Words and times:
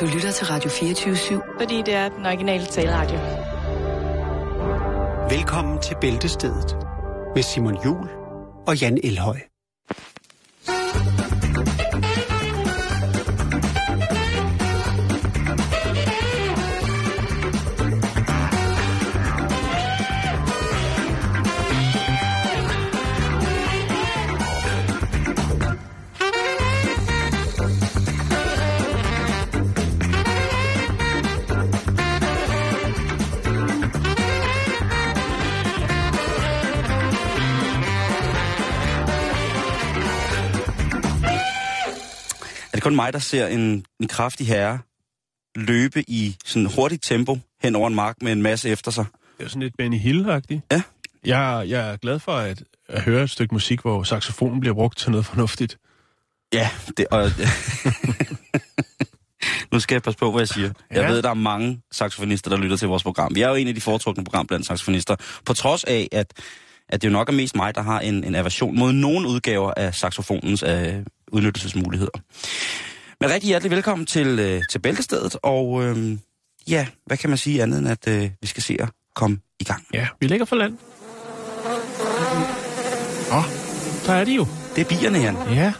Du 0.00 0.06
lytter 0.06 0.30
til 0.30 0.46
Radio 0.46 0.70
24-7. 0.70 1.58
Fordi 1.60 1.82
det 1.86 1.94
er 1.94 2.08
den 2.08 2.26
originale 2.26 2.66
taleradio. 2.66 3.18
Velkommen 5.36 5.82
til 5.82 5.96
Bæltestedet 6.00 6.76
med 7.34 7.42
Simon 7.42 7.84
Jul 7.84 8.08
og 8.66 8.80
Jan 8.80 8.98
Elhøj. 9.04 9.36
Kun 42.88 42.96
mig, 42.96 43.12
der 43.12 43.18
ser 43.18 43.46
en, 43.46 43.84
en 44.00 44.08
kraftig 44.08 44.46
herre 44.46 44.78
løbe 45.56 46.10
i 46.10 46.36
sådan 46.44 46.66
hurtigt 46.66 47.04
tempo 47.04 47.38
hen 47.62 47.76
over 47.76 47.88
en 47.88 47.94
mark 47.94 48.16
med 48.22 48.32
en 48.32 48.42
masse 48.42 48.68
efter 48.68 48.90
sig? 48.90 49.04
Det 49.38 49.44
er 49.44 49.48
sådan 49.48 49.62
lidt 49.62 49.76
Benny 49.78 49.98
Hill-agtigt. 49.98 50.60
Ja. 50.72 50.82
Jeg, 51.24 51.68
jeg 51.68 51.90
er 51.92 51.96
glad 51.96 52.18
for 52.18 52.32
at, 52.32 52.62
at 52.88 53.02
høre 53.02 53.22
et 53.24 53.30
stykke 53.30 53.54
musik, 53.54 53.80
hvor 53.80 54.02
saxofonen 54.02 54.60
bliver 54.60 54.74
brugt 54.74 54.98
til 54.98 55.10
noget 55.10 55.26
fornuftigt. 55.26 55.78
Ja, 56.52 56.70
det, 56.96 57.06
og, 57.10 57.30
nu 59.72 59.80
skal 59.80 59.94
jeg 59.94 60.02
passe 60.02 60.18
på, 60.18 60.30
hvad 60.30 60.40
jeg 60.40 60.48
siger. 60.48 60.70
Jeg 60.90 61.02
Ja. 61.02 61.08
ved, 61.10 61.22
der 61.22 61.30
er 61.30 61.34
mange 61.34 61.80
saxofonister, 61.92 62.50
der 62.50 62.56
lytter 62.56 62.76
til 62.76 62.88
vores 62.88 63.02
program. 63.02 63.34
Vi 63.34 63.42
er 63.42 63.48
jo 63.48 63.54
en 63.54 63.68
af 63.68 63.74
de 63.74 63.80
foretrukne 63.80 64.24
program 64.24 64.46
blandt 64.46 64.66
saxofonister. 64.66 65.16
På 65.44 65.54
trods 65.54 65.84
af, 65.84 66.08
at, 66.12 66.32
at 66.88 67.02
det 67.02 67.08
jo 67.08 67.12
nok 67.12 67.28
er 67.28 67.32
mest 67.32 67.56
mig, 67.56 67.74
der 67.74 67.82
har 67.82 68.00
en, 68.00 68.24
en 68.24 68.34
aversion 68.34 68.78
mod 68.78 68.92
nogle 68.92 69.28
udgaver 69.28 69.72
af 69.76 69.94
saxofonens 69.94 70.62
øh, 70.62 70.94
udnyttelsesmuligheder. 71.32 72.10
Men 73.20 73.30
rigtig 73.30 73.48
hjertelig 73.48 73.70
velkommen 73.70 74.06
til, 74.06 74.38
øh, 74.38 74.62
til 74.70 74.78
Bæltestedet, 74.78 75.36
og 75.42 75.84
øh, 75.84 76.18
ja, 76.68 76.86
hvad 77.06 77.16
kan 77.16 77.30
man 77.30 77.38
sige 77.38 77.62
andet 77.62 77.78
end, 77.78 77.88
at 77.88 78.08
øh, 78.08 78.30
vi 78.40 78.46
skal 78.46 78.62
se 78.62 78.76
at 78.80 78.88
komme 79.14 79.38
i 79.60 79.64
gang. 79.64 79.84
Ja, 79.94 80.08
vi 80.20 80.26
ligger 80.26 80.44
for 80.46 80.56
land. 80.56 80.78
Åh, 83.32 83.44
der 84.06 84.12
er 84.12 84.24
de 84.24 84.32
jo. 84.34 84.46
Det 84.76 84.80
er 84.80 84.88
bierne, 84.88 85.18
Jan. 85.18 85.36
Ja, 85.50 85.72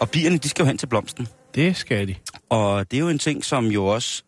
Og 0.00 0.10
bierne, 0.10 0.38
de 0.38 0.48
skal 0.48 0.62
jo 0.62 0.66
hen 0.66 0.78
til 0.78 0.86
blomsten. 0.86 1.28
det 1.54 1.76
skal 1.76 2.08
de. 2.08 2.14
Og 2.48 2.90
det 2.90 2.96
er 2.96 3.00
jo 3.00 3.08
en 3.08 3.18
ting, 3.18 3.44
som 3.44 3.66
jo 3.66 3.86
også 3.86 4.22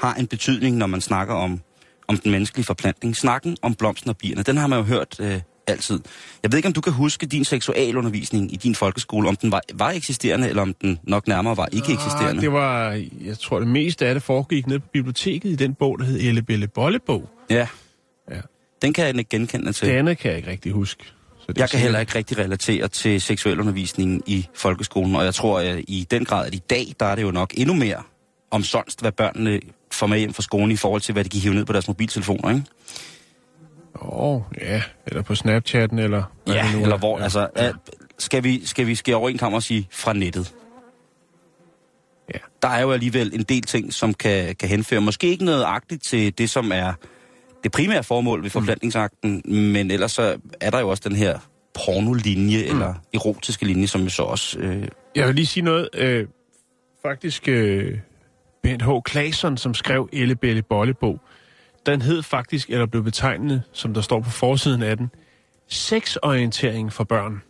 har 0.00 0.14
en 0.14 0.26
betydning, 0.26 0.76
når 0.76 0.86
man 0.86 1.00
snakker 1.00 1.34
om, 1.34 1.60
om 2.08 2.16
den 2.16 2.30
menneskelige 2.30 2.66
forplantning. 2.66 3.16
Snakken 3.16 3.56
om 3.62 3.74
blomsten 3.74 4.10
og 4.10 4.16
bierne, 4.16 4.42
den 4.42 4.56
har 4.56 4.66
man 4.66 4.78
jo 4.78 4.84
hørt 4.84 5.20
øh, 5.20 5.40
altid. 5.66 6.00
Jeg 6.42 6.52
ved 6.52 6.58
ikke, 6.58 6.66
om 6.66 6.72
du 6.72 6.80
kan 6.80 6.92
huske 6.92 7.26
din 7.26 7.44
seksualundervisning 7.44 8.52
i 8.52 8.56
din 8.56 8.74
folkeskole, 8.74 9.28
om 9.28 9.36
den 9.36 9.52
var, 9.52 9.60
var 9.74 9.90
eksisterende, 9.90 10.48
eller 10.48 10.62
om 10.62 10.74
den 10.74 10.98
nok 11.02 11.28
nærmere 11.28 11.56
var 11.56 11.68
ikke 11.72 11.92
eksisterende. 11.92 12.28
Ah, 12.28 12.40
det 12.40 12.52
var, 12.52 13.02
jeg 13.24 13.38
tror, 13.38 13.58
det 13.58 13.68
meste 13.68 14.06
af 14.06 14.14
det 14.14 14.22
foregik 14.22 14.66
nede 14.66 14.80
på 14.80 14.86
biblioteket 14.92 15.50
i 15.50 15.54
den 15.54 15.74
bog, 15.74 15.98
der 15.98 16.04
hed 16.04 16.20
Elle 16.20 16.42
Belle 16.42 16.68
Bollebog. 16.68 17.28
Ja. 17.50 17.66
Ja. 18.30 18.40
Den 18.82 18.92
kan 18.92 19.06
jeg 19.06 19.18
ikke 19.18 19.28
genkende 19.30 19.72
til. 19.72 19.88
Det 19.88 19.94
andet 19.94 20.18
kan 20.18 20.30
jeg 20.30 20.36
ikke 20.36 20.50
rigtig 20.50 20.72
huske. 20.72 21.04
Så 21.38 21.52
det 21.52 21.58
Jeg 21.58 21.70
kan 21.70 21.80
heller 21.80 21.98
ikke 22.00 22.14
rigtig 22.14 22.38
relatere 22.38 22.88
til 22.88 23.20
seksualundervisningen 23.20 24.22
i 24.26 24.46
folkeskolen, 24.54 25.16
og 25.16 25.24
jeg 25.24 25.34
tror, 25.34 25.60
at 25.60 25.84
i 25.88 26.06
den 26.10 26.24
grad, 26.24 26.46
at 26.46 26.54
i 26.54 26.62
dag, 26.70 26.94
der 27.00 27.06
er 27.06 27.14
det 27.14 27.22
jo 27.22 27.30
nok 27.30 27.54
endnu 27.56 27.74
mere 27.74 28.02
omsonst, 28.50 29.00
hvad 29.00 29.12
børnene 29.12 29.60
får 29.92 30.06
med 30.06 30.18
hjem 30.18 30.34
fra 30.34 30.42
skolen 30.42 30.70
i 30.70 30.76
forhold 30.76 31.00
til, 31.00 31.12
hvad 31.12 31.24
de 31.24 31.28
kan 31.28 31.40
hive 31.40 31.54
ned 31.54 31.64
på 31.64 31.72
deres 31.72 31.88
mobiltelefoner, 31.88 32.50
ikke? 32.50 32.62
Åh, 34.02 34.36
oh, 34.36 34.42
ja. 34.60 34.82
Eller 35.06 35.22
på 35.22 35.34
Snapchatten, 35.34 35.98
eller... 35.98 36.22
Ja, 36.48 36.72
nu 36.72 36.78
er. 36.78 36.82
eller 36.82 36.98
hvor, 36.98 37.18
ja. 37.18 37.24
altså, 37.24 37.48
Ja. 37.56 37.72
skal, 38.18 38.44
vi, 38.44 38.66
skal 38.66 38.86
vi 38.86 38.94
skære 38.94 39.16
over 39.16 39.28
en 39.28 39.38
kammer 39.38 39.56
og 39.58 39.62
sige 39.62 39.88
fra 39.92 40.12
nettet? 40.12 40.54
Ja. 42.34 42.38
Der 42.62 42.68
er 42.68 42.80
jo 42.82 42.92
alligevel 42.92 43.30
en 43.34 43.42
del 43.42 43.62
ting, 43.62 43.92
som 43.92 44.14
kan, 44.14 44.54
kan 44.56 44.68
henføre. 44.68 45.00
Måske 45.00 45.26
ikke 45.26 45.44
noget 45.44 45.64
agtigt 45.66 46.02
til 46.04 46.38
det, 46.38 46.50
som 46.50 46.72
er 46.74 46.92
det 47.64 47.72
primære 47.72 48.02
formål 48.04 48.42
ved 48.42 48.50
forplantningsakten, 48.50 49.42
mm. 49.44 49.52
men 49.54 49.90
ellers 49.90 50.12
så 50.12 50.36
er 50.60 50.70
der 50.70 50.80
jo 50.80 50.88
også 50.88 51.08
den 51.08 51.16
her 51.16 51.38
pornolinje, 51.74 52.64
mm. 52.64 52.70
eller 52.70 52.94
erotiske 53.14 53.64
linje, 53.66 53.86
som 53.86 54.02
jo 54.02 54.10
så 54.10 54.22
også... 54.22 54.58
Øh, 54.58 54.88
Jeg 55.14 55.26
vil 55.26 55.34
lige 55.34 55.46
sige 55.46 55.64
noget. 55.64 55.88
Øh, 55.94 56.26
faktisk, 57.02 57.48
øh, 57.48 57.98
Bent 58.62 58.82
H. 58.82 58.88
Claesson, 59.08 59.56
som 59.56 59.74
skrev 59.74 60.08
Elle 60.12 60.36
Belle 60.36 60.62
Bollebog, 60.62 61.20
den 61.86 62.02
hed 62.02 62.22
faktisk, 62.22 62.70
eller 62.70 62.86
blev 62.86 63.04
betegnet, 63.04 63.62
som 63.72 63.94
der 63.94 64.00
står 64.00 64.20
på 64.20 64.30
forsiden 64.30 64.82
af 64.82 64.96
den, 64.96 65.10
sexorientering 65.68 66.92
for 66.92 67.04
børn. 67.04 67.42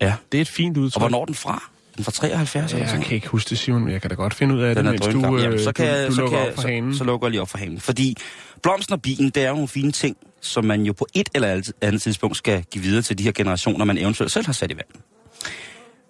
ja. 0.00 0.14
Det 0.32 0.38
er 0.38 0.42
et 0.42 0.48
fint 0.48 0.76
Og 0.76 0.82
udtryk. 0.82 1.00
hvornår 1.00 1.20
er 1.20 1.24
den 1.24 1.34
fra? 1.34 1.70
Den 1.96 2.04
fra 2.04 2.12
73 2.12 2.72
eller 2.72 2.82
Jeg 2.84 2.88
sådan 2.90 3.04
kan 3.04 3.14
ikke 3.14 3.28
huske 3.28 3.50
det, 3.50 3.58
Simon, 3.58 3.84
men 3.84 3.92
jeg 3.92 4.00
kan 4.00 4.10
da 4.10 4.16
godt 4.16 4.34
finde 4.34 4.54
ud 4.54 4.60
af 4.60 4.74
Den 4.74 4.84
det, 4.84 4.92
mens 4.92 5.06
du. 5.06 5.20
Jamen, 5.20 5.52
øh, 5.52 5.60
så 5.60 5.72
kan, 5.72 5.86
du, 5.86 5.92
jeg- 5.92 6.08
du 6.08 6.14
så, 6.14 6.20
lukker 6.20 6.38
kan, 6.38 6.48
op 6.48 6.54
for 6.54 6.62
så, 6.92 6.98
så 6.98 7.04
lukker 7.04 7.26
jeg 7.26 7.30
lige 7.30 7.40
op 7.40 7.48
for 7.48 7.58
hanen. 7.58 7.80
Fordi 7.80 8.16
blomsten 8.62 8.92
og 8.92 9.02
bilen, 9.02 9.30
det 9.30 9.42
er 9.44 9.48
jo 9.48 9.54
nogle 9.54 9.68
fine 9.68 9.92
ting, 9.92 10.16
som 10.40 10.64
man 10.64 10.82
jo 10.82 10.92
på 10.92 11.06
et 11.14 11.28
eller 11.34 11.72
andet 11.82 12.02
tidspunkt 12.02 12.36
skal 12.36 12.64
give 12.70 12.84
videre 12.84 13.02
til 13.02 13.18
de 13.18 13.22
her 13.22 13.32
generationer, 13.32 13.84
man 13.84 13.98
eventuelt 13.98 14.32
selv 14.32 14.46
har 14.46 14.52
sat 14.52 14.70
i 14.70 14.74
verden. 14.76 15.00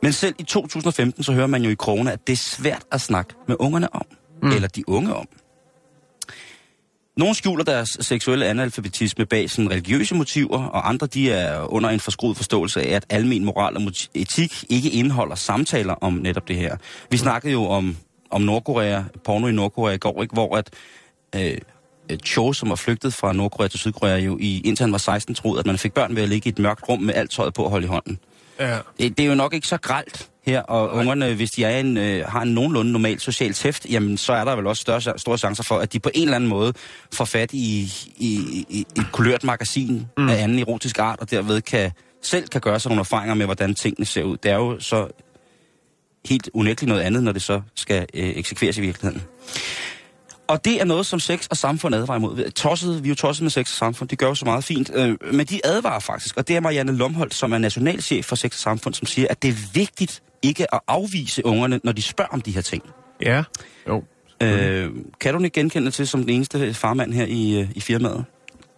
Men 0.02 0.12
selv 0.12 0.34
i 0.38 0.42
2015, 0.42 1.22
så 1.24 1.32
hører 1.32 1.46
man 1.46 1.62
jo 1.62 1.70
i 1.70 1.74
krogene, 1.74 2.12
at 2.12 2.26
det 2.26 2.32
er 2.32 2.36
svært 2.36 2.82
at 2.92 3.00
snakke 3.00 3.34
med 3.48 3.56
ungerne 3.58 3.94
om. 3.94 4.02
Mm. 4.42 4.50
Eller 4.50 4.68
de 4.68 4.88
unge 4.88 5.14
om. 5.14 5.28
Nogle 7.16 7.34
skjuler 7.34 7.64
deres 7.64 7.96
seksuelle 8.00 8.46
analfabetisme 8.46 9.26
bag 9.26 9.50
sådan 9.50 9.70
religiøse 9.70 10.14
motiver, 10.14 10.64
og 10.64 10.88
andre 10.88 11.06
de 11.06 11.32
er 11.32 11.72
under 11.72 11.90
en 11.90 12.00
forskruet 12.00 12.36
forståelse 12.36 12.82
af, 12.82 12.96
at 12.96 13.06
almen 13.10 13.44
moral 13.44 13.76
og 13.76 13.82
etik 14.14 14.64
ikke 14.68 14.90
indeholder 14.90 15.34
samtaler 15.34 15.94
om 15.94 16.12
netop 16.12 16.48
det 16.48 16.56
her. 16.56 16.76
Vi 17.10 17.16
snakkede 17.16 17.52
jo 17.52 17.64
om, 17.64 17.96
om 18.30 18.42
Nordkorea, 18.42 19.02
porno 19.24 19.46
i 19.46 19.52
Nordkorea 19.52 19.94
i 19.94 19.98
går, 19.98 20.22
ikke? 20.22 20.32
hvor 20.32 20.56
at 20.56 20.70
øh, 21.36 21.58
Cho, 22.26 22.52
som 22.52 22.68
var 22.68 22.76
flygtet 22.76 23.14
fra 23.14 23.32
Nordkorea 23.32 23.68
til 23.68 23.78
Sydkorea, 23.78 24.16
jo 24.16 24.38
i, 24.40 24.60
indtil 24.60 24.84
han 24.84 24.92
var 24.92 24.98
16, 24.98 25.34
troede, 25.34 25.58
at 25.58 25.66
man 25.66 25.78
fik 25.78 25.92
børn 25.92 26.16
ved 26.16 26.22
at 26.22 26.28
ligge 26.28 26.48
i 26.48 26.52
et 26.52 26.58
mørkt 26.58 26.88
rum 26.88 27.02
med 27.02 27.14
alt 27.14 27.30
tøjet 27.30 27.54
på 27.54 27.64
at 27.64 27.70
holde 27.70 27.84
i 27.84 27.88
hånden. 27.88 28.18
Ja. 28.60 28.78
Det, 28.98 29.18
det 29.18 29.24
er 29.24 29.28
jo 29.28 29.34
nok 29.34 29.54
ikke 29.54 29.66
så 29.66 29.76
gralt 29.76 30.29
her, 30.46 30.60
og 30.60 30.94
ungerne, 30.94 31.34
hvis 31.34 31.50
de 31.50 31.64
er 31.64 31.80
en, 31.80 31.96
øh, 31.96 32.26
har 32.26 32.42
en 32.42 32.54
nogenlunde 32.54 32.92
normal 32.92 33.20
social 33.20 33.52
tæft, 33.52 33.86
jamen 33.90 34.16
så 34.16 34.32
er 34.32 34.44
der 34.44 34.56
vel 34.56 34.66
også 34.66 34.80
større, 34.80 35.18
store 35.18 35.38
chancer 35.38 35.62
for, 35.62 35.78
at 35.78 35.92
de 35.92 36.00
på 36.00 36.10
en 36.14 36.22
eller 36.22 36.36
anden 36.36 36.50
måde 36.50 36.72
får 37.12 37.24
fat 37.24 37.52
i, 37.52 37.92
i, 38.16 38.66
i 38.68 38.86
et 38.98 39.06
kulørt 39.12 39.44
magasin 39.44 40.06
mm. 40.18 40.28
af 40.28 40.42
anden 40.42 40.58
erotisk 40.58 40.98
art, 40.98 41.20
og 41.20 41.30
derved 41.30 41.60
kan, 41.60 41.90
selv 42.22 42.48
kan 42.48 42.60
gøre 42.60 42.80
sig 42.80 42.88
nogle 42.88 43.00
erfaringer 43.00 43.34
med, 43.34 43.46
hvordan 43.46 43.74
tingene 43.74 44.06
ser 44.06 44.22
ud. 44.22 44.36
Det 44.36 44.50
er 44.50 44.56
jo 44.56 44.80
så 44.80 45.08
helt 46.28 46.50
unægteligt 46.54 46.88
noget 46.88 47.02
andet, 47.02 47.22
når 47.22 47.32
det 47.32 47.42
så 47.42 47.60
skal 47.74 48.06
øh, 48.14 48.28
eksekveres 48.28 48.78
i 48.78 48.80
virkeligheden. 48.80 49.22
Og 50.50 50.64
det 50.64 50.80
er 50.80 50.84
noget, 50.84 51.06
som 51.06 51.20
sex 51.20 51.46
og 51.46 51.56
samfund 51.56 51.94
advarer 51.94 52.18
imod. 52.18 52.50
Tosset, 52.50 53.04
vi 53.04 53.08
er 53.08 53.10
jo 53.10 53.14
tosset 53.14 53.42
med 53.42 53.50
sex 53.50 53.72
og 53.72 53.76
samfund, 53.78 54.08
de 54.08 54.16
gør 54.16 54.26
jo 54.26 54.34
så 54.34 54.44
meget 54.44 54.64
fint. 54.64 54.90
Øh, 54.94 55.16
men 55.32 55.46
de 55.46 55.60
advarer 55.64 56.00
faktisk, 56.00 56.36
og 56.36 56.48
det 56.48 56.56
er 56.56 56.60
Marianne 56.60 56.96
Lomholdt, 56.96 57.34
som 57.34 57.52
er 57.52 57.58
nationalchef 57.58 58.24
for 58.24 58.36
sex 58.36 58.52
og 58.52 58.58
samfund, 58.58 58.94
som 58.94 59.06
siger, 59.06 59.26
at 59.30 59.42
det 59.42 59.48
er 59.48 59.72
vigtigt 59.74 60.22
ikke 60.42 60.74
at 60.74 60.80
afvise 60.88 61.46
ungerne, 61.46 61.80
når 61.84 61.92
de 61.92 62.02
spørger 62.02 62.30
om 62.32 62.40
de 62.40 62.50
her 62.50 62.60
ting. 62.60 62.82
Ja. 63.22 63.42
Jo. 63.88 64.04
Øh, 64.42 64.90
kan 65.20 65.34
du 65.34 65.44
ikke 65.44 65.60
genkende 65.60 65.90
til 65.90 66.06
som 66.06 66.20
den 66.20 66.30
eneste 66.30 66.74
farmand 66.74 67.12
her 67.12 67.26
i, 67.26 67.60
øh, 67.60 67.68
i 67.74 67.80
firmaet? 67.80 68.24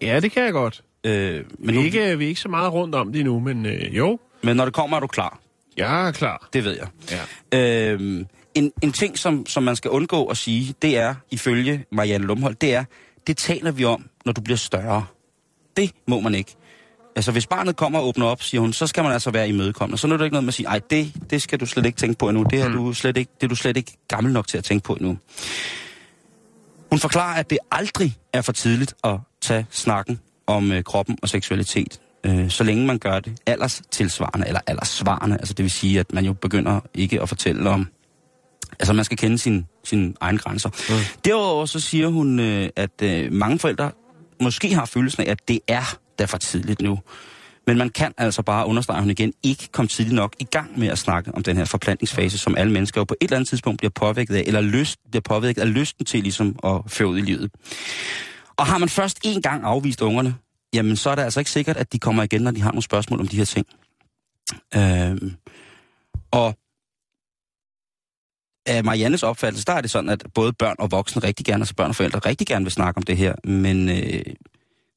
Ja, 0.03 0.21
det 0.21 0.33
kan 0.33 0.45
jeg 0.45 0.53
godt. 0.53 0.83
Øh, 1.05 1.35
men, 1.35 1.45
Vi 1.59 1.73
nu, 1.73 1.81
er 1.81 1.85
ikke, 1.85 2.19
vi 2.19 2.25
er 2.25 2.29
ikke 2.29 2.41
så 2.41 2.49
meget 2.49 2.73
rundt 2.73 2.95
om 2.95 3.13
det 3.13 3.21
endnu, 3.21 3.41
men 3.41 3.67
øh, 3.67 3.97
jo, 3.97 4.19
men 4.43 4.57
når 4.57 4.65
det 4.65 4.75
kommer, 4.75 4.97
er 4.97 5.01
du 5.01 5.07
klar. 5.07 5.39
jeg 5.77 6.09
er 6.09 6.13
klar. 6.13 6.49
Det 6.53 6.65
ved 6.65 6.77
jeg. 6.79 7.17
Ja. 7.53 7.93
Øh, 7.93 8.25
en, 8.55 8.73
en 8.83 8.93
ting, 8.93 9.19
som, 9.19 9.47
som 9.47 9.63
man 9.63 9.77
skal 9.77 9.91
undgå 9.91 10.27
at 10.27 10.37
sige, 10.37 10.75
det 10.83 10.99
er, 10.99 11.15
ifølge 11.31 11.85
Marianne 11.93 12.27
Lumholdt, 12.27 12.61
det 12.61 12.75
er, 12.75 12.85
det 13.27 13.37
taler 13.37 13.71
vi 13.71 13.85
om, 13.85 14.05
når 14.25 14.33
du 14.33 14.41
bliver 14.41 14.57
større. 14.57 15.05
Det 15.77 15.91
må 16.09 16.21
man 16.21 16.35
ikke. 16.35 16.57
Altså, 17.17 17.33
hvis 17.33 17.47
barnet 17.47 17.77
kommer 17.77 17.99
og 17.99 18.07
åbner 18.09 18.27
op, 18.27 18.43
siger 18.43 18.61
hun, 18.61 18.73
så 18.73 18.87
skal 18.87 19.03
man 19.03 19.13
altså 19.13 19.31
være 19.31 19.49
imødekommende. 19.49 19.99
Så 19.99 20.07
er 20.07 20.17
det 20.17 20.25
ikke 20.25 20.35
noget 20.35 20.45
med 20.45 20.49
at 20.51 20.55
sige, 20.55 20.67
ej, 20.67 20.81
det, 20.91 21.13
det 21.31 21.43
skal 21.43 21.61
du 21.61 21.67
slet 21.67 21.87
ikke 21.87 21.97
tænke 21.99 22.19
på 22.19 22.29
endnu. 22.29 22.43
Det 22.51 22.61
er, 22.61 22.69
Mm. 22.69 22.75
du 22.75 22.93
slet 22.93 23.17
ikke, 23.17 23.33
det 23.41 23.45
er 23.45 23.49
du 23.49 23.55
slet 23.55 23.77
ikke 23.77 23.93
gammel 24.09 24.33
nok 24.33 24.47
til 24.49 24.59
at 24.59 24.65
tænke 24.65 24.85
på 24.85 24.95
endnu. 24.95 25.19
Hun 26.91 26.99
forklarer, 26.99 27.35
at 27.39 27.51
det 27.51 27.59
aldrig 27.71 28.17
er 28.33 28.41
for 28.43 28.53
tidligt 28.53 28.95
at 29.05 29.19
tage 29.41 29.67
snakken 29.71 30.21
om 30.47 30.73
øh, 30.73 30.85
kroppen 30.85 31.19
og 31.23 31.29
seksualitet. 31.29 32.01
Øh, 32.25 32.51
så 32.51 32.65
længe 32.65 32.87
man 32.87 32.99
gør 32.99 33.21
det 33.21 33.39
alders 33.47 33.83
tilsvarende, 33.91 34.47
eller 34.47 34.61
alderssvarende. 34.67 35.37
Altså 35.37 35.55
det 35.55 35.63
vil 35.63 35.71
sige, 35.71 36.01
at 36.01 36.13
man 36.13 36.25
jo 36.25 36.33
begynder 36.33 36.81
ikke 36.95 37.23
at 37.23 37.29
fortælle 37.29 37.71
om... 37.71 37.89
Altså 38.83 38.93
man 38.93 39.05
skal 39.05 39.19
kende 39.19 39.39
sine 39.39 39.65
sin 39.85 40.17
egne 40.21 40.39
grænser. 40.39 40.69
Mm. 40.69 41.21
Derudover 41.25 41.67
så 41.67 41.81
siger 41.81 42.09
hun, 42.09 42.41
øh, 42.41 42.69
at 42.77 43.03
øh, 43.03 43.33
mange 43.33 43.59
forældre 43.59 43.91
måske 44.41 44.75
har 44.75 44.85
følelsen 44.85 45.23
af, 45.23 45.31
at 45.31 45.49
det 45.49 45.61
er 45.69 45.97
der 46.19 46.27
for 46.27 46.39
tidligt 46.39 46.83
nu. 46.83 46.99
Men 47.67 47.79
man 47.79 47.91
kan 47.91 48.13
altså 48.19 48.43
bare 48.43 48.67
understrege 48.67 49.01
hun 49.01 49.11
igen, 49.11 49.33
ikke 49.43 49.69
komme 49.73 49.89
tidligt 49.89 50.15
nok 50.15 50.37
i 50.39 50.45
gang 50.45 50.79
med 50.79 50.89
at 50.89 50.99
snakke 50.99 51.35
om 51.35 51.43
den 51.43 51.57
her 51.57 51.65
forplantningsfase, 51.65 52.39
som 52.39 52.57
alle 52.57 52.73
mennesker 52.73 53.01
jo 53.01 53.05
på 53.05 53.15
et 53.21 53.25
eller 53.25 53.37
andet 53.37 53.49
tidspunkt 53.49 53.79
bliver 53.79 53.91
påvirket 53.91 54.35
af, 54.35 54.45
eller 54.47 54.61
lyst, 54.61 54.99
bliver 55.11 55.23
påvirket 55.23 55.63
af 55.63 55.75
lysten 55.75 56.05
til 56.07 56.23
ligesom 56.23 56.59
at 56.65 56.81
føre 56.87 57.09
ud 57.09 57.19
i 57.19 57.21
livet. 57.21 57.51
Og 58.57 58.67
har 58.67 58.79
man 58.79 58.89
først 58.89 59.19
en 59.25 59.43
gang 59.43 59.65
afvist 59.65 60.01
ungerne, 60.01 60.35
jamen 60.75 60.97
så 60.97 61.11
er 61.11 61.15
det 61.15 61.23
altså 61.23 61.41
ikke 61.41 61.51
sikkert, 61.51 61.77
at 61.77 61.93
de 61.93 61.99
kommer 61.99 62.23
igen, 62.23 62.43
når 62.43 62.51
de 62.51 62.63
har 62.63 62.71
nogle 62.71 62.83
spørgsmål 62.83 63.21
om 63.21 63.29
de 63.29 63.37
her 63.37 63.45
ting. 63.45 63.67
Øhm, 64.75 65.37
og 66.31 66.57
af 68.67 68.85
Mariannes 68.85 69.23
opfattelse, 69.23 69.65
der 69.65 69.73
er 69.73 69.81
det 69.81 69.91
sådan, 69.91 70.11
at 70.11 70.27
både 70.35 70.53
børn 70.53 70.77
og 70.79 70.91
voksne 70.91 71.23
rigtig 71.23 71.47
gerne, 71.47 71.63
altså 71.63 71.75
børn 71.75 71.89
og 71.89 71.97
forældre 71.97 72.19
rigtig 72.19 72.47
gerne 72.47 72.65
vil 72.65 72.73
snakke 72.73 72.99
om 72.99 73.03
det 73.03 73.17
her, 73.17 73.35
men 73.45 73.89
øh, 73.89 74.25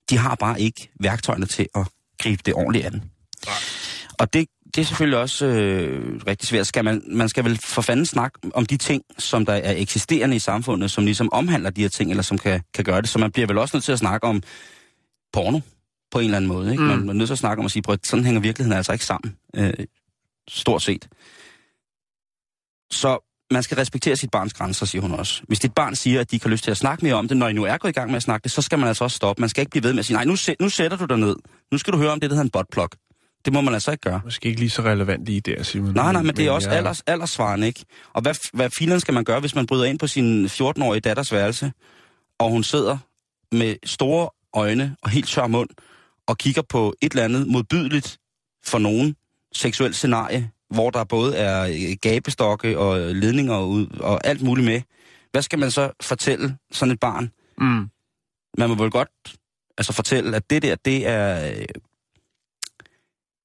de 0.09 0.17
har 0.17 0.35
bare 0.35 0.61
ikke 0.61 0.89
værktøjerne 0.99 1.45
til 1.45 1.67
at 1.75 1.87
gribe 2.19 2.41
det 2.45 2.53
ordentligt 2.53 2.85
an. 2.85 3.03
Og 4.19 4.33
det, 4.33 4.47
det 4.75 4.81
er 4.81 4.85
selvfølgelig 4.85 5.19
også 5.19 5.45
øh, 5.45 6.21
rigtig 6.27 6.47
svært. 6.47 6.67
Skal 6.67 6.85
man, 6.85 7.03
man 7.07 7.29
skal 7.29 7.43
vel 7.43 7.57
for 7.57 7.81
fanden 7.81 8.05
snakke 8.05 8.39
om 8.53 8.65
de 8.65 8.77
ting, 8.77 9.03
som 9.17 9.45
der 9.45 9.53
er 9.53 9.73
eksisterende 9.77 10.35
i 10.35 10.39
samfundet, 10.39 10.91
som 10.91 11.05
ligesom 11.05 11.29
omhandler 11.33 11.69
de 11.69 11.81
her 11.81 11.89
ting, 11.89 12.09
eller 12.09 12.23
som 12.23 12.37
kan, 12.37 12.61
kan 12.73 12.83
gøre 12.83 13.01
det. 13.01 13.09
Så 13.09 13.19
man 13.19 13.31
bliver 13.31 13.47
vel 13.47 13.57
også 13.57 13.77
nødt 13.77 13.83
til 13.83 13.91
at 13.91 13.99
snakke 13.99 14.27
om 14.27 14.43
porno 15.33 15.59
på 16.11 16.19
en 16.19 16.25
eller 16.25 16.37
anden 16.37 16.47
måde. 16.47 16.71
Ikke? 16.71 16.83
Mm. 16.83 16.89
Man, 16.89 16.99
man 16.99 17.09
er 17.09 17.13
nødt 17.13 17.27
til 17.27 17.33
at 17.33 17.39
snakke 17.39 17.59
om 17.59 17.65
at 17.65 17.71
sige, 17.71 17.83
at 17.89 17.99
sådan 18.07 18.25
hænger 18.25 18.41
virkeligheden 18.41 18.77
altså 18.77 18.93
ikke 18.93 19.05
sammen. 19.05 19.35
Øh, 19.55 19.73
stort 20.47 20.81
set. 20.81 21.07
Så 22.91 23.24
man 23.51 23.63
skal 23.63 23.77
respektere 23.77 24.15
sit 24.15 24.31
barns 24.31 24.53
grænser, 24.53 24.85
siger 24.85 25.01
hun 25.01 25.11
også. 25.11 25.41
Hvis 25.47 25.59
dit 25.59 25.73
barn 25.73 25.95
siger, 25.95 26.21
at 26.21 26.31
de 26.31 26.35
ikke 26.35 26.45
har 26.45 26.51
lyst 26.51 26.63
til 26.63 26.71
at 26.71 26.77
snakke 26.77 27.05
mere 27.05 27.13
om 27.13 27.27
det, 27.27 27.37
når 27.37 27.47
I 27.47 27.53
nu 27.53 27.63
er 27.63 27.77
gået 27.77 27.91
i 27.91 27.93
gang 27.93 28.09
med 28.09 28.15
at 28.15 28.23
snakke 28.23 28.43
det, 28.43 28.51
så 28.51 28.61
skal 28.61 28.79
man 28.79 28.87
altså 28.87 29.03
også 29.03 29.15
stoppe. 29.15 29.41
Man 29.41 29.49
skal 29.49 29.61
ikke 29.61 29.69
blive 29.69 29.83
ved 29.83 29.93
med 29.93 29.99
at 29.99 30.05
sige, 30.05 30.15
nej, 30.15 30.25
nu, 30.25 30.35
nu 30.59 30.69
sætter 30.69 30.97
du 30.97 31.05
dig 31.05 31.17
ned. 31.17 31.35
Nu 31.71 31.77
skal 31.77 31.93
du 31.93 31.97
høre 31.97 32.11
om 32.11 32.19
det, 32.19 32.29
der 32.29 32.35
hedder 32.35 32.43
en 32.45 32.49
botplug. 32.49 32.89
Det 33.45 33.53
må 33.53 33.61
man 33.61 33.73
altså 33.73 33.91
ikke 33.91 34.01
gøre. 34.01 34.21
Måske 34.23 34.49
ikke 34.49 34.59
lige 34.59 34.69
så 34.69 34.81
relevant 34.81 35.25
lige 35.25 35.41
der, 35.41 35.63
Simon. 35.63 35.93
Nej, 35.93 36.11
nej, 36.11 36.21
men 36.21 36.35
det 36.35 36.45
er 36.45 36.51
også 36.51 36.69
ja. 36.69 36.75
alders, 36.75 37.01
aldersvarende, 37.07 37.67
ikke? 37.67 37.85
Og 38.13 38.21
hvad, 38.21 38.35
hvad 38.53 38.69
filen 38.77 38.99
skal 38.99 39.13
man 39.13 39.23
gøre, 39.23 39.39
hvis 39.39 39.55
man 39.55 39.65
bryder 39.65 39.85
ind 39.85 39.99
på 39.99 40.07
sin 40.07 40.45
14-årige 40.45 40.99
datters 40.99 41.31
værelse, 41.31 41.71
og 42.39 42.49
hun 42.49 42.63
sidder 42.63 42.97
med 43.51 43.75
store 43.85 44.29
øjne 44.53 44.95
og 45.01 45.09
helt 45.09 45.27
tør 45.27 45.47
mund, 45.47 45.69
og 46.27 46.37
kigger 46.37 46.61
på 46.69 46.93
et 47.01 47.11
eller 47.11 47.23
andet 47.23 47.47
modbydeligt 47.47 48.17
for 48.65 48.77
nogen 48.79 49.15
seksuelt 49.53 49.95
scenarie, 49.95 50.49
hvor 50.69 50.89
der 50.89 51.03
både 51.03 51.37
er 51.37 51.63
øh, 51.63 51.97
gabestokke 52.01 52.79
og 52.79 53.15
ledninger 53.15 53.61
ud, 53.61 53.87
og 53.99 54.27
alt 54.27 54.41
muligt 54.41 54.65
med. 54.65 54.81
Hvad 55.31 55.41
skal 55.41 55.59
man 55.59 55.71
så 55.71 55.91
fortælle 56.01 56.57
sådan 56.71 56.91
et 56.91 56.99
barn? 56.99 57.31
Mm. 57.57 57.89
Man 58.57 58.69
må 58.69 58.75
vel 58.75 58.91
godt 58.91 59.09
altså 59.77 59.93
fortælle, 59.93 60.35
at 60.35 60.49
det 60.49 60.61
der, 60.61 60.75
det 60.75 61.07
er... 61.07 61.51
Øh, 61.51 61.65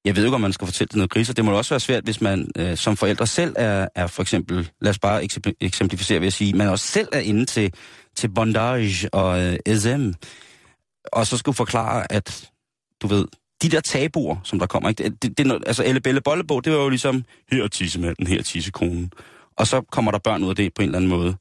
jeg 0.04 0.16
ved 0.16 0.24
ikke, 0.24 0.34
om 0.34 0.40
man 0.40 0.52
skal 0.52 0.66
fortælle 0.66 0.88
det 0.88 0.96
noget 0.96 1.10
kriser. 1.10 1.34
Det 1.34 1.44
må 1.44 1.52
også 1.52 1.70
være 1.74 1.80
svært, 1.80 2.04
hvis 2.04 2.20
man 2.20 2.50
øh, 2.56 2.76
som 2.76 2.96
forældre 2.96 3.26
selv 3.26 3.54
er, 3.56 3.88
er 3.94 4.06
for 4.06 4.22
eksempel, 4.22 4.70
lad 4.80 4.90
os 4.90 4.98
bare 4.98 5.24
eksemplificere 5.60 6.20
ved 6.20 6.26
at 6.26 6.32
sige, 6.32 6.52
man 6.52 6.68
også 6.68 6.86
selv 6.86 7.08
er 7.12 7.20
inde 7.20 7.44
til, 7.44 7.74
til 8.16 8.28
bondage 8.28 9.14
og 9.14 9.40
øh, 9.42 9.76
SM, 9.76 10.10
og 11.12 11.26
så 11.26 11.36
skulle 11.36 11.56
forklare, 11.56 12.12
at 12.12 12.50
du 13.02 13.06
ved, 13.06 13.26
de 13.62 13.68
der 13.68 13.80
tabuer, 13.80 14.36
som 14.44 14.58
der 14.58 14.66
kommer, 14.66 14.88
ikke? 14.88 15.02
Det, 15.02 15.22
det, 15.22 15.38
det, 15.38 15.62
altså 15.66 15.84
Elle 15.84 16.00
Belle 16.00 16.20
Bollebo, 16.20 16.60
det 16.60 16.72
var 16.72 16.78
jo 16.78 16.88
ligesom, 16.88 17.24
her 17.52 17.64
er 17.64 17.68
tissemanden, 17.68 18.26
her 18.26 18.38
er 18.38 18.42
tissekonen. 18.42 19.12
Og 19.56 19.66
så 19.66 19.80
kommer 19.80 20.10
der 20.10 20.18
børn 20.18 20.44
ud 20.44 20.48
af 20.48 20.56
det 20.56 20.74
på 20.74 20.82
en 20.82 20.88
eller 20.88 20.98
anden 20.98 21.10
måde. 21.10 21.36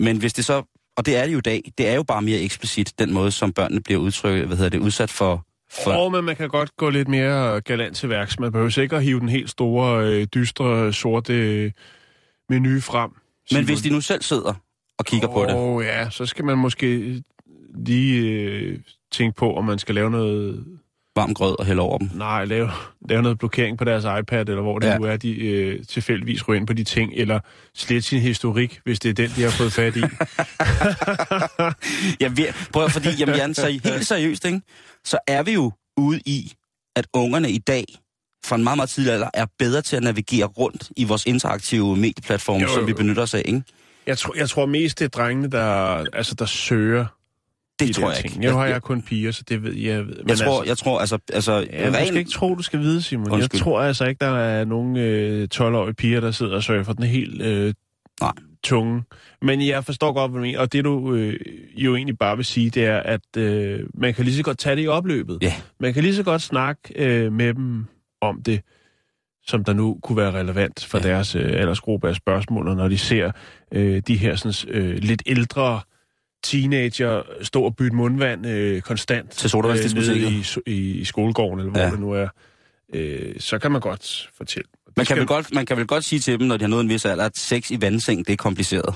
Men 0.00 0.16
hvis 0.16 0.32
det 0.32 0.44
så, 0.44 0.62
og 0.96 1.06
det 1.06 1.16
er 1.16 1.26
det 1.26 1.32
jo 1.32 1.38
i 1.38 1.40
dag, 1.40 1.72
det 1.78 1.88
er 1.88 1.94
jo 1.94 2.02
bare 2.02 2.22
mere 2.22 2.40
eksplicit, 2.40 2.92
den 2.98 3.12
måde, 3.12 3.30
som 3.30 3.52
børnene 3.52 3.80
bliver 3.80 4.00
udtrykt, 4.00 4.46
hvad 4.46 4.56
hedder 4.56 4.70
det, 4.70 4.78
udsat 4.78 5.10
for... 5.10 5.46
for... 5.84 5.92
Oh, 5.96 6.12
men 6.12 6.24
man 6.24 6.36
kan 6.36 6.48
godt 6.48 6.76
gå 6.76 6.90
lidt 6.90 7.08
mere 7.08 7.60
galant 7.60 7.96
til 7.96 8.08
værks. 8.08 8.38
Man 8.38 8.52
behøver 8.52 8.70
sikkert 8.70 9.02
hive 9.02 9.20
den 9.20 9.28
helt 9.28 9.50
store, 9.50 10.06
øh, 10.06 10.26
dystre, 10.34 10.92
sorte 10.92 11.32
øh, 11.32 11.72
menu 12.48 12.80
frem. 12.80 13.10
Men 13.52 13.64
hvis 13.64 13.82
de 13.82 13.90
nu 13.90 14.00
selv 14.00 14.22
sidder 14.22 14.54
og 14.98 15.04
kigger 15.04 15.28
oh, 15.28 15.34
på 15.34 15.44
det... 15.44 15.54
Åh 15.54 15.84
ja, 15.84 16.10
så 16.10 16.26
skal 16.26 16.44
man 16.44 16.58
måske 16.58 17.22
lige 17.74 18.20
øh, 18.20 18.78
tænke 19.12 19.36
på, 19.36 19.56
om 19.56 19.64
man 19.64 19.78
skal 19.78 19.94
lave 19.94 20.10
noget 20.10 20.64
varm 21.16 21.34
grød 21.34 21.58
og 21.58 21.66
hælde 21.66 21.82
over 21.82 21.98
dem. 21.98 22.10
Nej, 22.14 22.44
lave, 22.44 22.70
lave 23.08 23.22
noget 23.22 23.38
blokering 23.38 23.78
på 23.78 23.84
deres 23.84 24.04
iPad, 24.20 24.48
eller 24.48 24.62
hvor 24.62 24.78
det 24.78 24.86
ja. 24.86 24.98
nu 24.98 25.04
er, 25.04 25.16
de 25.16 25.36
øh, 25.36 25.86
tilfældigvis 25.86 26.48
ryger 26.48 26.60
ind 26.60 26.66
på 26.66 26.72
de 26.72 26.84
ting, 26.84 27.12
eller 27.14 27.40
slet 27.74 28.04
sin 28.04 28.20
historik, 28.20 28.80
hvis 28.84 29.00
det 29.00 29.08
er 29.08 29.14
den, 29.14 29.30
de 29.36 29.42
har 29.42 29.50
fået 29.50 29.72
fat 29.72 29.96
i. 29.96 30.00
ja, 32.22 32.28
vi, 32.28 32.46
prøv, 32.72 32.90
fordi 32.90 33.08
jamen, 33.18 33.34
Jan, 33.34 33.54
så 33.54 33.80
helt 33.84 34.06
seriøst, 34.06 34.44
ikke? 34.44 34.60
så 35.04 35.18
er 35.26 35.42
vi 35.42 35.52
jo 35.52 35.72
ude 35.96 36.20
i, 36.26 36.52
at 36.96 37.06
ungerne 37.14 37.50
i 37.50 37.58
dag, 37.58 37.84
fra 38.46 38.56
en 38.56 38.64
meget, 38.64 38.76
meget 38.76 38.90
tidlig 38.90 39.12
alder, 39.12 39.30
er 39.34 39.46
bedre 39.58 39.82
til 39.82 39.96
at 39.96 40.02
navigere 40.02 40.46
rundt 40.46 40.90
i 40.96 41.04
vores 41.04 41.26
interaktive 41.26 41.96
medieplatforme, 41.96 42.68
som 42.68 42.86
vi 42.86 42.92
benytter 42.92 43.22
os 43.22 43.34
af, 43.34 43.42
ikke? 43.44 43.62
Jeg 44.06 44.18
tror, 44.18 44.34
jeg 44.36 44.48
tror 44.48 44.66
mest, 44.66 44.98
det 44.98 45.04
er 45.04 45.08
drengene, 45.08 45.50
der, 45.50 46.04
altså, 46.12 46.34
der 46.34 46.46
søger 46.46 47.06
det 47.80 47.94
tror 47.94 48.10
jeg 48.10 48.24
ikke. 48.24 48.40
Nu 48.40 48.50
har 48.50 48.66
jeg 48.66 48.82
kun 48.82 49.02
piger, 49.02 49.32
så 49.32 49.42
det 49.48 49.62
ved 49.62 49.74
jeg. 49.74 50.04
Men 50.04 50.28
jeg, 50.28 50.38
tror, 50.38 50.58
altså, 50.58 50.64
jeg 50.66 50.78
tror, 50.78 50.98
altså... 51.00 51.18
altså 51.32 51.52
ja, 51.52 51.90
ren... 51.94 52.06
skal 52.06 52.16
ikke 52.16 52.30
tro, 52.30 52.54
du 52.54 52.62
skal 52.62 52.80
vide, 52.80 53.02
Simon. 53.02 53.30
Undskyld. 53.30 53.58
Jeg 53.58 53.64
tror 53.64 53.80
altså 53.80 54.04
ikke, 54.04 54.18
der 54.24 54.38
er 54.38 54.64
nogen 54.64 54.96
øh, 54.96 55.48
12-årige 55.54 55.94
piger, 55.94 56.20
der 56.20 56.30
sidder 56.30 56.54
og 56.56 56.62
søger 56.62 56.82
for 56.82 56.92
den 56.92 57.04
helt 57.04 57.42
øh, 57.42 57.74
Nej. 58.20 58.32
tunge. 58.64 59.02
Men 59.42 59.66
jeg 59.66 59.84
forstår 59.84 60.12
godt, 60.12 60.30
hvad 60.30 60.38
du 60.38 60.42
mener. 60.42 60.60
Og 60.60 60.72
det, 60.72 60.84
du 60.84 61.14
øh, 61.14 61.40
jo 61.76 61.96
egentlig 61.96 62.18
bare 62.18 62.36
vil 62.36 62.44
sige, 62.44 62.70
det 62.70 62.84
er, 62.84 62.98
at 62.98 63.36
øh, 63.36 63.80
man 63.94 64.14
kan 64.14 64.24
lige 64.24 64.36
så 64.36 64.42
godt 64.42 64.58
tage 64.58 64.76
det 64.76 64.84
i 64.84 64.88
opløbet. 64.88 65.38
Ja. 65.42 65.52
Man 65.80 65.94
kan 65.94 66.02
lige 66.02 66.14
så 66.14 66.22
godt 66.22 66.42
snakke 66.42 66.80
øh, 66.96 67.32
med 67.32 67.54
dem 67.54 67.86
om 68.20 68.42
det, 68.42 68.60
som 69.46 69.64
der 69.64 69.72
nu 69.72 69.98
kunne 70.02 70.16
være 70.16 70.32
relevant 70.32 70.84
for 70.84 70.98
ja. 70.98 71.08
deres 71.08 71.34
øh, 71.34 71.60
aldersgruppe 71.60 72.08
af 72.08 72.14
spørgsmål, 72.14 72.76
når 72.76 72.88
de 72.88 72.98
ser 72.98 73.32
øh, 73.72 74.02
de 74.06 74.16
her 74.16 74.36
sådan, 74.36 74.74
øh, 74.74 74.98
lidt 74.98 75.22
ældre 75.26 75.80
teenager 76.44 77.22
stå 77.42 77.62
og 77.62 77.76
bytte 77.76 77.96
mundvand 77.96 78.46
øh, 78.46 78.82
konstant 78.82 79.30
til 79.30 79.56
øh, 79.56 79.94
nede 79.94 80.18
i, 80.18 80.44
i, 80.66 81.00
i 81.00 81.04
skolegården, 81.04 81.58
eller 81.58 81.70
hvor 81.70 81.80
ja. 81.80 81.90
det 81.90 82.00
nu 82.00 82.12
er, 82.12 82.28
øh, 82.94 83.34
så 83.38 83.58
kan 83.58 83.72
man 83.72 83.80
godt 83.80 84.30
fortælle. 84.36 84.68
Man 84.96 85.06
kan, 85.06 85.16
vel 85.16 85.26
godt, 85.26 85.54
man 85.54 85.66
kan 85.66 85.76
vel 85.76 85.86
godt 85.86 86.04
sige 86.04 86.20
til 86.20 86.38
dem, 86.38 86.46
når 86.46 86.56
de 86.56 86.64
har 86.64 86.68
nået 86.68 86.80
en 86.80 86.88
vis 86.88 87.04
alder, 87.04 87.24
at 87.24 87.38
sex 87.38 87.70
i 87.70 87.80
vandseng, 87.80 88.26
det 88.26 88.32
er 88.32 88.36
kompliceret. 88.36 88.94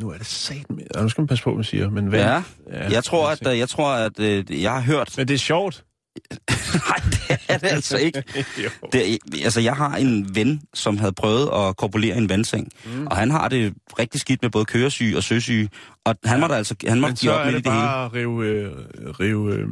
Nu 0.00 0.10
er 0.10 0.18
det 0.18 0.26
sat 0.26 0.70
med. 0.70 0.84
Ja, 0.94 1.02
nu 1.02 1.08
skal 1.08 1.22
man 1.22 1.28
passe 1.28 1.44
på, 1.44 1.50
hvad 1.50 1.56
man 1.56 1.64
siger. 1.64 1.90
Men 1.90 2.12
vand, 2.12 2.22
ja, 2.22 2.42
ja, 2.72 2.90
jeg 2.90 3.04
tror, 3.04 3.28
at, 3.28 3.58
jeg 3.58 3.68
tror, 3.68 3.92
at 3.92 4.20
øh, 4.20 4.62
jeg 4.62 4.72
har 4.72 4.80
hørt... 4.80 5.14
Men 5.16 5.28
det 5.28 5.34
er 5.34 5.38
sjovt. 5.38 5.84
Nej, 6.88 6.96
det 7.10 7.38
er 7.48 7.58
det 7.58 7.66
altså 7.66 7.98
ikke. 7.98 8.22
det, 8.92 9.18
altså, 9.44 9.60
jeg 9.60 9.76
har 9.76 9.96
en 9.96 10.34
ven, 10.34 10.62
som 10.74 10.98
havde 10.98 11.12
prøvet 11.12 11.50
at 11.54 11.76
korpulere 11.76 12.16
en 12.16 12.28
vandseng, 12.28 12.68
mm. 12.84 13.06
og 13.06 13.16
han 13.16 13.30
har 13.30 13.48
det 13.48 13.74
rigtig 13.98 14.20
skidt 14.20 14.42
med 14.42 14.50
både 14.50 14.64
køresyge 14.64 15.16
og 15.16 15.22
søsyge, 15.22 15.68
og 16.04 16.16
han 16.24 16.36
ja. 16.36 16.40
måtte 16.40 16.56
altså 16.56 16.74
han 16.88 17.00
måtte 17.00 17.16
give 17.16 17.32
op 17.32 17.46
med 17.46 17.54
det, 17.54 17.64
det 17.64 17.72
hele. 17.72 17.82
Men 17.82 17.88
så 17.88 17.96
er 17.96 18.02
det 18.02 18.04
bare 18.04 18.04
at 18.04 18.14
rive, 18.14 18.46
øh, 18.46 19.10
rive 19.20 19.54
øh, 19.54 19.68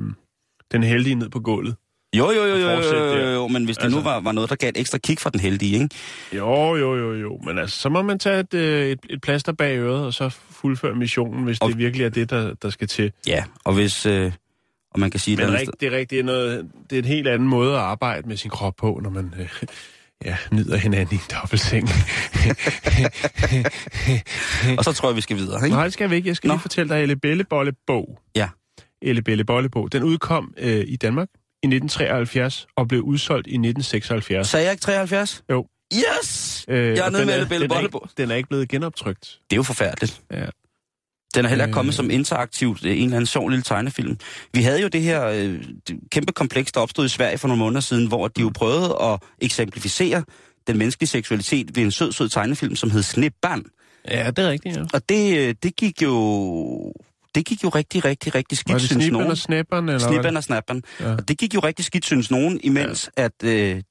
den 0.73 0.83
heldige 0.83 1.15
ned 1.15 1.29
på 1.29 1.41
gulvet. 1.41 1.77
Jo, 2.17 2.31
jo, 2.31 2.45
jo, 2.45 2.57
jo, 2.57 2.71
jo, 2.71 3.17
jo, 3.17 3.29
jo, 3.31 3.49
men 3.49 3.65
hvis 3.65 3.77
det 3.77 3.85
altså, 3.85 3.99
nu 3.99 4.05
var, 4.05 4.21
var 4.21 4.33
noget, 4.33 4.51
der 4.51 4.57
gav 4.57 4.69
et 4.69 4.77
ekstra 4.77 4.99
kig 4.99 5.19
for 5.19 5.31
den 5.31 5.41
heldige, 5.41 5.75
ikke? 5.75 5.89
Jo, 6.33 6.77
jo, 6.77 6.97
jo, 6.97 7.15
jo, 7.15 7.41
men 7.45 7.59
altså, 7.59 7.81
så 7.81 7.89
må 7.89 8.03
man 8.03 8.19
tage 8.19 8.41
et, 8.41 8.55
øh, 8.55 8.87
et, 8.87 8.99
et 9.11 9.21
plaster 9.21 9.53
bag 9.53 9.79
øret, 9.79 10.07
og 10.07 10.15
så 10.15 10.29
fuldføre 10.51 10.95
missionen, 10.95 11.45
hvis 11.45 11.59
og, 11.59 11.69
det 11.69 11.79
virkelig 11.79 12.05
er 12.05 12.09
det, 12.09 12.31
der, 12.31 12.55
der 12.55 12.71
skal 12.71 12.89
til. 12.89 13.13
Ja, 13.27 13.45
og 13.65 13.75
hvis, 13.75 14.07
øh, 14.07 14.33
og 14.95 15.01
man 15.01 15.11
kan 15.11 15.21
sige... 15.21 15.37
Men 15.37 15.55
rigt, 15.55 15.71
det 15.81 15.87
er 15.87 15.97
rigtigt, 15.97 16.11
det 16.11 16.25
noget, 16.25 16.71
det 16.91 16.99
er 16.99 17.03
en 17.03 17.09
helt 17.09 17.29
anden 17.29 17.49
måde 17.49 17.75
at 17.75 17.81
arbejde 17.81 18.29
med 18.29 18.37
sin 18.37 18.51
krop 18.51 18.77
på, 18.77 19.01
når 19.03 19.11
man 19.11 19.35
øh, 19.39 19.49
ja, 20.25 20.37
nyder 20.53 20.77
hinanden 20.77 21.17
i 21.17 21.19
en 21.19 21.41
dobbeltseng. 21.41 21.89
og 24.79 24.85
så 24.85 24.93
tror 24.93 25.09
jeg, 25.09 25.17
vi 25.17 25.21
skal 25.21 25.37
videre, 25.37 25.65
ikke? 25.65 25.77
Nej, 25.77 25.85
det 25.85 25.93
skal 25.93 26.11
vi 26.11 26.17
ikke. 26.17 26.29
Jeg 26.29 26.37
skal 26.37 26.49
Nå. 26.49 26.55
lige 26.55 26.61
fortælle 26.61 26.95
dig 26.95 27.03
Elle 27.03 27.17
Belle 27.17 27.45
Bolle 27.45 27.73
Bog. 27.87 28.19
Ja. 28.37 28.49
Elle 29.03 29.23
Belle 29.23 29.45
Bolle 29.45 29.69
Bog. 29.69 29.93
Den 29.93 30.03
udkom 30.03 30.55
øh, 30.59 30.85
i 30.89 30.97
Danmark 30.97 31.29
i 31.35 31.67
1973 31.67 32.67
og 32.77 32.89
blev 32.89 33.03
udsolgt 33.03 33.47
i 33.47 33.51
1976. 33.51 34.49
Sagde 34.49 34.65
jeg 34.65 34.73
ikke 34.73 34.83
73? 34.83 35.45
Jo. 35.51 35.67
Yes! 35.95 36.65
Øh, 36.69 36.97
jeg 36.97 37.07
er 37.07 37.11
nede 37.11 37.27
med 37.27 37.35
Elle 37.35 37.47
Belle 37.47 37.69
Bolle 37.69 37.89
Bog. 37.89 38.09
Den 38.17 38.31
er 38.31 38.35
ikke 38.35 38.49
blevet 38.49 38.69
genoptrykt. 38.69 39.39
Det 39.51 39.53
er 39.53 39.57
jo 39.57 39.63
forfærdeligt. 39.63 40.23
Ja. 40.33 40.47
Den 41.35 41.45
er 41.45 41.49
heller 41.49 41.65
ikke 41.65 41.75
kommet 41.75 41.93
øh. 41.93 41.97
som 41.97 42.11
interaktivt 42.11 42.85
øh, 42.85 42.91
en 42.91 42.97
eller 42.97 43.17
anden 43.17 43.27
sjov 43.27 43.49
lille 43.49 43.63
tegnefilm. 43.63 44.19
Vi 44.55 44.63
havde 44.63 44.83
jo 44.83 44.89
det 44.89 45.03
her 45.03 45.27
øh, 45.27 45.65
kæmpe 46.11 46.33
kompleks, 46.33 46.73
der 46.73 46.81
opstod 46.81 47.07
i 47.07 47.09
Sverige 47.09 47.39
for 47.39 47.49
nogle 47.49 47.59
måneder 47.59 47.81
siden, 47.81 48.09
hvor 48.09 48.29
de 48.29 48.41
jo 48.41 48.51
prøvede 48.55 48.97
at 49.03 49.19
eksemplificere 49.39 50.25
den 50.67 50.79
menneskelige 50.79 51.09
seksualitet 51.09 51.77
ved 51.77 51.83
en 51.83 51.91
sød, 51.91 52.13
sød 52.13 52.29
tegnefilm, 52.29 52.77
som 52.77 52.91
hed 52.91 53.03
Snibban. 53.03 53.65
Ja, 54.11 54.31
det 54.31 54.45
er 54.45 54.51
rigtigt, 54.51 54.77
ja. 54.77 54.83
Og 54.95 55.09
det, 55.09 55.39
øh, 55.39 55.55
det 55.63 55.77
gik 55.77 56.03
jo... 56.03 56.93
Det 57.35 57.47
gik 57.47 57.65
jo 57.65 57.69
rigtig, 57.69 58.05
rigtig, 58.05 58.35
rigtig 58.35 58.59
skidt, 58.59 58.83
synes 58.83 59.11
nogen. 59.11 59.31
og 59.31 59.39
snapperen, 59.39 59.89
eller 59.89 59.99
Snippen 59.99 60.37
og 60.37 60.45
snapperen. 60.45 60.83
Ja. 61.01 61.13
Og 61.13 61.29
det 61.29 61.39
gik 61.39 61.55
jo 61.55 61.61
rigtig 61.61 61.85
skidt, 61.85 62.05
synes 62.05 62.31
nogen, 62.31 62.61
imens 62.63 63.11
ja. 63.19 63.25
at, 63.25 63.33
øh, 63.45 63.83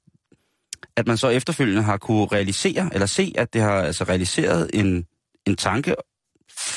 at 0.98 1.08
man 1.08 1.18
så 1.18 1.30
efterfølgende 1.30 1.82
har 1.82 1.98
kunne 1.98 2.26
realisere, 2.26 2.90
eller 2.94 3.06
se, 3.06 3.34
at 3.38 3.54
det 3.54 3.62
har 3.62 3.72
altså 3.72 4.04
realiseret 4.04 4.70
en, 4.74 5.06
en 5.48 5.56
tanke 5.56 5.96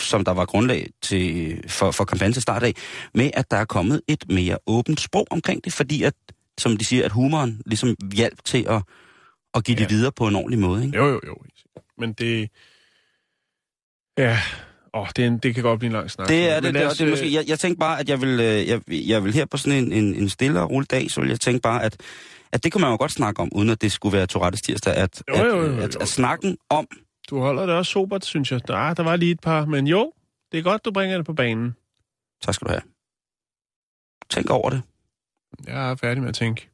som 0.05 0.25
der 0.25 0.33
var 0.33 0.45
grundlag 0.45 0.91
til, 1.03 1.61
for, 1.69 1.91
for 1.91 2.05
kampagnen 2.05 2.33
til 2.33 2.43
start 2.43 2.63
af, 2.63 2.75
med 3.15 3.31
at 3.35 3.51
der 3.51 3.57
er 3.57 3.65
kommet 3.65 4.01
et 4.09 4.25
mere 4.29 4.59
åbent 4.67 5.01
sprog 5.01 5.27
omkring 5.31 5.65
det, 5.65 5.73
fordi 5.73 6.03
at 6.03 6.15
som 6.59 6.77
de 6.77 6.85
siger, 6.85 7.05
at 7.05 7.13
humoren 7.13 7.63
ligesom 7.67 7.97
hjælp 8.15 8.45
til 8.45 8.67
at, 8.69 8.83
at 9.55 9.65
give 9.65 9.77
ja. 9.77 9.83
det 9.83 9.91
videre 9.91 10.13
på 10.13 10.27
en 10.27 10.37
ordentlig 10.37 10.59
måde. 10.59 10.85
Ikke? 10.87 10.99
Jo, 10.99 11.07
jo, 11.07 11.21
jo. 11.27 11.37
Men 11.99 12.13
det... 12.13 12.51
Ja, 14.19 14.39
åh, 14.95 15.07
det, 15.17 15.23
er 15.23 15.29
en, 15.29 15.39
det 15.39 15.55
kan 15.55 15.63
godt 15.63 15.79
blive 15.79 15.89
en 15.89 15.93
lang 15.93 16.11
snak. 16.11 16.29
Det 16.29 16.51
er 16.51 16.61
det, 16.61 16.75
det, 16.75 16.87
os, 16.87 16.99
det 16.99 17.07
er 17.07 17.11
måske, 17.11 17.27
øh, 17.27 17.33
jeg, 17.33 17.45
jeg 17.49 17.59
tænkte 17.59 17.79
bare, 17.79 18.01
at 18.01 18.09
jeg 18.09 18.21
vil, 18.21 18.41
øh, 18.41 18.69
jeg, 18.69 18.81
jeg 18.89 19.25
vil 19.25 19.35
her 19.35 19.45
på 19.45 19.57
sådan 19.57 19.85
en, 19.85 19.93
en, 19.93 20.15
en 20.15 20.29
stille 20.29 20.61
og 20.61 20.71
rolig 20.71 20.91
dag, 20.91 21.11
så 21.11 21.21
vil 21.21 21.29
jeg 21.29 21.41
tænke 21.41 21.61
bare, 21.61 21.83
at, 21.83 22.01
at 22.53 22.65
det 22.65 22.73
kunne 22.73 22.81
man 22.81 22.91
jo 22.91 22.97
godt 22.97 23.13
snakke 23.13 23.43
om, 23.43 23.49
uden 23.53 23.71
at 23.71 23.83
det 23.83 23.93
skulle 23.93 24.17
være 24.17 24.27
Tourettes 24.27 24.63
tirsdag, 24.63 24.95
at, 24.95 25.23
Jo, 25.29 25.37
jo, 25.37 25.45
jo, 25.45 25.63
at, 25.63 25.77
jo, 25.77 25.83
at, 25.83 25.95
jo. 25.95 26.01
at 26.01 26.09
snakken 26.09 26.57
om, 26.71 26.87
Du 27.31 27.39
holder 27.41 27.67
det 27.67 27.75
også 27.75 27.93
sobert, 27.93 28.25
synes 28.25 28.53
jeg. 28.53 28.61
Ah, 28.71 28.97
der 28.97 29.03
var 29.03 29.17
lige 29.17 29.31
et 29.33 29.41
par, 29.41 29.65
men 29.65 29.87
jo, 29.87 30.13
det 30.53 30.59
er 30.59 30.63
godt, 30.63 30.85
du 30.85 30.93
bringer 30.93 31.17
det 31.17 31.27
på 31.27 31.33
banen. 31.33 31.77
tak 32.43 32.55
skal 32.55 32.67
du 32.67 32.71
have, 32.73 32.83
tænk 34.31 34.51
over 34.51 34.71
det. 34.71 34.83
Jeg 35.67 35.91
er 35.91 35.97
færdig 35.97 36.21
med 36.23 36.29
at 36.29 36.35
tænke. 36.35 36.69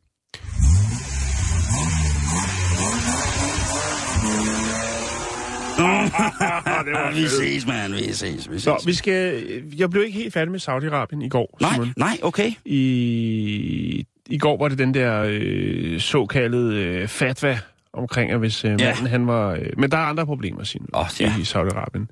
det 5.77 6.93
var 6.93 7.15
Vi 7.21 7.27
ses, 7.29 7.67
mand, 7.67 7.95
vi 7.95 8.13
ses, 8.13 8.51
vi 8.51 8.55
ses. 8.55 8.63
Så, 8.63 8.83
vi 8.87 8.95
skal... 8.95 9.45
Jeg 9.79 9.91
blev 9.91 10.05
ikke 10.05 10.19
helt 10.19 10.33
færdig 10.33 10.51
med 10.51 10.61
Saudi-Arabien 10.61 11.25
i 11.25 11.29
går, 11.29 11.57
Nej, 11.61 11.73
Simon. 11.73 11.93
nej, 11.97 12.19
okay. 12.23 12.53
I, 12.65 14.07
I 14.27 14.39
går 14.39 14.57
var 14.59 14.69
det 14.69 14.79
den 14.79 14.95
der 14.95 15.25
øh, 15.29 16.01
såkaldede 16.01 16.77
øh, 16.77 17.09
fatwa 17.09 17.59
omkring, 17.95 18.31
at 18.31 18.39
hvis 18.39 18.65
øh, 18.65 18.71
Ja. 18.71 18.77
manden 18.95 19.07
han 19.07 19.27
var... 19.27 19.51
Øh, 19.53 19.67
men 19.79 19.91
der 19.91 19.97
er 19.97 20.03
andre 20.03 20.27
problemer, 20.27 20.65
Simon, 20.65 20.89
Åh, 20.95 21.07
ja. 21.21 21.35
i 21.39 21.43
Saudi-Arabien, 21.43 22.07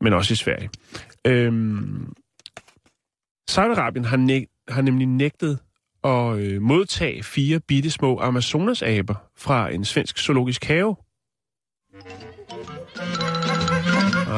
men 0.00 0.12
også 0.12 0.32
i 0.32 0.36
Sverige. 0.36 0.70
Øhm, 1.26 2.12
Saudi-Arabien 3.50 4.04
har, 4.06 4.16
næ- 4.16 4.44
har 4.68 4.82
nemlig 4.82 5.06
nægtet 5.06 5.58
at 6.04 6.36
øh, 6.38 6.62
modtage 6.62 7.22
fire 7.22 7.60
bitte 7.60 7.90
små 7.90 8.20
Amazonas-aber 8.20 9.14
fra 9.36 9.70
en 9.72 9.84
svensk 9.84 10.18
zoologisk 10.18 10.64
have. 10.64 10.96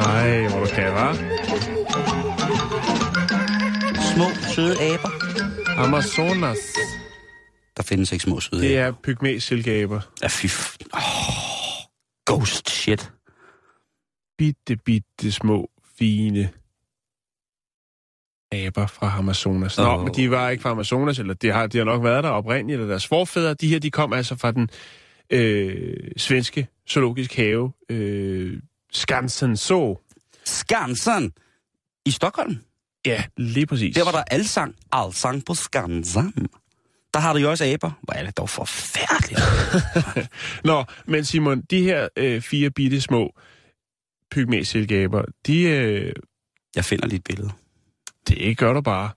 Ej, 0.05 0.47
hvor 0.47 0.59
du 0.59 0.65
kan, 0.75 0.93
hva'? 0.93 1.15
Små, 4.13 4.25
søde 4.55 4.75
aber. 4.93 5.09
Amazonas. 5.77 6.57
Der 7.81 7.85
findes 7.87 8.11
ikke 8.11 8.23
små, 8.23 8.39
søde 8.39 8.61
Det 8.61 8.77
er 8.77 8.91
pygmæ-silkeaber. 9.03 10.01
Ja, 10.21 10.27
fy. 10.27 10.45
Oh, 10.93 11.01
ghost 12.25 12.69
shit. 12.69 13.11
bitte, 14.37 14.75
bitte 14.75 15.31
små, 15.31 15.69
fine 15.97 16.49
aber 18.51 18.87
fra 18.87 19.17
Amazonas. 19.17 19.77
Nå, 19.77 19.83
Åh. 19.83 20.03
men 20.03 20.13
de 20.13 20.31
var 20.31 20.49
ikke 20.49 20.61
fra 20.61 20.69
Amazonas, 20.69 21.19
eller 21.19 21.33
de 21.33 21.51
har, 21.51 21.67
de 21.67 21.77
har 21.77 21.85
nok 21.85 22.03
været 22.03 22.23
der 22.23 22.29
oprindeligt, 22.29 22.77
eller 22.77 22.89
deres 22.89 23.07
forfædre. 23.07 23.53
De 23.53 23.67
her, 23.67 23.79
de 23.79 23.91
kom 23.91 24.13
altså 24.13 24.35
fra 24.35 24.51
den 24.51 24.69
øh, 25.29 25.97
svenske 26.17 26.67
zoologisk 26.89 27.35
have, 27.35 27.71
øh, 27.89 28.59
Skansen 28.91 29.57
Zoo. 29.57 29.99
Skansen 30.45 31.31
i 32.05 32.11
Stockholm. 32.11 32.57
Ja, 33.05 33.23
lige 33.37 33.65
præcis. 33.65 33.95
Der 33.95 34.03
var 34.03 34.11
der 34.11 34.23
alsang. 34.31 34.75
Alsang 34.91 35.45
på 35.45 35.53
Skansen. 35.53 36.49
Der 37.13 37.19
har 37.19 37.33
du 37.33 37.39
jo 37.39 37.49
også 37.49 37.65
aber. 37.65 37.91
Hvor 38.01 38.13
er 38.13 38.23
det 38.23 38.37
dog 38.37 38.49
forfærdeligt. 38.49 39.41
Nå, 40.69 40.83
men 41.05 41.25
Simon, 41.25 41.61
de 41.61 41.83
her 41.83 42.07
øh, 42.17 42.41
fire 42.41 42.69
bitte 42.69 43.01
små 43.01 43.33
pygmæ-silkeaber, 44.31 45.23
de, 45.47 45.61
øh, 45.63 46.13
Jeg 46.75 46.85
finder 46.85 47.07
lige 47.07 47.17
et 47.17 47.23
billede. 47.23 47.51
Det 48.27 48.57
gør 48.57 48.73
du 48.73 48.81
bare. 48.81 49.09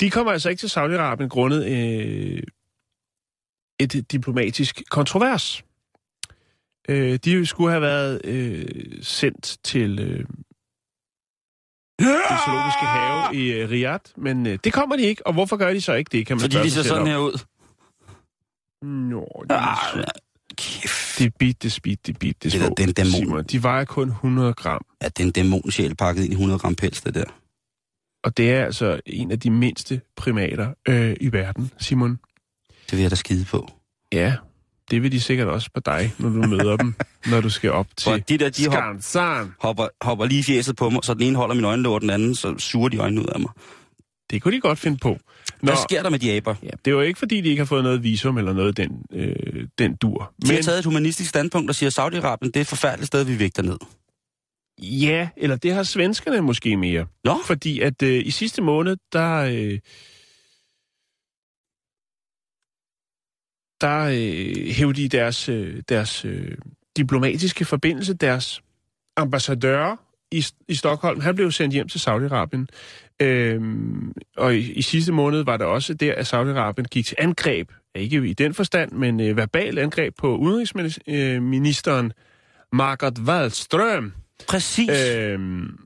De 0.00 0.10
kommer 0.10 0.32
altså 0.32 0.48
ikke 0.48 0.60
til 0.60 0.66
Saudi-Arabien 0.66 1.28
grundet 1.28 1.66
øh, 1.66 2.42
et 3.80 4.12
diplomatisk 4.12 4.82
kontrovers. 4.90 5.64
Øh, 6.88 7.18
de 7.24 7.46
skulle 7.46 7.70
have 7.70 7.82
været 7.82 8.20
øh, 8.24 8.66
sendt 9.02 9.56
til 9.64 9.98
øh, 9.98 10.24
den 12.04 12.38
zoologiske 12.46 12.84
have 12.86 13.34
i 13.36 13.52
øh, 13.52 13.70
Riyadh, 13.70 14.04
men 14.16 14.46
øh, 14.46 14.58
det 14.64 14.72
kommer 14.72 14.96
de 14.96 15.02
ikke. 15.02 15.26
Og 15.26 15.32
hvorfor 15.32 15.56
gør 15.56 15.72
de 15.72 15.80
så 15.80 15.92
ikke 15.94 16.08
det, 16.12 16.26
kan 16.26 16.36
man 16.36 16.40
Fordi 16.40 16.56
de 16.56 16.70
ser 16.70 16.82
sådan 16.82 17.02
om. 17.02 17.08
her 17.08 17.16
ud. 17.18 17.38
Nå, 18.82 19.44
de, 19.50 19.54
Ah, 19.54 19.98
er 20.00 20.04
kæft. 20.58 21.18
de 21.18 21.30
bitte, 21.30 21.80
bitte, 21.82 22.12
bitte 22.12 22.40
Det 22.42 22.52
små. 22.52 22.62
der, 22.66 22.74
det 22.74 22.82
er 22.84 22.86
en 22.88 22.92
dæmon. 22.92 23.10
Simon, 23.12 23.44
de 23.44 23.62
vejer 23.62 23.84
kun 23.84 24.08
100 24.08 24.54
gram. 24.54 24.84
Ja, 25.02 25.08
det 25.08 25.20
er 25.20 25.24
en 25.24 25.30
dæmonsjæl 25.32 25.94
pakket 25.96 26.22
ind 26.24 26.32
i 26.32 26.34
100 26.34 26.58
gram 26.58 26.74
pels, 26.74 27.00
det 27.00 27.14
der. 27.14 27.24
Og 28.24 28.36
det 28.36 28.52
er 28.52 28.64
altså 28.64 29.00
en 29.06 29.30
af 29.30 29.40
de 29.40 29.50
mindste 29.50 30.00
primater 30.16 30.74
øh, 30.88 31.16
i 31.20 31.32
verden, 31.32 31.70
Simon. 31.78 32.18
Det 32.90 32.92
vil 32.92 33.00
jeg 33.00 33.10
da 33.10 33.16
skide 33.16 33.44
på. 33.44 33.68
Ja, 34.12 34.36
det 34.90 35.02
vil 35.02 35.12
de 35.12 35.20
sikkert 35.20 35.48
også 35.48 35.70
på 35.74 35.80
dig, 35.80 36.14
når 36.18 36.28
du 36.28 36.48
møder 36.48 36.76
dem, 36.76 36.94
når 37.26 37.40
du 37.40 37.50
skal 37.50 37.70
op 37.72 37.86
til 37.96 38.04
For 38.04 38.16
de 38.16 38.38
der, 38.38 38.48
de 38.48 38.66
hop, 38.68 38.96
hopper, 39.60 39.88
hopper 40.00 40.24
lige 40.24 40.44
fjeset 40.44 40.76
på 40.76 40.90
mig, 40.90 41.04
så 41.04 41.14
den 41.14 41.22
ene 41.22 41.36
holder 41.36 41.54
min 41.54 41.64
øjne 41.64 41.88
og 41.88 42.00
den 42.00 42.10
anden, 42.10 42.34
så 42.34 42.54
suger 42.58 42.88
de 42.88 42.98
øjnene 42.98 43.20
ud 43.20 43.26
af 43.26 43.40
mig. 43.40 43.50
Det 44.30 44.42
kunne 44.42 44.54
de 44.54 44.60
godt 44.60 44.78
finde 44.78 44.96
på. 44.96 45.08
Nå, 45.08 45.18
Hvad 45.60 45.76
sker 45.88 46.02
der 46.02 46.10
med 46.10 46.18
de 46.18 46.32
aber? 46.32 46.54
ja, 46.62 46.70
det 46.84 46.86
er 46.86 46.90
jo 46.90 47.00
ikke, 47.00 47.18
fordi 47.18 47.40
de 47.40 47.48
ikke 47.48 47.60
har 47.60 47.66
fået 47.66 47.84
noget 47.84 48.02
visum 48.02 48.38
eller 48.38 48.52
noget 48.52 48.76
den, 48.76 49.02
øh, 49.12 49.66
den 49.78 49.96
dur. 49.96 50.32
De 50.46 50.54
har 50.54 50.62
taget 50.62 50.78
et 50.78 50.84
humanistisk 50.84 51.30
standpunkt 51.30 51.70
og 51.70 51.74
siger, 51.74 51.90
at 51.90 51.98
Saudi-Arabien 51.98 52.46
det 52.46 52.56
er 52.56 52.60
et 52.60 52.66
forfærdeligt 52.66 53.06
sted, 53.06 53.24
vi 53.24 53.38
vægter 53.38 53.62
ned. 53.62 53.76
Ja, 54.82 55.28
eller 55.36 55.56
det 55.56 55.72
har 55.74 55.82
svenskerne 55.82 56.40
måske 56.40 56.76
mere. 56.76 57.06
Nå, 57.24 57.38
Fordi 57.44 57.80
at 57.80 58.02
øh, 58.02 58.26
i 58.26 58.30
sidste 58.30 58.62
måned, 58.62 58.96
der... 59.12 59.34
Øh, 59.36 59.78
der 63.84 64.04
øh, 64.04 64.66
hævde 64.72 65.02
de 65.02 65.08
deres, 65.08 65.48
øh, 65.48 65.82
deres 65.88 66.24
øh, 66.24 66.56
diplomatiske 66.96 67.64
forbindelse, 67.64 68.14
deres 68.14 68.62
ambassadør 69.16 69.96
i, 70.30 70.44
i 70.68 70.74
Stockholm, 70.74 71.20
han 71.20 71.34
blev 71.34 71.52
sendt 71.52 71.74
hjem 71.74 71.88
til 71.88 71.98
Saudi-Arabien. 71.98 72.66
Øhm, 73.20 74.12
og 74.36 74.56
i, 74.56 74.72
i 74.72 74.82
sidste 74.82 75.12
måned 75.12 75.44
var 75.44 75.56
det 75.56 75.66
også 75.66 75.94
der, 75.94 76.14
at 76.14 76.34
Saudi-Arabien 76.34 76.84
gik 76.84 77.06
til 77.06 77.16
angreb, 77.18 77.70
ikke 77.94 78.28
i 78.28 78.32
den 78.32 78.54
forstand, 78.54 78.92
men 78.92 79.20
øh, 79.20 79.36
verbal 79.36 79.78
angreb 79.78 80.14
på 80.18 80.36
udenrigsministeren 80.36 82.12
Margot 82.72 83.18
Wallström. 83.18 84.10
præcis. 84.48 84.90
Øh. 84.90 85.32
Øhm, 85.32 85.78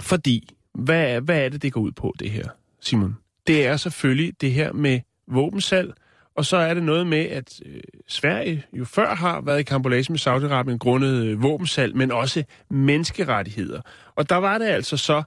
fordi, 0.00 0.48
hvad, 0.74 1.20
hvad 1.20 1.44
er 1.44 1.48
det, 1.48 1.62
det 1.62 1.72
går 1.72 1.80
ud 1.80 1.92
på, 1.92 2.14
det 2.18 2.30
her, 2.30 2.48
Simon? 2.80 3.16
Det 3.46 3.66
er 3.66 3.76
selvfølgelig 3.76 4.40
det 4.40 4.52
her 4.52 4.72
med 4.72 5.00
våbensalg, 5.28 5.92
og 6.38 6.44
så 6.44 6.56
er 6.56 6.74
det 6.74 6.82
noget 6.82 7.06
med, 7.06 7.18
at 7.18 7.60
øh, 7.66 7.80
Sverige 8.08 8.66
jo 8.72 8.84
før 8.84 9.14
har 9.14 9.40
været 9.40 9.60
i 9.60 9.62
kampolage 9.62 10.12
med 10.12 10.18
Saudi-Arabien 10.18 10.78
grundet 10.78 11.24
øh, 11.26 11.42
våbensalg, 11.42 11.96
men 11.96 12.12
også 12.12 12.44
menneskerettigheder. 12.70 13.80
Og 14.14 14.28
der 14.28 14.36
var 14.36 14.58
det 14.58 14.66
altså 14.66 14.96
så, 14.96 15.22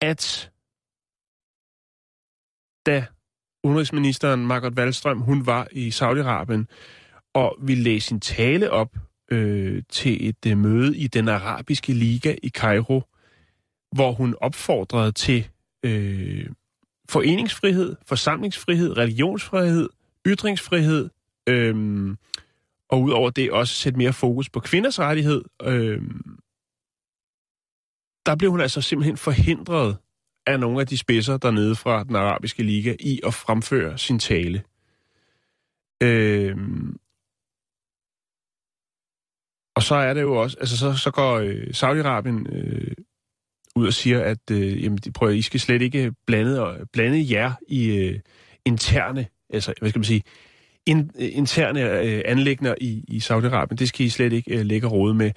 at 0.00 0.50
da 2.86 3.06
udenrigsministeren 3.64 4.46
Margot 4.46 4.78
Wallstrøm, 4.78 5.20
hun 5.20 5.46
var 5.46 5.68
i 5.72 5.88
Saudi-Arabien, 5.88 6.64
og 7.34 7.56
ville 7.62 7.82
læse 7.82 8.08
sin 8.08 8.20
tale 8.20 8.70
op 8.70 8.96
øh, 9.30 9.82
til 9.88 10.28
et 10.28 10.46
øh, 10.46 10.58
møde 10.58 10.98
i 10.98 11.06
den 11.06 11.28
arabiske 11.28 11.92
liga 11.92 12.36
i 12.42 12.48
Kairo, 12.48 13.02
hvor 13.94 14.12
hun 14.12 14.34
opfordrede 14.40 15.12
til 15.12 15.48
øh, 15.82 16.46
foreningsfrihed, 17.12 17.96
forsamlingsfrihed, 18.06 18.96
religionsfrihed, 18.96 19.88
ytringsfrihed, 20.26 21.10
øhm, 21.48 22.16
og 22.88 23.02
udover 23.02 23.30
det 23.30 23.52
også 23.52 23.74
sætte 23.74 23.98
mere 23.98 24.12
fokus 24.12 24.50
på 24.50 24.60
kvinders 24.60 24.98
rettighed. 25.00 25.42
Øhm, 25.62 26.38
der 28.26 28.36
blev 28.36 28.50
hun 28.50 28.60
altså 28.60 28.80
simpelthen 28.80 29.16
forhindret 29.16 29.96
af 30.46 30.60
nogle 30.60 30.80
af 30.80 30.86
de 30.86 30.98
spidser 30.98 31.36
dernede 31.36 31.76
fra 31.76 32.04
den 32.04 32.16
arabiske 32.16 32.62
liga 32.62 32.96
i 33.00 33.20
at 33.26 33.34
fremføre 33.34 33.98
sin 33.98 34.18
tale. 34.18 34.62
Øhm, 36.02 36.96
og 39.76 39.82
så 39.82 39.94
er 39.94 40.14
det 40.14 40.22
jo 40.22 40.34
også, 40.34 40.56
altså 40.60 40.78
så, 40.78 40.96
så 40.96 41.10
går 41.10 41.38
øh, 41.38 41.66
Saudi-Arabien 41.66 42.56
øh, 42.56 42.94
ud 43.76 43.86
og 43.86 43.92
siger, 43.92 44.20
at 44.24 44.50
øh, 44.50 44.84
jamen, 44.84 44.98
de 44.98 45.12
prøver, 45.12 45.32
I 45.32 45.42
skal 45.42 45.60
slet 45.60 45.82
ikke 45.82 46.12
blande, 46.26 46.60
øh, 46.60 46.86
blande 46.92 47.26
jer 47.30 47.52
i 47.68 47.86
øh, 47.86 48.20
interne, 48.64 49.26
altså 49.50 49.74
hvad 49.80 49.90
skal 49.90 49.98
man 49.98 50.04
sige, 50.04 50.22
in, 50.86 51.10
øh, 51.18 51.28
interne 51.32 52.00
øh, 52.00 52.22
anlægner 52.24 52.74
i, 52.80 53.04
i 53.08 53.18
Saudi-Arabien. 53.18 53.76
Det 53.76 53.88
skal 53.88 54.06
I 54.06 54.08
slet 54.08 54.32
ikke 54.32 54.58
øh, 54.58 54.66
lægge 54.66 54.86
råd 54.86 55.14
med. 55.14 55.30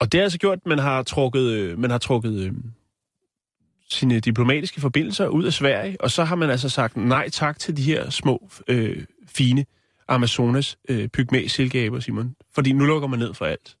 Og 0.00 0.12
det 0.12 0.18
har 0.18 0.22
altså 0.22 0.38
gjort, 0.38 0.58
at 0.58 0.66
man 0.66 0.78
har 0.78 1.02
trukket, 1.02 1.50
øh, 1.50 1.78
man 1.78 1.90
har 1.90 1.98
trukket 1.98 2.40
øh, 2.40 2.52
sine 3.90 4.20
diplomatiske 4.20 4.80
forbindelser 4.80 5.26
ud 5.28 5.44
af 5.44 5.52
Sverige, 5.52 6.00
og 6.00 6.10
så 6.10 6.24
har 6.24 6.36
man 6.36 6.50
altså 6.50 6.68
sagt 6.68 6.96
nej 6.96 7.28
tak 7.28 7.58
til 7.58 7.76
de 7.76 7.82
her 7.82 8.10
små, 8.10 8.50
øh, 8.68 9.04
fine 9.26 9.64
Amazonas 10.08 10.78
øh, 10.88 11.08
pygmæ 11.08 11.46
Simon. 11.46 12.34
Fordi 12.54 12.72
nu 12.72 12.84
lukker 12.84 13.08
man 13.08 13.18
ned 13.18 13.34
for 13.34 13.44
alt. 13.44 13.76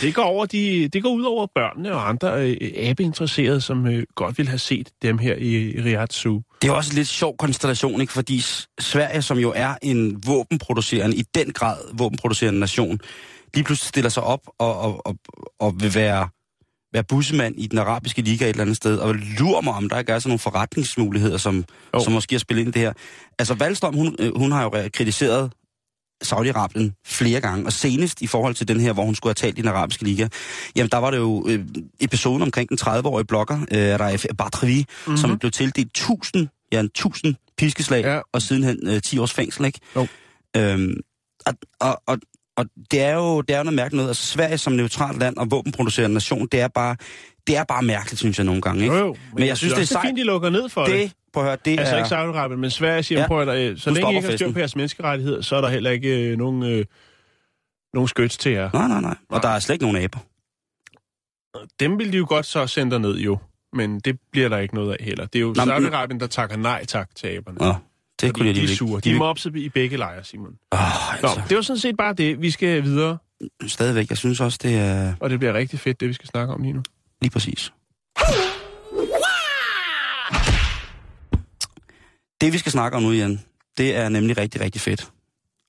Det 0.00 0.14
går, 0.14 0.22
over 0.22 0.46
de, 0.46 0.88
det 0.88 1.02
går 1.02 1.10
ud 1.10 1.22
over 1.22 1.46
børnene 1.54 1.92
og 1.92 2.08
andre 2.08 2.48
øh, 2.50 2.56
abeinteresserede, 2.76 3.60
som 3.60 3.86
øh, 3.86 4.02
godt 4.14 4.38
vil 4.38 4.48
have 4.48 4.58
set 4.58 4.88
dem 5.02 5.18
her 5.18 5.34
i, 5.34 5.70
i 5.70 5.80
Riyadh 5.80 6.12
Zoo. 6.12 6.42
Det 6.62 6.68
er 6.68 6.72
også 6.72 6.90
en 6.92 6.96
lidt 6.96 7.08
sjov 7.08 7.36
konstellation, 7.36 8.00
ikke? 8.00 8.12
fordi 8.12 8.40
Sverige, 8.80 9.22
som 9.22 9.38
jo 9.38 9.52
er 9.56 9.74
en 9.82 10.22
våbenproducerende, 10.26 11.16
i 11.16 11.22
den 11.34 11.52
grad 11.52 11.76
våbenproducerende 11.92 12.60
nation, 12.60 13.00
lige 13.54 13.64
pludselig 13.64 13.88
stiller 13.88 14.10
sig 14.10 14.22
op 14.22 14.40
og, 14.58 14.78
og, 14.78 15.06
og, 15.06 15.16
og 15.60 15.74
vil 15.80 15.94
være, 15.94 16.28
være 16.92 17.04
bussemand 17.04 17.54
i 17.58 17.66
den 17.66 17.78
arabiske 17.78 18.22
liga 18.22 18.44
et 18.44 18.48
eller 18.48 18.62
andet 18.62 18.76
sted, 18.76 18.98
og 18.98 19.14
lurer 19.38 19.60
mig, 19.60 19.74
om 19.74 19.88
der 19.88 19.98
ikke 19.98 20.12
er 20.12 20.18
sådan 20.18 20.28
nogle 20.30 20.38
forretningsmuligheder, 20.38 21.36
som, 21.36 21.64
Jo. 21.94 22.00
som 22.00 22.12
måske 22.12 22.34
har 22.34 22.38
spillet 22.38 22.62
ind 22.62 22.68
i 22.68 22.72
det 22.78 22.82
her. 22.82 22.92
Altså, 23.38 23.54
Valstrøm, 23.54 23.94
hun, 23.94 24.16
øh, 24.18 24.36
hun 24.36 24.52
har 24.52 24.62
jo 24.62 24.68
re- 24.68 24.88
kritiseret 24.88 25.52
Saudi-Arabien 26.26 27.02
flere 27.06 27.40
gange, 27.40 27.66
og 27.66 27.72
senest 27.72 28.22
i 28.22 28.26
forhold 28.26 28.54
til 28.54 28.68
den 28.68 28.80
her, 28.80 28.92
hvor 28.92 29.04
hun 29.04 29.14
skulle 29.14 29.30
have 29.30 29.34
talt 29.48 29.58
i 29.58 29.60
den 29.60 29.68
arabiske 29.68 30.04
liga, 30.04 30.28
jamen 30.76 30.90
der 30.90 30.98
var 30.98 31.10
det 31.10 31.18
jo 31.18 31.44
øh, 31.48 31.64
episoden 32.00 32.42
omkring 32.42 32.68
den 32.68 32.78
30-årige 32.80 33.26
blogger, 33.26 33.60
øh, 33.72 34.00
Raif 34.00 34.24
Badrevi, 34.38 34.78
mm-hmm. 35.06 35.16
som 35.16 35.38
blev 35.38 35.50
tildelt 35.50 35.86
1000, 35.98 36.48
ja, 36.72 36.80
en 36.80 36.86
1000 36.86 37.34
piskeslag, 37.58 38.04
Ja. 38.04 38.20
og 38.32 38.42
sidenhen 38.42 38.78
øh, 38.88 39.02
10 39.02 39.18
års 39.18 39.32
fængsel, 39.32 39.64
ikke? 39.64 39.80
Jo. 39.96 40.06
Øhm, 40.56 40.94
og, 41.46 41.54
og, 41.80 42.02
og, 42.06 42.18
og 42.56 42.64
det 42.90 43.00
er 43.02 43.14
jo 43.14 43.40
det 43.40 43.54
er 43.54 43.58
jo 43.58 43.64
noget 43.64 43.76
mærkeligt 43.76 43.96
noget. 43.96 44.08
Altså 44.10 44.26
Sverige 44.26 44.58
som 44.58 44.72
neutralt 44.72 45.18
land 45.18 45.36
og 45.36 45.50
våbenproducerende 45.50 46.14
nation, 46.14 46.46
det 46.52 46.60
er 46.60 46.68
bare, 46.68 46.96
det 47.46 47.56
er 47.56 47.64
bare 47.64 47.82
mærkeligt, 47.82 48.18
synes 48.18 48.38
jeg 48.38 48.44
nogle 48.46 48.60
gange, 48.62 48.82
ikke? 48.84 48.96
Jo, 48.96 49.06
jo. 49.06 49.16
Men 49.36 49.46
jeg 49.46 49.56
synes, 49.56 49.74
det 49.74 49.82
er 49.82 49.86
sejt. 49.86 50.06
fint, 50.06 50.18
de 50.18 50.22
lukker 50.24 50.50
ned 50.50 50.68
for 50.68 50.84
det. 50.84 50.92
Det, 50.94 51.12
prøv 51.34 51.42
at 51.42 51.48
høre, 51.48 51.58
det 51.64 51.78
Altså 51.80 51.94
er... 51.94 51.98
ikke 51.98 52.16
Saudi-Arabien, 52.16 52.56
men 52.56 52.70
Sverige 52.70 53.02
siger, 53.02 53.20
Ja. 53.20 53.26
prøv 53.26 53.48
at, 53.48 53.58
øh, 53.70 53.78
så 53.78 53.90
Nu 53.90 53.94
længe 53.94 54.12
I 54.12 54.16
ikke 54.16 54.28
har 54.28 54.36
styr 54.36 54.52
på 54.52 54.58
jeres 54.58 54.76
menneskerettigheder, 54.76 55.40
så 55.42 55.56
er 55.56 55.60
der 55.60 55.68
heller 55.68 55.90
ikke 55.90 56.30
øh, 56.30 56.38
nogen, 56.38 56.62
øh, 56.62 56.84
nogen 57.94 58.08
skyts 58.08 58.36
til 58.36 58.52
jer. 58.52 58.70
Nej, 58.72 58.88
nej, 58.88 59.00
nej. 59.00 59.16
Og 59.28 59.42
der 59.42 59.48
er 59.48 59.58
slet 59.58 59.74
ikke 59.74 59.84
nogen 59.84 59.96
aber. 60.02 60.18
Dem 61.80 61.98
vil 61.98 62.12
de 62.12 62.16
jo 62.16 62.26
godt 62.28 62.46
så 62.46 62.66
sende 62.66 62.98
ned 63.00 63.16
jo, 63.18 63.38
men 63.72 64.00
det 64.00 64.18
bliver 64.32 64.48
der 64.48 64.58
ikke 64.58 64.74
noget 64.74 64.92
af 65.00 65.04
heller. 65.04 65.26
Det 65.26 65.38
er 65.38 65.40
jo 65.40 65.54
Nå, 65.56 65.62
Saudi-Arabien, 65.62 66.18
der 66.18 66.26
takker 66.26 66.56
nej 66.56 66.84
tak 66.84 67.08
til 67.14 67.26
aberne. 67.26 67.58
Nå, 67.58 67.74
det 68.20 68.34
kunne 68.34 68.46
jeg 68.46 68.54
de 68.54 68.62
er 68.64 68.68
sure. 68.68 69.00
De 69.00 69.10
er 69.10 69.18
mopset 69.18 69.56
i 69.56 69.68
begge 69.68 69.96
lejre, 69.96 70.24
Simon. 70.24 70.46
Nå, 70.72 70.78
altså, 71.12 71.42
det 71.48 71.56
var 71.56 71.62
sådan 71.62 71.80
set 71.80 71.96
bare 71.96 72.14
det. 72.14 72.42
Vi 72.42 72.50
skal 72.50 72.82
videre, 72.82 73.18
stadigvæk. 73.66 74.10
Jeg 74.10 74.18
synes 74.18 74.40
også, 74.40 74.58
det 74.62 74.74
er 74.78 75.14
og 75.20 75.30
det 75.30 75.38
bliver 75.38 75.54
rigtig 75.54 75.78
fedt, 75.80 76.00
det 76.00 76.08
vi 76.08 76.12
skal 76.12 76.28
snakke 76.28 76.54
om 76.54 76.62
lige 76.62 76.72
nu. 76.72 76.82
lige 77.22 77.30
præcis. 77.30 77.72
Det, 82.40 82.52
vi 82.52 82.58
skal 82.58 82.72
snakke 82.72 82.96
om 82.96 83.02
nu, 83.02 83.12
Jan, 83.12 83.40
det 83.78 83.96
er 83.96 84.08
nemlig 84.08 84.38
rigtig, 84.38 84.60
rigtig 84.60 84.80
fedt. 84.80 85.10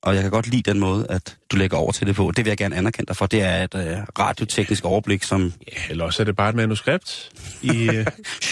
Og 0.02 0.14
jeg 0.14 0.22
kan 0.22 0.30
godt 0.30 0.46
lide 0.46 0.70
den 0.70 0.80
måde, 0.80 1.06
at 1.10 1.36
du 1.50 1.56
lægger 1.56 1.76
over 1.76 1.92
til 1.92 2.06
det 2.06 2.16
på. 2.16 2.32
Det 2.36 2.44
vil 2.44 2.50
jeg 2.50 2.58
gerne 2.58 2.76
anerkende 2.76 3.06
dig 3.08 3.16
for. 3.16 3.26
Det 3.26 3.42
er 3.42 3.64
et 3.64 3.74
øh, 3.74 3.98
radioteknisk 4.18 4.84
overblik, 4.84 5.22
som 5.22 5.52
Ja, 5.72 5.80
eller 5.90 6.04
også 6.04 6.22
er 6.22 6.24
det 6.24 6.36
bare 6.36 6.48
et 6.48 6.54
manuskript 6.54 7.30
i 7.62 7.88
øh, 7.88 8.06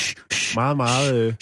meget, 0.55 0.77
meget... 0.77 1.15
Øh, 1.15 1.35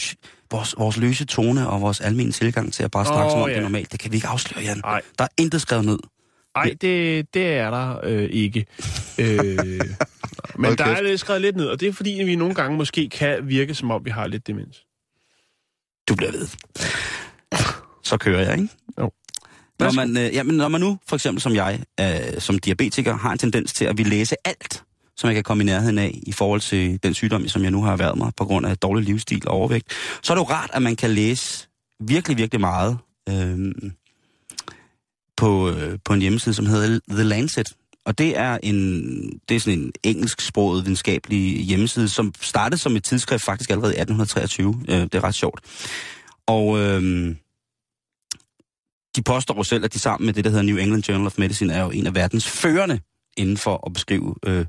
vores, 0.50 0.74
vores 0.78 0.96
løse 0.96 1.24
tone 1.24 1.68
og 1.68 1.80
vores 1.80 2.00
almindelige 2.00 2.32
tilgang 2.32 2.72
til 2.72 2.82
at 2.82 2.90
bare 2.90 3.06
snakke, 3.06 3.24
Åh, 3.24 3.30
som 3.30 3.40
om 3.40 3.48
det 3.48 3.52
ja. 3.52 3.58
er 3.58 3.62
normalt. 3.62 3.92
Det 3.92 4.00
kan 4.00 4.12
vi 4.12 4.16
ikke 4.16 4.28
afsløre, 4.28 4.64
Jan. 4.64 4.80
Nej. 4.84 5.00
Der 5.18 5.24
er 5.24 5.28
intet 5.38 5.60
skrevet 5.60 5.84
ned. 5.84 5.98
Ej, 6.54 6.74
det, 6.80 7.34
det 7.34 7.46
er 7.46 7.70
der 7.70 8.00
øh, 8.02 8.28
ikke. 8.32 8.66
Øh, 9.18 9.28
men 10.56 10.64
Hold 10.64 10.76
der 10.76 10.84
er 10.84 11.16
skrevet 11.16 11.42
lidt 11.42 11.56
ned, 11.56 11.66
og 11.66 11.80
det 11.80 11.88
er 11.88 11.92
fordi, 11.92 12.10
vi 12.10 12.36
nogle 12.36 12.54
gange 12.54 12.76
måske 12.76 13.08
kan 13.08 13.48
virke, 13.48 13.74
som 13.74 13.90
om 13.90 14.04
vi 14.04 14.10
har 14.10 14.26
lidt 14.26 14.46
demens. 14.46 14.84
Du 16.08 16.14
bliver 16.14 16.32
ved. 16.32 16.48
Så 18.02 18.16
kører 18.16 18.40
jeg, 18.40 18.60
ikke? 18.60 18.68
Jo. 19.00 19.10
Når 19.80 19.92
man, 19.92 20.16
øh, 20.16 20.34
jamen, 20.34 20.56
når 20.56 20.68
man 20.68 20.80
nu, 20.80 20.98
for 21.08 21.16
eksempel 21.16 21.42
som 21.42 21.54
jeg, 21.54 21.82
øh, 22.00 22.40
som 22.40 22.58
diabetiker, 22.58 23.16
har 23.16 23.32
en 23.32 23.38
tendens 23.38 23.72
til 23.72 23.84
at 23.84 23.98
vi 23.98 24.02
læse 24.02 24.36
alt, 24.44 24.82
som 25.16 25.28
jeg 25.28 25.34
kan 25.34 25.44
komme 25.44 25.62
i 25.62 25.66
nærheden 25.66 25.98
af, 25.98 26.20
i 26.22 26.32
forhold 26.32 26.60
til 26.60 27.02
den 27.02 27.14
sygdom, 27.14 27.48
som 27.48 27.62
jeg 27.62 27.70
nu 27.70 27.82
har 27.82 27.96
været 27.96 28.18
mig, 28.18 28.32
på 28.36 28.44
grund 28.44 28.66
af 28.66 28.78
dårlig 28.78 29.04
livsstil 29.04 29.48
og 29.48 29.54
overvægt, 29.54 29.92
så 30.22 30.32
er 30.32 30.34
det 30.34 30.40
jo 30.40 30.50
rart, 30.50 30.70
at 30.72 30.82
man 30.82 30.96
kan 30.96 31.10
læse 31.10 31.68
virkelig, 32.00 32.36
virkelig 32.36 32.60
meget 32.60 32.98
øh, 33.28 33.72
på, 35.36 35.70
øh, 35.70 35.98
på 36.04 36.12
en 36.12 36.20
hjemmeside, 36.20 36.54
som 36.54 36.66
hedder 36.66 37.00
The 37.10 37.22
Lancet. 37.22 37.72
Og 38.04 38.18
det 38.18 38.38
er 38.38 38.58
en, 38.62 39.02
det 39.48 39.54
er 39.54 39.60
sådan 39.60 39.78
en 39.78 39.92
engelsksproget 40.02 40.84
videnskabelig 40.84 41.64
hjemmeside, 41.64 42.08
som 42.08 42.32
startede 42.40 42.80
som 42.80 42.96
et 42.96 43.04
tidsskrift 43.04 43.44
faktisk 43.44 43.70
allerede 43.70 43.92
i 43.92 44.00
1823. 44.00 44.84
Øh, 44.88 45.00
det 45.00 45.14
er 45.14 45.24
ret 45.24 45.34
sjovt. 45.34 45.60
Og 46.46 46.78
øh, 46.78 47.34
de 49.16 49.22
påstår 49.22 49.56
jo 49.56 49.62
selv, 49.62 49.84
at 49.84 49.94
de 49.94 49.98
sammen 49.98 50.26
med 50.26 50.34
det, 50.34 50.44
der 50.44 50.50
hedder 50.50 50.64
New 50.64 50.76
England 50.76 51.08
Journal 51.08 51.26
of 51.26 51.38
Medicine, 51.38 51.74
er 51.74 51.82
jo 51.82 51.90
en 51.90 52.06
af 52.06 52.14
verdens 52.14 52.48
førende 52.48 53.00
inden 53.36 53.56
for 53.56 53.86
at 53.86 53.92
beskrive 53.92 54.34
øh, 54.46 54.66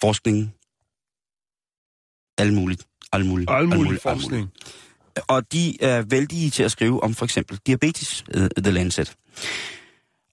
forskning. 0.00 0.54
Alt 2.38 2.54
muligt. 2.54 2.86
Alt 3.12 3.26
muligt. 3.26 3.50
Alt 3.50 3.68
mulig 3.68 3.92
alt 3.92 4.02
forskning. 4.02 4.50
og 5.28 5.52
de 5.52 5.82
er 5.82 6.02
vældige 6.02 6.50
til 6.50 6.62
at 6.62 6.72
skrive 6.72 7.02
om 7.02 7.14
for 7.14 7.24
eksempel 7.24 7.58
diabetes, 7.66 8.24
uh, 8.36 8.48
The 8.62 8.72
Lancet. 8.72 9.16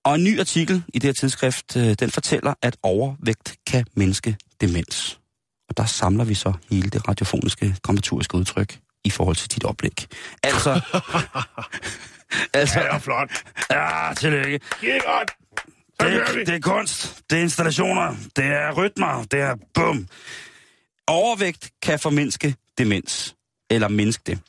Og 0.04 0.16
en 0.16 0.24
ny 0.24 0.40
artikel 0.40 0.84
i 0.94 1.00
det 1.00 1.08
her 1.08 1.14
tidsskrift, 1.14 1.76
uh, 1.76 1.92
den 1.92 2.12
fortæller, 2.12 2.54
at 2.62 2.78
overvægt 2.84 3.56
kan 3.68 3.86
mindske 3.96 4.38
demens. 4.62 5.20
Og 5.70 5.78
der 5.78 5.86
samler 5.86 6.24
vi 6.24 6.34
så 6.34 6.54
hele 6.72 6.90
det 6.90 7.08
radiofoniske, 7.08 7.76
dramaturgiske 7.84 8.36
udtryk 8.36 8.80
i 9.04 9.10
forhold 9.10 9.36
til 9.36 9.52
dit 9.52 9.64
oplæg. 9.64 10.08
Altså... 10.44 10.82
altså 12.54 12.80
Ja, 12.80 12.98
flot. 12.98 13.44
ja, 13.72 14.14
tillykke. 14.18 14.60
Det 14.82 14.96
er 14.96 15.18
godt. 15.18 15.32
Det, 16.00 16.48
det 16.48 16.56
er 16.56 16.60
kunst, 16.60 17.22
det 17.30 17.38
er 17.38 17.42
installationer, 17.42 18.16
det 18.36 18.46
er 18.46 18.72
rytmer, 18.72 19.24
det 19.32 19.40
er 19.40 19.56
bum. 19.74 20.08
Overvægt 21.08 21.72
kan 21.82 22.00
formindske 22.00 22.56
demens, 22.78 23.36
eller 23.70 23.88
mindske 23.88 24.24
det. 24.26 24.40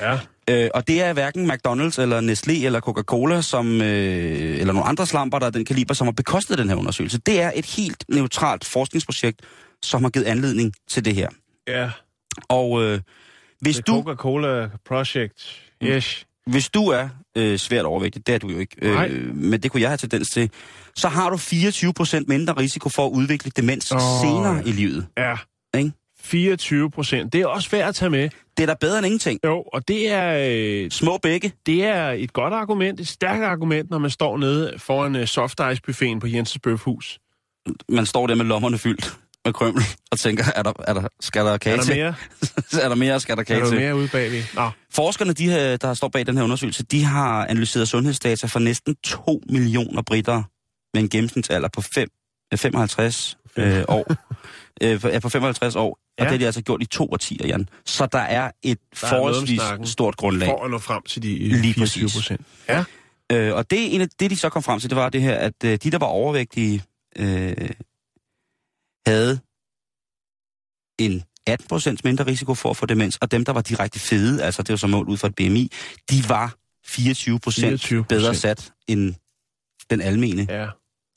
Ja. 0.00 0.18
Øh, 0.50 0.70
og 0.74 0.88
det 0.88 1.02
er 1.02 1.12
hverken 1.12 1.50
McDonald's 1.50 2.00
eller 2.00 2.20
Nestlé 2.20 2.64
eller 2.64 2.80
Coca-Cola, 2.80 3.42
som, 3.42 3.82
øh, 3.82 4.60
eller 4.60 4.72
nogle 4.72 4.88
andre 4.88 5.06
slamper, 5.06 5.38
der 5.38 5.46
er 5.46 5.50
den 5.50 5.64
kaliber, 5.64 5.94
som 5.94 6.06
har 6.06 6.12
bekostet 6.12 6.58
den 6.58 6.68
her 6.68 6.76
undersøgelse. 6.76 7.18
Det 7.18 7.40
er 7.40 7.52
et 7.54 7.66
helt 7.66 8.04
neutralt 8.08 8.64
forskningsprojekt, 8.64 9.40
som 9.82 10.02
har 10.02 10.10
givet 10.10 10.26
anledning 10.26 10.72
til 10.88 11.04
det 11.04 11.14
her. 11.14 11.28
Ja. 11.68 11.90
Og 12.48 12.82
øh, 12.82 13.00
hvis, 13.60 13.76
The 13.76 13.82
du, 13.82 14.02
Coca-Cola 14.02 14.68
Project. 14.88 15.62
Yes. 15.82 16.26
hvis 16.46 16.68
du 16.68 16.86
er 16.86 17.08
øh, 17.36 17.58
svært 17.58 17.84
overvægtig, 17.84 18.26
det 18.26 18.34
er 18.34 18.38
du 18.38 18.48
jo 18.48 18.58
ikke, 18.58 18.76
Nej. 18.82 19.08
øh, 19.08 19.34
men 19.36 19.62
det 19.62 19.70
kunne 19.70 19.80
jeg 19.80 19.90
have 19.90 19.96
tendens 19.96 20.30
til, 20.30 20.50
så 20.96 21.08
har 21.08 21.30
du 21.30 21.36
24% 21.36 22.24
mindre 22.28 22.52
risiko 22.52 22.88
for 22.88 23.06
at 23.06 23.10
udvikle 23.10 23.50
demens 23.56 23.92
oh. 23.92 24.00
senere 24.22 24.68
i 24.68 24.72
livet. 24.72 25.06
Ja. 25.18 25.36
Ikke? 25.78 25.92
24 26.22 26.90
procent. 26.90 27.32
Det 27.32 27.40
er 27.40 27.46
også 27.46 27.70
værd 27.70 27.88
at 27.88 27.94
tage 27.94 28.10
med. 28.10 28.28
Det 28.56 28.62
er 28.62 28.66
da 28.66 28.74
bedre 28.80 28.98
end 28.98 29.06
ingenting. 29.06 29.40
Jo, 29.44 29.62
og 29.72 29.88
det 29.88 30.08
er, 30.12 30.48
øh, 30.84 30.90
Små 30.90 31.18
begge. 31.22 31.52
det 31.66 31.84
er 31.84 32.10
et 32.10 32.32
godt 32.32 32.54
argument, 32.54 33.00
et 33.00 33.08
stærkt 33.08 33.44
argument, 33.44 33.90
når 33.90 33.98
man 33.98 34.10
står 34.10 34.36
nede 34.38 34.74
foran 34.78 35.16
uh, 35.16 35.24
soft 35.24 35.60
ice 35.72 35.82
buffeten 35.82 36.20
på 36.20 36.26
Jensens 36.26 36.58
Bøfhus. 36.62 37.18
Man 37.88 38.06
står 38.06 38.26
der 38.26 38.34
med 38.34 38.44
lommerne 38.44 38.78
fyldt 38.78 39.16
med 39.44 39.52
krømmel 39.52 39.82
og 40.12 40.18
tænker, 40.18 40.44
er 40.56 40.62
der, 40.62 40.72
er 40.88 40.94
der, 40.94 41.08
skal 41.20 41.44
der 41.44 41.56
kage 41.58 41.72
Er 41.72 41.76
der 41.76 41.84
til? 41.84 41.96
mere? 41.96 42.14
er 42.84 42.88
der 42.88 42.94
mere, 42.94 43.20
skal 43.20 43.36
der 43.36 43.40
Er 43.40 43.44
kage 43.44 43.60
der 43.60 43.66
til? 43.68 43.78
mere 43.78 43.96
ude 43.96 44.08
bagved? 44.08 44.42
Nå, 44.54 44.70
Forskerne, 44.92 45.32
de 45.32 45.50
her, 45.50 45.76
der 45.76 45.94
står 45.94 46.08
bag 46.08 46.26
den 46.26 46.36
her 46.36 46.44
undersøgelse, 46.44 46.82
de 46.82 47.04
har 47.04 47.46
analyseret 47.46 47.88
sundhedsdata 47.88 48.46
for 48.46 48.58
næsten 48.58 48.96
2 49.04 49.42
millioner 49.48 50.02
britter 50.02 50.42
med 50.94 51.02
en 51.02 51.08
gennemsnitsalder 51.08 51.68
på 51.74 51.80
5, 51.80 52.08
55 52.56 53.38
øh, 53.56 53.84
år. 53.88 54.06
Øh, 54.82 55.00
på- 55.00 55.08
ja, 55.08 55.18
på 55.18 55.28
55 55.28 55.76
år. 55.76 55.98
Og 56.18 56.18
Ja. 56.18 56.24
det 56.24 56.30
har 56.30 56.38
de 56.38 56.46
altså 56.46 56.62
gjort 56.62 56.82
i 56.82 56.86
to 56.86 57.08
årtier, 57.12 57.46
Jan. 57.46 57.68
Så 57.86 58.06
der 58.06 58.18
er 58.18 58.50
et 58.62 58.78
Der 59.00 59.06
er 59.06 59.10
forholdsvis 59.10 59.60
snakken. 59.60 59.86
stort 59.86 60.16
grundlag. 60.16 60.48
for 60.48 60.64
at 60.64 60.70
nå 60.70 60.78
frem 60.78 61.02
til 61.02 61.22
de 61.22 61.28
Lige 61.28 61.48
Lige 61.62 61.74
24 61.74 62.04
præcis. 62.04 62.14
procent. 62.16 62.40
Ja. 62.68 62.84
Øh, 63.32 63.54
og 63.54 63.70
det, 63.70 63.82
er 63.82 63.86
en 63.90 64.00
af, 64.00 64.08
det, 64.20 64.30
de 64.30 64.36
så 64.36 64.48
kom 64.48 64.62
frem 64.62 64.80
til, 64.80 64.90
det 64.90 64.96
var 64.96 65.08
det 65.08 65.22
her, 65.22 65.34
at 65.34 65.64
øh, 65.64 65.78
de, 65.82 65.90
der 65.90 65.98
var 65.98 66.06
overvægtige, 66.06 66.82
øh, 67.18 67.70
havde 69.06 69.40
en 70.98 71.22
18% 71.50 71.96
mindre 72.04 72.26
risiko 72.26 72.54
for 72.54 72.70
at 72.70 72.76
få 72.76 72.86
demens, 72.86 73.16
og 73.16 73.30
dem, 73.30 73.44
der 73.44 73.52
var 73.52 73.60
direkte 73.60 73.98
fede, 73.98 74.42
altså 74.42 74.62
det 74.62 74.70
var 74.72 74.76
så 74.76 74.86
målt 74.86 75.08
ud 75.08 75.16
fra 75.16 75.28
et 75.28 75.34
BMI, 75.34 75.70
de 76.10 76.28
var 76.28 76.54
24 76.86 77.40
24%. 77.48 78.02
bedre 78.08 78.34
sat 78.34 78.72
end 78.88 79.14
den 79.90 80.00
almene 80.00 80.46
ja. 80.50 80.66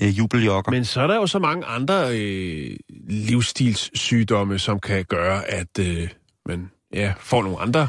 Øh, 0.02 0.18
jubeljokker. 0.18 0.72
Men 0.72 0.86
så 0.86 1.02
er 1.02 1.08
der 1.08 1.16
jo 1.16 1.28
så 1.28 1.40
mange 1.40 1.66
andre 1.66 2.20
øh, 2.20 2.78
livsstilssygdomme, 3.10 4.60
som 4.60 4.80
kan 4.80 5.06
gøre, 5.06 5.46
at 5.46 5.80
øh, 5.80 6.10
man 6.46 6.72
ja, 6.94 7.14
får 7.20 7.44
nogle 7.44 7.60
andre. 7.60 7.88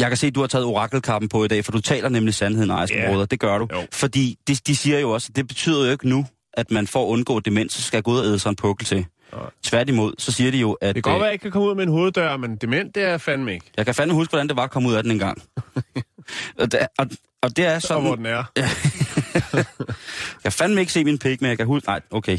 Jeg 0.00 0.08
kan 0.08 0.16
se, 0.16 0.26
at 0.26 0.34
du 0.34 0.40
har 0.40 0.46
taget 0.46 0.64
orakelkappen 0.64 1.28
på 1.28 1.44
i 1.44 1.48
dag, 1.48 1.64
for 1.64 1.72
du 1.72 1.80
taler 1.80 2.08
nemlig 2.08 2.34
sandheden, 2.34 2.70
Ja. 2.70 2.86
yeah. 3.16 3.26
Det 3.30 3.40
gør 3.40 3.58
du. 3.58 3.68
Jo. 3.72 3.86
Fordi 3.92 4.38
de, 4.48 4.54
de 4.66 4.76
siger 4.76 4.98
jo 4.98 5.10
også, 5.10 5.28
at 5.30 5.36
det 5.36 5.48
betyder 5.48 5.84
jo 5.86 5.92
ikke 5.92 6.08
nu, 6.08 6.26
at 6.54 6.70
man 6.70 6.86
for 6.86 7.04
at 7.04 7.08
undgå 7.08 7.40
demens, 7.40 7.72
så 7.72 7.82
skal 7.82 8.02
gå 8.02 8.10
ud 8.10 8.18
og 8.18 8.24
æde 8.24 8.38
sig 8.38 8.50
en 8.50 8.56
pukkel 8.56 8.86
til. 8.86 9.06
Nej. 9.32 9.42
Tværtimod, 9.62 10.12
så 10.18 10.32
siger 10.32 10.50
de 10.50 10.58
jo, 10.58 10.72
at... 10.72 10.94
Det 10.94 11.04
kan 11.04 11.12
godt 11.12 11.14
øh, 11.14 11.20
være, 11.20 11.26
at 11.26 11.28
jeg 11.28 11.32
ikke 11.32 11.42
kan 11.42 11.50
komme 11.52 11.68
ud 11.68 11.74
med 11.74 11.82
en 11.82 11.90
hoveddør, 11.90 12.36
men 12.36 12.56
dement, 12.56 12.94
det 12.94 13.02
er 13.02 13.18
fandme 13.18 13.52
ikke. 13.54 13.66
Jeg 13.76 13.84
kan 13.84 13.94
fandme 13.94 14.14
huske, 14.14 14.30
hvordan 14.30 14.48
det 14.48 14.56
var 14.56 14.62
at 14.62 14.70
komme 14.70 14.88
ud 14.88 14.94
af 14.94 15.02
den 15.02 15.12
en 15.12 15.18
gang. 15.18 15.42
og, 16.60 16.72
det, 16.72 16.78
og, 16.98 17.06
og 17.42 17.56
det 17.56 17.66
er 17.66 17.78
Så 17.78 17.86
sådan... 17.86 18.02
hvor 18.04 18.14
den 18.14 18.26
er. 18.26 18.44
Jeg 20.44 20.52
fandme 20.52 20.80
ikke 20.80 20.92
se 20.92 21.04
min 21.04 21.18
pik, 21.18 21.40
men 21.40 21.48
jeg 21.48 21.56
kan 21.58 21.66
huske... 21.66 21.86
Nej, 21.88 22.00
okay. 22.10 22.38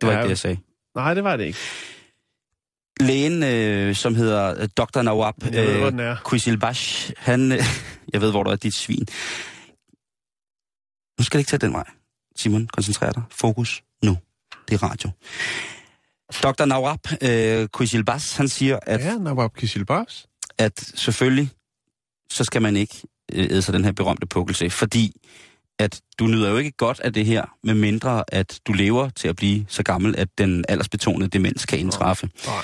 Det 0.00 0.06
var 0.08 0.12
Ja. 0.12 0.18
ikke 0.18 0.22
det, 0.22 0.28
jeg 0.30 0.38
sagde. 0.38 0.58
Nej, 0.94 1.14
det 1.14 1.24
var 1.24 1.36
det 1.36 1.44
ikke. 1.44 1.58
Lægen, 3.00 3.42
øh, 3.42 3.94
som 3.94 4.14
hedder 4.14 4.60
øh, 4.62 4.68
Dr. 4.76 5.02
Nawab 5.02 5.34
er. 5.44 6.16
Quizilbash, 6.30 7.12
han... 7.16 7.52
Øh, 7.52 7.58
jeg 8.12 8.20
ved, 8.20 8.30
hvor 8.30 8.42
du 8.42 8.50
er 8.50 8.56
dit 8.56 8.74
svin. 8.74 9.06
Nu 11.18 11.24
skal 11.24 11.38
det 11.38 11.40
ikke 11.40 11.50
tage 11.50 11.58
den 11.66 11.72
vej. 11.72 11.84
Simon, 12.36 12.66
koncentrer 12.66 13.12
dig. 13.12 13.22
Fokus 13.30 13.82
nu. 14.04 14.18
Det 14.68 14.74
er 14.74 14.82
radio. 14.82 15.10
Dr. 16.42 16.64
Nawab 16.64 16.98
øh, 17.22 17.68
Quizilbash, 17.78 18.36
han 18.36 18.48
siger, 18.48 18.78
at, 18.82 19.00
Ja, 19.00 19.16
Nawab 19.18 19.54
Kisilbars. 19.56 20.26
at 20.58 20.92
selvfølgelig, 20.94 21.50
så 22.30 22.44
skal 22.44 22.62
man 22.62 22.76
ikke 22.76 22.96
øh, 23.32 23.44
æde 23.50 23.62
sig 23.62 23.74
den 23.74 23.84
her 23.84 23.92
berømte 23.92 24.26
pukkelse, 24.26 24.70
fordi 24.70 25.20
at 25.82 26.00
du 26.18 26.26
nyder 26.26 26.50
jo 26.50 26.56
ikke 26.56 26.70
godt 26.70 27.00
af 27.00 27.12
det 27.12 27.26
her, 27.26 27.44
med 27.64 27.74
mindre 27.74 28.24
at 28.28 28.60
du 28.66 28.72
lever 28.72 29.08
til 29.08 29.28
at 29.28 29.36
blive 29.36 29.64
så 29.68 29.82
gammel, 29.82 30.14
at 30.18 30.28
den 30.38 30.64
aldersbetonede 30.68 31.30
demens 31.30 31.66
kan 31.66 31.78
indtræffe. 31.78 32.30
Nej. 32.46 32.54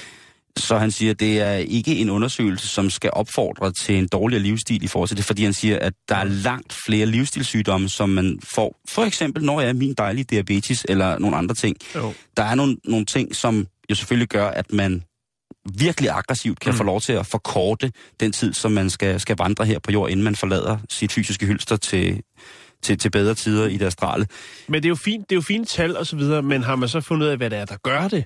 Så 0.56 0.78
han 0.78 0.90
siger, 0.90 1.10
at 1.10 1.20
det 1.20 1.40
er 1.40 1.52
ikke 1.54 1.96
en 1.96 2.10
undersøgelse, 2.10 2.68
som 2.68 2.90
skal 2.90 3.10
opfordre 3.12 3.72
til 3.72 3.94
en 3.94 4.08
dårligere 4.08 4.42
livsstil 4.42 4.84
i 4.84 4.86
forhold 4.86 5.08
til 5.08 5.16
det, 5.16 5.24
fordi 5.24 5.44
han 5.44 5.52
siger, 5.52 5.78
at 5.78 5.92
der 6.08 6.16
er 6.16 6.24
langt 6.24 6.76
flere 6.86 7.06
livsstilssygdomme, 7.06 7.88
som 7.88 8.08
man 8.08 8.38
får. 8.44 8.80
For 8.88 9.04
eksempel, 9.04 9.44
når 9.44 9.60
jeg 9.60 9.68
er 9.68 9.72
min 9.72 9.94
dejlige 9.94 10.24
diabetes 10.24 10.86
eller 10.88 11.18
nogle 11.18 11.36
andre 11.36 11.54
ting. 11.54 11.76
Jo. 11.94 12.12
Der 12.36 12.42
er 12.42 12.54
nogle, 12.54 12.76
nogle 12.84 13.06
ting, 13.06 13.36
som 13.36 13.66
jo 13.90 13.94
selvfølgelig 13.94 14.28
gør, 14.28 14.48
at 14.48 14.72
man 14.72 15.02
virkelig 15.74 16.10
aggressivt 16.10 16.60
kan 16.60 16.72
mm. 16.72 16.76
få 16.76 16.84
lov 16.84 17.00
til 17.00 17.12
at 17.12 17.26
forkorte 17.26 17.92
den 18.20 18.32
tid, 18.32 18.54
som 18.54 18.72
man 18.72 18.90
skal, 18.90 19.20
skal 19.20 19.36
vandre 19.38 19.64
her 19.64 19.78
på 19.78 19.92
jord, 19.92 20.10
inden 20.10 20.24
man 20.24 20.36
forlader 20.36 20.78
sit 20.88 21.12
fysiske 21.12 21.46
hylster 21.46 21.76
til, 21.76 22.22
til, 22.82 22.98
til 22.98 23.10
bedre 23.10 23.34
tider 23.34 23.66
i 23.66 23.76
det 23.76 23.86
astrale. 23.86 24.26
Men 24.68 24.82
det 24.82 24.86
er 24.86 24.90
jo 24.90 24.94
fint, 24.94 25.30
det 25.30 25.34
er 25.34 25.36
jo 25.36 25.42
fine 25.42 25.64
tal 25.64 25.96
og 25.96 26.06
så 26.06 26.16
videre, 26.16 26.42
men 26.42 26.62
har 26.62 26.76
man 26.76 26.88
så 26.88 27.00
fundet 27.00 27.26
ud 27.26 27.30
af, 27.30 27.36
hvad 27.36 27.50
det 27.50 27.58
er, 27.58 27.64
der 27.64 27.76
gør 27.82 28.08
det? 28.08 28.24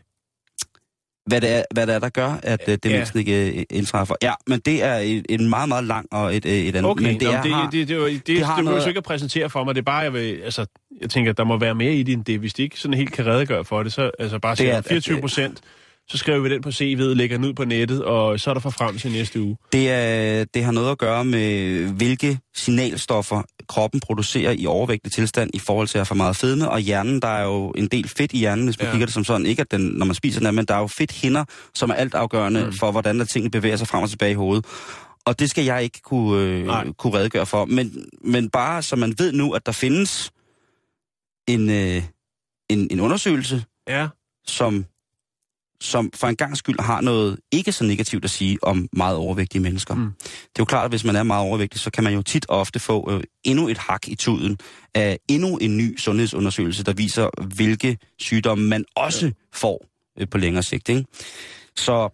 Hvad 1.26 1.40
det 1.40 1.50
er, 1.50 1.62
hvad 1.74 1.86
det 1.86 1.94
er 1.94 1.98
der 1.98 2.08
gør, 2.08 2.38
at 2.42 2.60
uh, 2.68 2.74
demensen 2.82 3.18
ikke 3.18 3.52
uh, 3.56 3.76
indtræffer. 3.76 4.14
Ja, 4.22 4.32
men 4.46 4.60
det 4.60 4.82
er 4.82 5.20
en 5.28 5.48
meget, 5.50 5.68
meget 5.68 5.84
lang 5.84 6.06
og 6.12 6.36
et, 6.36 6.46
øh, 6.46 6.52
et 6.52 6.76
andet. 6.76 6.90
Okay, 6.90 7.04
men 7.04 7.20
det, 7.20 7.22
Nå, 7.28 7.30
er, 7.34 7.42
det, 7.42 7.52
har, 7.54 7.70
det, 7.70 7.72
det, 7.72 7.88
det, 7.88 7.98
det, 8.00 8.10
det, 8.12 8.26
det 8.26 8.36
det 8.36 8.44
har 8.46 8.56
du 8.56 8.62
noget- 8.62 8.82
så 8.82 8.88
ikke 8.88 8.98
at 8.98 9.04
præsentere 9.04 9.50
for 9.50 9.64
mig. 9.64 9.74
Det 9.74 9.80
er 9.80 9.84
bare, 9.84 9.98
jeg 9.98 10.12
vil, 10.12 10.40
altså, 10.44 10.66
jeg 11.00 11.10
tænker, 11.10 11.30
at 11.30 11.36
der 11.38 11.44
må 11.44 11.58
være 11.58 11.74
mere 11.74 11.94
i 11.94 12.02
det 12.02 12.12
end 12.12 12.24
det. 12.24 12.38
Hvis 12.38 12.54
de 12.54 12.62
ikke 12.62 12.80
sådan 12.80 12.94
helt 12.98 13.12
kan 13.12 13.26
redegøre 13.26 13.64
for 13.64 13.82
det, 13.82 13.92
så 13.92 14.10
altså 14.18 14.38
bare 14.38 14.54
Det 14.54 14.68
er- 14.68 14.72
siger 14.72 14.82
24 14.82 15.20
procent, 15.20 15.60
så 16.08 16.18
skriver 16.18 16.38
vi 16.38 16.50
den 16.50 16.62
på 16.62 16.68
CV'et, 16.68 17.14
lægger 17.14 17.36
den 17.36 17.46
ud 17.46 17.52
på 17.54 17.64
nettet, 17.64 18.04
og 18.04 18.40
så 18.40 18.50
er 18.50 18.54
der 18.54 18.60
for 18.60 18.70
frem 18.70 18.98
til 18.98 19.12
næste 19.12 19.40
uge. 19.40 19.56
Det, 19.72 19.90
er, 19.90 20.44
det 20.44 20.64
har 20.64 20.72
noget 20.72 20.90
at 20.90 20.98
gøre 20.98 21.24
med, 21.24 21.84
hvilke 21.92 22.38
signalstoffer 22.54 23.42
kroppen 23.68 24.00
producerer 24.00 24.52
i 24.58 24.66
overvægtig 24.66 25.12
tilstand 25.12 25.50
i 25.54 25.58
forhold 25.58 25.88
til 25.88 25.98
at 25.98 26.00
have 26.00 26.06
for 26.06 26.14
meget 26.14 26.36
fedme. 26.36 26.70
Og 26.70 26.80
hjernen, 26.80 27.22
der 27.22 27.28
er 27.28 27.44
jo 27.44 27.70
en 27.70 27.86
del 27.88 28.08
fedt 28.08 28.32
i 28.32 28.38
hjernen, 28.38 28.64
hvis 28.64 28.78
man 28.78 28.86
Ja. 28.86 28.92
kigger 28.92 29.06
det 29.06 29.14
som 29.14 29.24
sådan. 29.24 29.46
Ikke 29.46 29.60
at 29.60 29.70
den, 29.70 29.80
når 29.80 30.06
man 30.06 30.14
spiser 30.14 30.40
den, 30.40 30.54
men 30.54 30.64
der 30.64 30.74
er 30.74 30.78
jo 30.78 30.86
fedthinder, 30.86 31.44
som 31.74 31.90
er 31.90 31.94
altafgørende 31.94 32.64
mm. 32.66 32.72
for, 32.72 32.90
hvordan 32.90 33.18
der 33.18 33.24
tingene 33.24 33.50
bevæger 33.50 33.76
sig 33.76 33.88
frem 33.88 34.02
og 34.02 34.10
tilbage 34.10 34.30
i 34.30 34.34
hovedet. 34.34 34.64
Og 35.24 35.38
det 35.38 35.50
skal 35.50 35.64
jeg 35.64 35.82
ikke 35.82 36.00
kunne, 36.02 36.62
Nej. 36.64 36.84
øh, 36.86 36.92
kunne 36.92 37.18
redegøre 37.18 37.46
for. 37.46 37.64
Men, 37.64 38.06
men 38.24 38.50
bare 38.50 38.82
så 38.82 38.96
man 38.96 39.14
ved 39.18 39.32
nu, 39.32 39.52
at 39.52 39.66
der 39.66 39.72
findes 39.72 40.30
en, 41.48 41.70
øh, 41.70 42.02
en, 42.70 42.88
en 42.90 43.00
undersøgelse, 43.00 43.64
Ja, 43.88 44.08
som, 44.46 44.84
som 45.82 46.10
for 46.14 46.26
en 46.26 46.36
gang 46.36 46.56
skyld 46.56 46.80
har 46.80 47.00
noget 47.00 47.38
ikke 47.52 47.72
så 47.72 47.84
negativt 47.84 48.24
at 48.24 48.30
sige 48.30 48.58
om 48.62 48.88
meget 48.92 49.16
overvægtige 49.16 49.62
mennesker. 49.62 49.94
Mm. 49.94 50.12
Det 50.22 50.28
er 50.28 50.48
jo 50.58 50.64
klart, 50.64 50.84
at 50.84 50.90
hvis 50.90 51.04
man 51.04 51.16
er 51.16 51.22
meget 51.22 51.48
overvægtig, 51.48 51.80
så 51.80 51.90
kan 51.90 52.04
man 52.04 52.14
jo 52.14 52.22
tit 52.22 52.46
og 52.48 52.60
ofte 52.60 52.80
få 52.80 53.12
øh, 53.12 53.22
endnu 53.44 53.68
et 53.68 53.78
hak 53.78 54.08
i 54.08 54.14
tuden 54.14 54.58
af 54.94 55.18
endnu 55.28 55.56
en 55.56 55.76
ny 55.76 55.98
sundhedsundersøgelse, 55.98 56.84
der 56.84 56.92
viser, 56.92 57.42
hvilke 57.56 57.98
sygdomme 58.18 58.68
man 58.68 58.84
også 58.96 59.32
får 59.52 59.86
øh, 60.20 60.28
på 60.28 60.38
længere 60.38 60.62
sigt. 60.62 60.88
Ikke? 60.88 61.04
Så, 61.76 62.08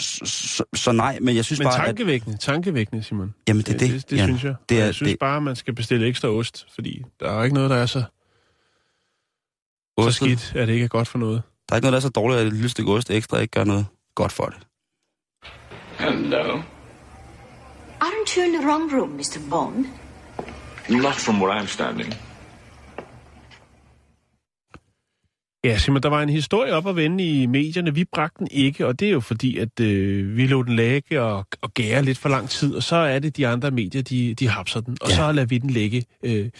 så, 0.00 0.20
så, 0.24 0.64
så 0.74 0.92
nej, 0.92 1.18
men 1.20 1.36
jeg 1.36 1.44
synes 1.44 1.58
men 1.58 1.66
bare, 1.66 1.80
at... 1.80 1.86
tankevækkende, 1.86 2.36
tankevækkende, 2.36 3.02
Simon. 3.02 3.34
Jamen 3.48 3.62
det 3.62 3.74
er 3.74 3.78
det, 3.78 3.90
det, 3.90 4.10
det 4.10 4.16
Jan. 4.16 4.28
synes 4.28 4.44
jeg. 4.44 4.54
Det 4.68 4.80
er, 4.80 4.84
jeg 4.84 4.94
synes 4.94 5.10
det, 5.10 5.18
bare, 5.18 5.40
man 5.40 5.56
skal 5.56 5.74
bestille 5.74 6.06
ekstra 6.06 6.28
ost, 6.28 6.66
fordi 6.74 7.02
der 7.20 7.30
er 7.30 7.44
ikke 7.44 7.54
noget, 7.54 7.70
der 7.70 7.76
er 7.76 7.86
så, 7.86 8.00
så 8.00 8.06
ostet, 9.96 10.14
skidt, 10.14 10.52
at 10.56 10.68
det 10.68 10.74
ikke 10.74 10.84
er 10.84 10.88
godt 10.88 11.08
for 11.08 11.18
noget. 11.18 11.42
Der 11.70 11.74
er 11.74 11.78
ikke 11.78 11.84
noget, 11.84 11.92
der 11.92 11.98
er 11.98 12.00
så 12.00 12.08
dårligt, 12.08 12.40
at 12.40 12.46
et 12.46 12.52
lille 12.52 12.68
stykke 12.68 12.92
ost 12.92 13.10
ekstra 13.10 13.38
ikke 13.38 13.52
gør 13.52 13.64
noget 13.64 13.86
godt 14.14 14.32
for 14.32 14.44
det. 14.44 14.58
Hello. 15.98 16.60
Aren't 18.00 18.36
you 18.36 18.42
in 18.44 18.52
the 18.52 18.66
wrong 18.68 18.92
room, 18.92 19.08
Mr. 19.08 19.38
Bond? 19.50 19.86
Not 21.02 21.14
from 21.14 21.42
where 21.42 21.60
I'm 21.60 21.66
standing. 21.66 22.14
Ja, 25.64 25.78
Simon, 25.78 26.02
der 26.02 26.08
var 26.08 26.22
en 26.22 26.28
historie 26.28 26.72
op 26.72 26.86
at 26.86 26.96
vende 26.96 27.24
i 27.24 27.46
medierne. 27.46 27.94
Vi 27.94 28.04
bragte 28.04 28.38
den 28.38 28.48
ikke, 28.50 28.86
og 28.86 29.00
det 29.00 29.08
er 29.08 29.12
jo 29.12 29.20
fordi, 29.20 29.58
at 29.58 29.80
øh, 29.80 30.36
vi 30.36 30.46
lå 30.46 30.62
den 30.62 30.76
lægge 30.76 31.22
og, 31.22 31.46
og 31.60 31.74
gære 31.74 32.02
lidt 32.02 32.18
for 32.18 32.28
lang 32.28 32.48
tid, 32.48 32.74
og 32.74 32.82
så 32.82 32.96
er 32.96 33.18
det 33.18 33.36
de 33.36 33.46
andre 33.46 33.70
medier, 33.70 34.02
de, 34.02 34.34
de 34.34 34.48
hapser 34.48 34.80
den, 34.80 34.96
og 35.00 35.08
ja. 35.08 35.14
Ja. 35.14 35.16
så 35.16 35.32
lader 35.32 35.46
vi 35.46 35.58
den 35.58 35.70
ligge. 35.70 36.04
Øh, 36.22 36.50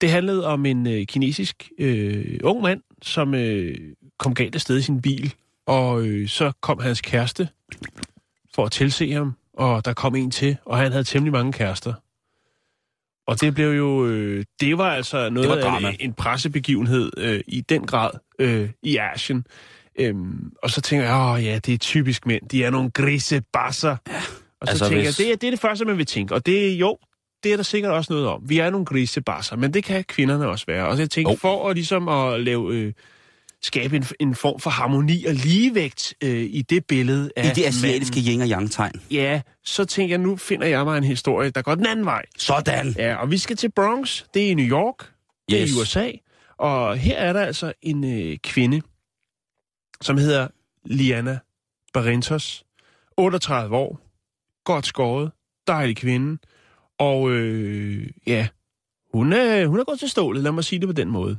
det 0.00 0.10
handlede 0.10 0.46
om 0.46 0.66
en 0.66 0.86
øh, 0.86 1.06
kinesisk 1.06 1.70
øh, 1.78 2.40
ung 2.44 2.62
mand, 2.62 2.80
som 3.02 3.34
øh, 3.34 3.74
kom 4.18 4.34
galt 4.34 4.54
afsted 4.54 4.78
i 4.78 4.82
sin 4.82 5.02
bil, 5.02 5.34
og 5.66 6.02
øh, 6.06 6.28
så 6.28 6.52
kom 6.60 6.80
hans 6.80 7.00
kæreste 7.00 7.48
for 8.54 8.64
at 8.64 8.72
tilse 8.72 9.12
ham, 9.12 9.32
og 9.54 9.84
der 9.84 9.92
kom 9.92 10.14
en 10.14 10.30
til, 10.30 10.56
og 10.64 10.78
han 10.78 10.92
havde 10.92 11.04
temmelig 11.04 11.32
mange 11.32 11.52
kærester. 11.52 11.92
Og 13.26 13.40
det 13.40 13.54
blev 13.54 13.70
jo, 13.70 14.06
øh, 14.06 14.44
det 14.60 14.78
var 14.78 14.90
altså 14.90 15.30
noget 15.30 15.48
var 15.48 15.56
af 15.56 15.78
en, 15.78 15.96
en 16.00 16.12
pressebegivenhed 16.12 17.10
øh, 17.16 17.40
i 17.46 17.60
den 17.60 17.86
grad 17.86 18.10
øh, 18.38 18.68
i 18.82 18.96
Asien. 18.96 19.46
Øhm, 19.98 20.52
og 20.62 20.70
så 20.70 20.80
tænker 20.80 21.06
jeg, 21.06 21.34
åh 21.38 21.44
ja, 21.44 21.58
det 21.58 21.74
er 21.74 21.78
typisk 21.78 22.26
mænd, 22.26 22.48
de 22.48 22.64
er 22.64 22.70
nogle 22.70 22.90
grisebasser. 22.90 23.96
Ja, 24.08 24.16
og 24.60 24.66
så 24.66 24.70
altså, 24.70 24.84
tænker 24.88 25.04
hvis- 25.04 25.20
jeg, 25.20 25.26
det 25.26 25.32
er, 25.32 25.36
det 25.36 25.46
er 25.46 25.50
det 25.50 25.60
første, 25.60 25.84
man 25.84 25.98
vil 25.98 26.06
tænke. 26.06 26.34
Og 26.34 26.46
det 26.46 26.72
er 26.72 26.76
jo, 26.76 26.98
det 27.42 27.52
er 27.52 27.56
der 27.56 27.62
sikkert 27.62 27.92
også 27.92 28.12
noget 28.12 28.28
om. 28.28 28.42
Vi 28.48 28.58
er 28.58 28.70
nogle 28.70 28.86
grisebasser, 28.86 29.56
men 29.56 29.74
det 29.74 29.84
kan 29.84 30.04
kvinderne 30.04 30.48
også 30.48 30.66
være. 30.66 30.86
Og 30.86 30.96
så 30.96 31.02
jeg 31.02 31.10
tænker, 31.10 31.32
Jo. 31.32 31.36
for 31.36 31.68
at 31.68 31.76
ligesom 31.76 32.08
at 32.08 32.40
lave... 32.40 32.74
Øh, 32.74 32.92
skabe 33.64 33.96
en, 33.96 34.04
en 34.20 34.34
form 34.34 34.60
for 34.60 34.70
harmoni 34.70 35.24
og 35.24 35.34
ligevægt 35.34 36.14
øh, 36.22 36.30
i 36.42 36.62
det 36.62 36.86
billede 36.86 37.30
af 37.36 37.44
I 37.46 37.48
det 37.54 37.64
asiatiske 37.66 38.16
manden. 38.16 38.32
yin 38.32 38.40
og 38.40 38.48
yang 38.48 38.70
tegn. 38.70 38.92
Ja, 39.10 39.40
så 39.64 39.84
tænker 39.84 40.12
jeg, 40.12 40.18
nu 40.18 40.36
finder 40.36 40.66
jeg 40.66 40.84
mig 40.84 40.98
en 40.98 41.04
historie, 41.04 41.50
der 41.50 41.62
går 41.62 41.74
den 41.74 41.86
anden 41.86 42.04
vej. 42.04 42.22
Sådan! 42.38 42.94
Ja, 42.98 43.14
og 43.16 43.30
vi 43.30 43.38
skal 43.38 43.56
til 43.56 43.70
Bronx. 43.70 44.24
Det 44.34 44.46
er 44.46 44.50
i 44.50 44.54
New 44.54 44.66
York. 44.66 45.12
Det 45.48 45.58
er 45.58 45.62
Yes. 45.66 45.72
i 45.72 45.80
USA. 45.80 46.10
Og 46.58 46.96
her 46.96 47.16
er 47.16 47.32
der 47.32 47.40
altså 47.40 47.72
en 47.82 48.04
øh, 48.04 48.36
kvinde, 48.38 48.80
som 50.00 50.18
hedder 50.18 50.48
Liana 50.84 51.38
Barrentos. 51.92 52.64
38 53.16 53.76
år. 53.76 54.00
Godt 54.64 54.86
skåret. 54.86 55.30
Dejlig 55.66 55.96
kvinde. 55.96 56.38
Og 56.98 57.30
øh, 57.30 58.06
ja, 58.26 58.48
hun 59.14 59.32
er, 59.32 59.66
hun 59.66 59.80
er 59.80 59.84
gået 59.84 59.98
til 59.98 60.08
stålet, 60.10 60.42
lad 60.42 60.52
mig 60.52 60.64
sige 60.64 60.78
det 60.78 60.88
på 60.88 60.92
den 60.92 61.08
måde. 61.10 61.38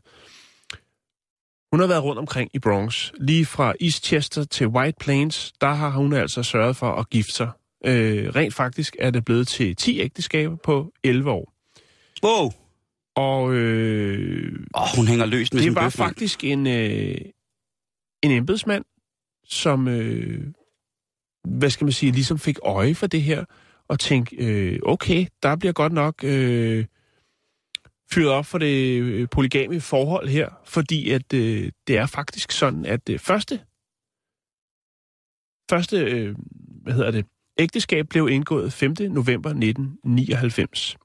Hun 1.75 1.79
har 1.79 1.88
været 1.88 2.03
rundt 2.03 2.19
omkring 2.19 2.49
i 2.53 2.59
Bronx. 2.59 3.11
Lige 3.19 3.45
fra 3.45 3.73
Eastchester 3.81 4.43
til 4.43 4.67
White 4.67 4.97
Plains, 4.99 5.53
der 5.61 5.73
har 5.73 5.89
hun 5.89 6.13
altså 6.13 6.43
sørget 6.43 6.75
for 6.75 6.91
at 6.91 7.09
gifte 7.09 7.31
sig. 7.33 7.51
Øh, 7.85 8.35
rent 8.35 8.53
faktisk 8.53 8.95
er 8.99 9.09
det 9.09 9.25
blevet 9.25 9.47
til 9.47 9.75
10 9.75 9.99
ægteskaber 9.99 10.55
på 10.55 10.93
11 11.03 11.31
år. 11.31 11.53
Wow! 12.23 12.51
Og 13.15 13.53
øh, 13.53 14.59
Åh, 14.77 14.83
hun 14.95 15.07
hænger 15.07 15.25
løst 15.25 15.53
med 15.53 15.61
sin 15.61 15.69
det 15.69 15.81
var 15.81 15.89
faktisk 15.89 16.43
en, 16.43 16.67
øh, 16.67 17.17
en 18.23 18.31
embedsmand, 18.31 18.85
som, 19.47 19.88
øh, 19.88 20.47
hvad 21.43 21.69
skal 21.69 21.85
man 21.85 21.91
sige, 21.91 22.11
ligesom 22.11 22.39
fik 22.39 22.57
øje 22.63 22.95
for 22.95 23.07
det 23.07 23.21
her, 23.21 23.45
og 23.88 23.99
tænkte, 23.99 24.35
øh, 24.35 24.79
okay, 24.83 25.25
der 25.43 25.55
bliver 25.55 25.73
godt 25.73 25.93
nok 25.93 26.23
øh, 26.23 26.85
fyret 28.11 28.29
op 28.29 28.45
for 28.45 28.57
det 28.57 29.01
øh, 29.01 29.27
polygame 29.29 29.81
forhold 29.81 30.27
her, 30.27 30.49
fordi 30.65 31.09
at 31.09 31.33
øh, 31.33 31.71
det 31.87 31.97
er 31.97 32.05
faktisk 32.05 32.51
sådan, 32.51 32.85
at 32.85 33.07
det 33.07 33.21
første, 33.21 33.59
første 35.69 35.97
øh, 35.97 36.35
hvad 36.83 36.93
hedder 36.93 37.11
det, 37.11 37.25
ægteskab 37.57 38.09
blev 38.09 38.29
indgået 38.29 38.73
5. 38.73 38.93
november 38.99 39.49
1999. 39.49 40.97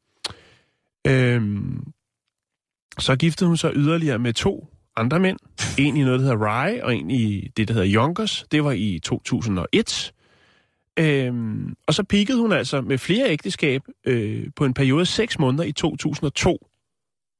Øhm, 1.07 1.93
så 2.99 3.17
giftede 3.17 3.49
hun 3.49 3.57
sig 3.57 3.73
yderligere 3.75 4.19
med 4.19 4.33
to 4.33 4.69
andre 4.97 5.21
mænd. 5.21 5.39
En 5.79 5.97
i 5.97 6.03
noget, 6.05 6.21
der 6.21 6.27
hedder 6.27 6.67
Rye, 6.67 6.85
og 6.85 6.97
en 6.97 7.11
i 7.11 7.49
det, 7.57 7.69
der 7.69 7.75
hedder 7.75 7.89
Jonkers. 7.89 8.45
Det 8.51 8.65
var 8.65 8.73
i 8.73 9.01
2001. 9.03 10.13
Øhm, 10.99 11.75
og 11.87 11.95
så 11.95 12.03
pikkede 12.03 12.41
hun 12.41 12.53
altså 12.53 12.81
med 12.81 12.99
flere 12.99 13.31
ægteskab 13.31 13.83
øh, 14.05 14.47
på 14.57 14.65
en 14.65 14.75
periode 14.75 15.01
af 15.01 15.07
seks 15.07 15.39
måneder 15.39 15.65
i 15.65 15.73
2002. 15.73 16.70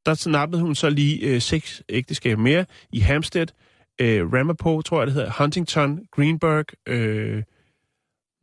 Der 0.07 0.15
snappede 0.15 0.63
hun 0.63 0.75
så 0.75 0.91
lige 0.91 1.19
øh, 1.27 1.41
seks 1.41 1.83
ægteskaber 1.89 2.43
mere 2.43 2.65
i 2.93 2.99
Hampstead, 3.01 3.47
øh, 4.01 4.33
Ramapo, 4.33 4.83
tror 4.83 5.01
jeg 5.01 5.07
det 5.07 5.15
hedder, 5.15 5.33
Huntington, 5.39 6.01
Greenberg, 6.13 6.65
øh, 6.89 7.43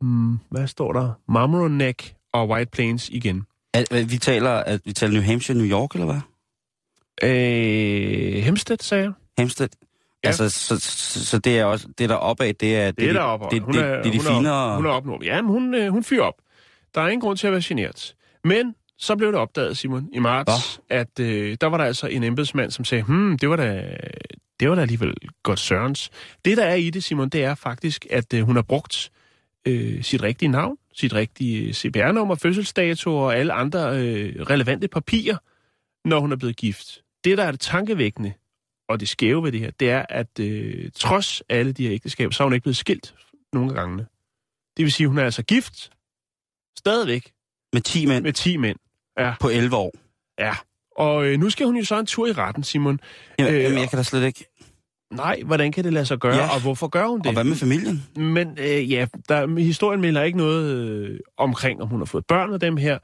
mm, 0.00 0.38
hvad 0.50 0.66
står 0.66 0.92
der? 0.92 1.12
Mamaroneck 1.28 2.14
og 2.32 2.48
White 2.48 2.70
Plains 2.70 3.08
igen. 3.08 3.42
At, 3.74 4.10
vi 4.10 4.18
taler, 4.18 4.50
at 4.50 4.80
vi 4.84 4.92
taler 4.92 5.12
New 5.12 5.22
Hampshire, 5.22 5.58
New 5.58 5.66
York, 5.66 5.94
eller 5.94 6.06
hvad? 6.06 6.20
Øh, 7.22 8.42
Hempstead, 8.42 8.78
sagde 8.80 9.04
jeg. 9.04 9.12
Hampstead. 9.38 9.68
Ja. 10.24 10.28
Altså, 10.28 10.48
så, 10.50 10.78
så, 10.80 11.24
så 11.24 11.38
det 11.38 11.58
er 11.58 11.64
også, 11.64 11.88
det 11.98 12.08
der 12.08 12.14
opad, 12.14 12.54
det 12.54 12.76
er, 12.76 12.90
Det 12.90 13.04
er 13.04 13.12
de- 13.12 13.18
deroppe. 13.18 13.46
det, 13.50 13.62
det, 13.72 13.76
er, 13.82 13.94
det, 13.96 14.04
det 14.04 14.08
er 14.08 14.12
de 14.12 14.18
hun 14.18 14.26
er, 14.26 14.36
finere... 14.38 14.76
Hun 14.76 14.86
er 14.86 14.90
opnået. 14.90 15.26
Ja, 15.26 15.42
men 15.42 15.50
hun, 15.50 15.74
øh, 15.74 15.88
hun 15.92 16.04
fyrer 16.04 16.22
op. 16.22 16.34
Der 16.94 17.00
er 17.00 17.08
ingen 17.08 17.20
grund 17.20 17.38
til 17.38 17.46
at 17.46 17.52
være 17.52 17.62
generet. 17.64 18.14
Men 18.44 18.74
så 18.98 19.16
blev 19.16 19.32
det 19.32 19.40
opdaget, 19.40 19.78
Simon, 19.78 20.08
i 20.12 20.18
marts, 20.18 20.80
at 20.88 21.20
øh, 21.20 21.56
der 21.60 21.66
var 21.66 21.76
der 21.76 21.84
altså 21.84 22.06
en 22.06 22.24
embedsmand, 22.24 22.70
som 22.70 22.84
sagde, 22.84 23.04
hmm, 23.04 23.38
det 23.38 23.48
var 23.48 23.56
da, 23.56 23.96
det 24.60 24.68
var 24.68 24.74
da 24.74 24.80
alligevel 24.80 25.14
godt 25.42 25.58
sørens. 25.58 26.10
Det, 26.44 26.56
der 26.56 26.64
er 26.64 26.74
i 26.74 26.90
det, 26.90 27.04
Simon, 27.04 27.28
det 27.28 27.44
er 27.44 27.54
faktisk, 27.54 28.06
at 28.10 28.34
øh, 28.34 28.42
hun 28.42 28.56
har 28.56 28.62
brugt 28.62 29.10
øh, 29.66 30.02
sit 30.02 30.22
rigtige 30.22 30.48
navn, 30.48 30.76
sit 30.92 31.14
rigtige 31.14 31.74
CPR-nummer, 31.74 32.34
fødselsdato 32.34 33.16
og 33.16 33.36
alle 33.36 33.52
andre 33.52 34.02
øh, 34.02 34.42
relevante 34.42 34.88
papirer, 34.88 35.36
når 36.04 36.20
hun 36.20 36.32
er 36.32 36.36
blevet 36.36 36.56
gift. 36.56 37.02
Det, 37.24 37.38
der 37.38 37.44
er 37.44 37.50
det 37.50 37.60
tankevækkende, 37.60 38.32
og 38.88 39.00
det 39.00 39.08
skæve 39.08 39.44
ved 39.44 39.52
det 39.52 39.60
her, 39.60 39.70
det 39.70 39.90
er, 39.90 40.06
at 40.08 40.40
øh, 40.40 40.90
trods 40.94 41.42
alle 41.48 41.72
de 41.72 41.82
her 41.82 41.92
ægteskaber, 41.94 42.32
så 42.34 42.42
er 42.42 42.46
hun 42.46 42.54
ikke 42.54 42.62
blevet 42.62 42.76
skilt 42.76 43.14
nogle 43.52 43.70
af 43.70 43.74
gangene. 43.74 44.06
Det 44.76 44.84
vil 44.84 44.92
sige, 44.92 45.04
at 45.04 45.08
hun 45.08 45.18
er 45.18 45.24
altså 45.24 45.42
gift, 45.42 45.90
stadigvæk, 46.78 47.32
Med 47.72 47.82
10 47.82 48.06
mænd 48.06 48.24
med 48.24 48.32
10 48.32 48.56
mænd. 48.56 48.78
Ja, 49.18 49.34
på 49.40 49.48
11 49.48 49.76
år. 49.76 49.92
ja. 50.38 50.54
Og 50.96 51.26
øh, 51.26 51.40
nu 51.40 51.50
skal 51.50 51.66
hun 51.66 51.76
jo 51.76 51.84
så 51.84 51.98
en 51.98 52.06
tur 52.06 52.26
i 52.26 52.32
retten, 52.32 52.62
Simon. 52.64 53.00
Jamen, 53.38 53.54
Øh, 53.54 53.62
jamen 53.62 53.78
jeg 53.78 53.88
kan 53.90 53.96
da 53.96 54.02
slet 54.02 54.26
ikke... 54.26 54.44
Nej, 55.12 55.40
hvordan 55.46 55.72
kan 55.72 55.84
det 55.84 55.92
lade 55.92 56.06
sig 56.06 56.18
gøre, 56.18 56.36
ja. 56.36 56.54
og 56.54 56.60
hvorfor 56.60 56.88
gør 56.88 57.06
hun 57.06 57.18
det? 57.18 57.26
Og 57.26 57.32
hvad 57.32 57.44
med 57.44 57.56
familien? 57.56 58.02
Men 58.16 58.58
øh, 58.60 58.92
ja, 58.92 59.06
der, 59.28 59.58
historien 59.60 60.00
melder 60.00 60.22
ikke 60.22 60.38
noget 60.38 60.74
øh, 60.76 61.20
omkring, 61.36 61.82
om 61.82 61.88
hun 61.88 62.00
har 62.00 62.04
fået 62.04 62.26
børn 62.26 62.52
af 62.52 62.60
dem 62.60 62.76
her. 62.76 62.98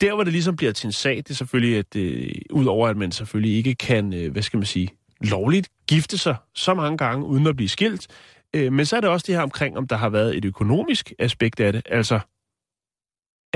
Der, 0.00 0.14
hvor 0.14 0.24
det 0.24 0.32
ligesom 0.32 0.56
bliver 0.56 0.72
til 0.72 0.86
en 0.86 0.92
sag, 0.92 1.16
det 1.16 1.30
er 1.30 1.34
selvfølgelig, 1.34 1.78
at 1.78 1.96
øh, 1.96 2.30
udover 2.50 2.88
at 2.88 2.96
man 2.96 3.12
selvfølgelig 3.12 3.56
ikke 3.56 3.74
kan, 3.74 4.14
øh, 4.14 4.32
hvad 4.32 4.42
skal 4.42 4.56
man 4.56 4.66
sige, 4.66 4.88
lovligt 5.20 5.68
gifte 5.88 6.18
sig 6.18 6.36
så 6.54 6.74
mange 6.74 6.98
gange, 6.98 7.26
uden 7.26 7.46
at 7.46 7.56
blive 7.56 7.68
skilt. 7.68 8.06
Øh, 8.54 8.72
men 8.72 8.86
så 8.86 8.96
er 8.96 9.00
det 9.00 9.10
også 9.10 9.24
det 9.26 9.34
her 9.34 9.42
omkring, 9.42 9.76
om 9.76 9.86
der 9.86 9.96
har 9.96 10.08
været 10.08 10.36
et 10.36 10.44
økonomisk 10.44 11.12
aspekt 11.18 11.60
af 11.60 11.72
det. 11.72 11.82
Altså, 11.86 12.20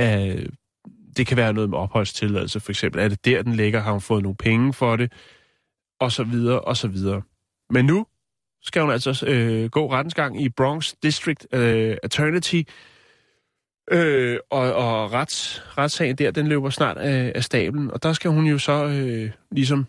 øh, 0.00 0.46
det 1.16 1.27
kan 1.27 1.37
være 1.37 1.53
noget 1.53 1.70
med 1.70 1.79
opholdstilladelse, 1.79 2.61
for 2.61 2.72
eksempel. 2.72 3.01
Er 3.01 3.09
det 3.09 3.25
der, 3.25 3.42
den 3.42 3.55
ligger? 3.55 3.81
Har 3.81 3.92
hun 3.92 4.01
fået 4.01 4.22
nogle 4.22 4.37
penge 4.37 4.72
for 4.72 4.96
det? 4.96 5.12
Og 6.01 6.12
så 6.12 6.25
videre, 6.25 6.61
og 6.61 6.77
så 6.77 6.88
videre. 6.88 7.22
Men 7.70 7.85
nu 7.85 8.07
skal 8.62 8.83
hun 8.83 8.90
altså 8.90 9.25
øh, 9.27 9.70
gå 9.70 9.92
rettens 9.92 10.14
gang 10.14 10.42
i 10.42 10.48
Bronx 10.48 10.92
District 11.03 11.46
øh, 11.53 11.96
Attorney, 12.03 12.66
øh, 13.90 14.38
og, 14.51 14.75
og 14.75 15.12
rets, 15.12 15.62
retssagen 15.79 16.16
der, 16.16 16.31
den 16.31 16.46
løber 16.46 16.70
snart 16.70 16.96
øh, 16.96 17.33
af 17.35 17.44
stablen, 17.44 17.90
og 17.90 18.03
der 18.03 18.12
skal 18.12 18.31
hun 18.31 18.46
jo 18.46 18.59
så 18.59 18.85
øh, 18.85 19.31
ligesom, 19.51 19.87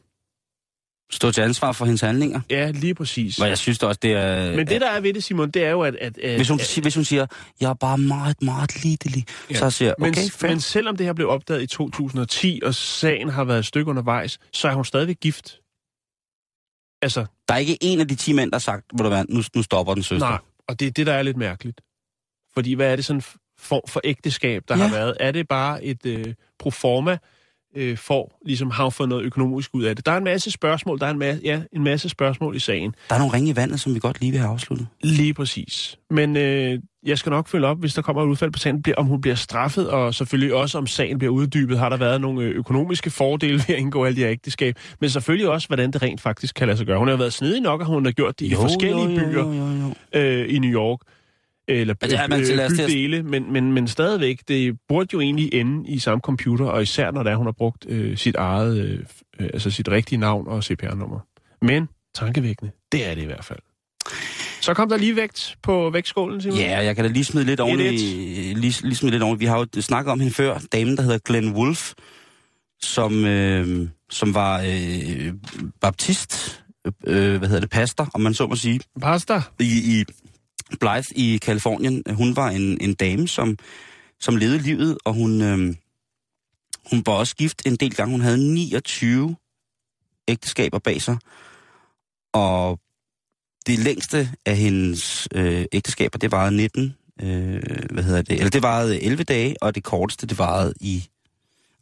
Stå 1.13 1.31
til 1.31 1.41
ansvar 1.41 1.71
for 1.71 1.85
hendes 1.85 2.01
handlinger? 2.01 2.41
ja, 2.49 2.71
lige 2.71 2.95
præcis. 2.95 3.39
Og 3.39 3.47
jeg 3.49 3.57
synes 3.57 3.77
da 3.79 3.85
også, 3.87 3.99
det 4.01 4.11
er... 4.13 4.55
Men 4.55 4.67
det, 4.67 4.81
der 4.81 4.89
er 4.89 4.99
ved 5.01 5.13
det, 5.13 5.23
Simon, 5.23 5.49
det 5.51 5.63
er 5.65 5.69
jo, 5.69 5.81
at... 5.81 5.95
at, 5.95 6.17
at 6.17 6.35
Hvis 6.35 6.49
hun, 6.49 6.59
at, 6.59 6.65
siger, 6.65 6.81
hvis 6.81 6.95
hun 6.95 7.03
siger, 7.05 7.25
jeg 7.61 7.69
er 7.69 7.73
bare 7.73 7.97
meget, 7.97 8.41
meget 8.41 8.83
lidelig, 8.83 9.25
Ja. 9.51 9.55
så 9.55 9.69
siger 9.69 9.89
jeg, 9.89 9.95
men, 9.99 10.09
okay, 10.09 10.29
fair. 10.29 10.49
men 10.49 10.59
selvom 10.61 10.97
det 10.97 11.05
her 11.05 11.13
blev 11.13 11.29
opdaget 11.29 11.61
i 11.61 11.67
2010, 11.67 12.59
og 12.63 12.75
sagen 12.75 13.29
har 13.29 13.43
været 13.43 13.59
et 13.59 13.65
stykke 13.65 13.89
undervejs, 13.89 14.39
så 14.53 14.67
er 14.67 14.73
hun 14.73 14.85
stadigvæk 14.85 15.19
gift. 15.21 15.59
Altså, 17.01 17.25
Der 17.47 17.53
er 17.53 17.57
ikke 17.57 17.77
en 17.81 17.99
af 17.99 18.07
de 18.07 18.15
10 18.15 18.33
mænd, 18.33 18.51
der 18.51 18.55
har 18.55 18.59
sagt, 18.59 18.85
hvor 18.93 19.03
du 19.03 19.09
være, 19.09 19.25
nu, 19.29 19.41
nu 19.55 19.63
stopper 19.63 19.93
den 19.93 20.03
søster. 20.03 20.29
nej, 20.29 20.37
og 20.67 20.79
det 20.79 20.87
er 20.87 20.91
det, 20.91 21.07
der 21.07 21.13
er 21.13 21.21
lidt 21.23 21.37
mærkeligt. 21.37 21.81
Fordi 22.53 22.73
hvad 22.73 22.91
er 22.91 22.95
det 22.95 23.05
sådan 23.05 23.21
form 23.59 23.81
for 23.87 24.01
ægteskab, 24.03 24.63
der 24.67 24.77
Ja. 24.77 24.83
har 24.83 24.89
været? 24.95 25.17
Er 25.19 25.31
det 25.31 25.47
bare 25.47 25.83
et 25.83 26.05
øh, 26.05 26.33
proforma 26.59 27.17
øh, 27.75 27.97
for, 27.97 28.31
ligesom 28.45 28.71
har 28.71 28.89
fået 28.89 29.09
noget 29.09 29.23
økonomisk 29.23 29.69
ud 29.73 29.83
af 29.83 29.95
det? 29.95 30.05
Der 30.05 30.11
er 30.11 30.17
en 30.17 30.23
masse 30.23 30.51
spørgsmål, 30.51 30.99
der 30.99 31.05
er 31.05 31.11
en, 31.11 31.21
ma- 31.23 31.41
ja, 31.43 31.61
en 31.73 31.83
masse 31.83 32.09
spørgsmål 32.09 32.55
i 32.55 32.59
sagen. 32.59 32.95
Der 33.09 33.15
er 33.15 33.19
nogle 33.19 33.33
ringe 33.33 33.49
i 33.49 33.55
vandet, 33.55 33.79
som 33.79 33.95
vi 33.95 33.99
godt 33.99 34.19
lige 34.19 34.31
vil 34.31 34.39
have 34.39 34.51
afsluttet. 34.51 34.87
Lige 35.03 35.33
præcis. 35.33 35.97
Men 36.09 36.37
øh, 36.37 36.79
jeg 37.05 37.17
skal 37.17 37.29
nok 37.29 37.47
følge 37.47 37.67
op, 37.67 37.79
hvis 37.79 37.93
der 37.93 38.01
kommer 38.01 38.23
et 38.23 38.27
udfald 38.27 38.51
på 38.51 38.59
sagen, 38.59 38.81
bliver- 38.81 38.95
om 38.97 39.05
hun 39.05 39.21
bliver 39.21 39.35
straffet, 39.35 39.89
og 39.89 40.13
selvfølgelig 40.15 40.53
også 40.53 40.77
om 40.77 40.87
sagen 40.87 41.17
bliver 41.17 41.31
uddybet. 41.33 41.79
Har 41.79 41.89
der 41.89 41.97
været 41.97 42.21
nogle 42.21 42.41
øh, 42.43 42.55
økonomiske 42.55 43.09
fordele 43.09 43.53
ved 43.53 43.69
at 43.75 43.75
indgå 43.79 44.05
alle 44.05 44.15
de 44.15 44.21
her 44.21 44.29
ægteskab? 44.31 44.75
Men 44.99 45.09
selvfølgelig 45.09 45.49
også, 45.49 45.67
hvordan 45.67 45.91
det 45.91 46.01
rent 46.01 46.21
faktisk 46.21 46.55
kan 46.55 46.67
lade 46.67 46.77
sig 46.77 46.87
gøre. 46.87 46.99
Hun 46.99 47.07
har 47.07 47.13
jo 47.13 47.17
været 47.17 47.33
snedig 47.33 47.61
nok, 47.61 47.79
og 47.81 47.85
hun 47.87 48.05
har 48.05 48.11
gjort 48.11 48.39
det 48.39 48.45
i 48.45 48.53
forskellige 48.55 49.05
jo, 49.09 49.19
jo, 49.21 49.29
byer 49.29 49.43
Jo, 49.43 49.53
jo, 49.53 49.93
jo. 50.13 50.19
øh, 50.19 50.55
i 50.55 50.59
New 50.59 50.71
York. 50.71 50.99
Eller 51.67 51.93
Altså, 52.01 52.17
ja, 52.17 52.27
men 52.27 52.39
øh, 52.39 52.45
til- 52.45 52.85
bydele, 52.87 53.23
men, 53.23 53.53
men, 53.53 53.71
men 53.71 53.87
stadigvæk, 53.87 54.39
det 54.47 54.77
burde 54.87 55.09
jo 55.13 55.19
egentlig 55.21 55.53
ende 55.53 55.89
i 55.89 55.99
samme 55.99 56.21
computer, 56.21 56.65
og 56.65 56.81
især 56.81 57.11
når 57.11 57.23
det 57.23 57.31
er, 57.31 57.35
hun 57.35 57.47
har 57.47 57.51
brugt 57.51 57.85
øh, 57.89 58.17
sit 58.17 58.35
eget, 58.35 58.77
øh, 58.85 58.99
øh, 59.39 59.49
altså 59.53 59.71
sit 59.71 59.89
rigtige 59.89 60.19
navn 60.19 60.47
og 60.47 60.63
CPR-nummer. 60.63 61.19
Men 61.61 61.87
tankevækkende, 62.15 62.71
det 62.91 63.07
er 63.09 63.15
det 63.15 63.21
i 63.21 63.25
hvert 63.25 63.45
fald. 63.45 63.59
Så 64.61 64.73
kom 64.73 64.89
der 64.89 64.97
lige 64.97 65.15
vægt 65.15 65.55
på 65.63 65.89
vægtskålen, 65.89 66.41
Simon. 66.41 66.57
Ja, 66.57 66.83
jeg 66.83 66.95
kan 66.95 67.05
da 67.05 67.11
lige 67.11 67.23
smide 67.23 67.45
lidt 67.45 67.59
oven 67.59 67.79
i, 67.79 67.83
lige, 68.53 68.81
lige 68.83 68.95
smide 68.95 69.11
lidt 69.11 69.23
oven. 69.23 69.39
Vi 69.39 69.45
har 69.45 69.57
jo 69.75 69.81
snakket 69.81 70.11
om 70.11 70.19
hende 70.19 70.33
før, 70.33 70.59
damen, 70.71 70.97
der 70.97 71.03
hedder 71.03 71.17
Glenn 71.25 71.53
Wolf, 71.55 71.93
som, 72.81 73.25
øh, 73.25 73.87
som 74.09 74.33
var 74.33 74.61
øh, 74.67 75.33
baptist, 75.81 76.63
øh, 77.07 77.37
hvad 77.37 77.47
hedder 77.47 77.59
det, 77.61 77.69
pastor, 77.69 78.09
om 78.13 78.21
man 78.21 78.33
så 78.33 78.47
må 78.47 78.55
sige, 78.55 78.79
Pasta. 79.01 79.41
i, 79.59 79.99
i 80.01 80.05
Blythe 80.79 81.17
i 81.17 81.37
Kalifornien. 81.37 82.03
Hun 82.09 82.35
var 82.35 82.49
en, 82.49 82.77
en 82.81 82.93
dame, 82.93 83.27
som, 83.27 83.57
som 84.19 84.35
levede 84.35 84.59
livet, 84.59 84.97
og 85.05 85.13
hun, 85.13 85.41
øh, 85.41 85.75
hun 86.91 87.03
var 87.05 87.13
også 87.13 87.35
gift 87.35 87.61
en 87.65 87.75
del 87.75 87.95
gange. 87.95 88.11
Hun 88.11 88.21
havde 88.21 88.53
29 88.53 89.35
ægteskaber 90.27 90.79
bag 90.79 91.01
sig, 91.01 91.17
og 92.33 92.79
det 93.67 93.79
længste 93.79 94.29
af 94.45 94.57
hendes 94.57 95.27
øh, 95.35 95.65
ægteskaber, 95.71 96.19
det 96.19 96.31
varede 96.31 96.55
19, 96.55 96.95
øh, 97.21 97.61
hvad 97.91 98.03
hedder 98.03 98.21
det, 98.21 98.37
eller 98.37 98.49
det 98.49 98.61
varede 98.61 99.03
11 99.03 99.23
dage, 99.23 99.55
og 99.61 99.75
det 99.75 99.83
korteste, 99.83 100.27
det 100.27 100.37
varede 100.37 100.73
i, 100.81 101.07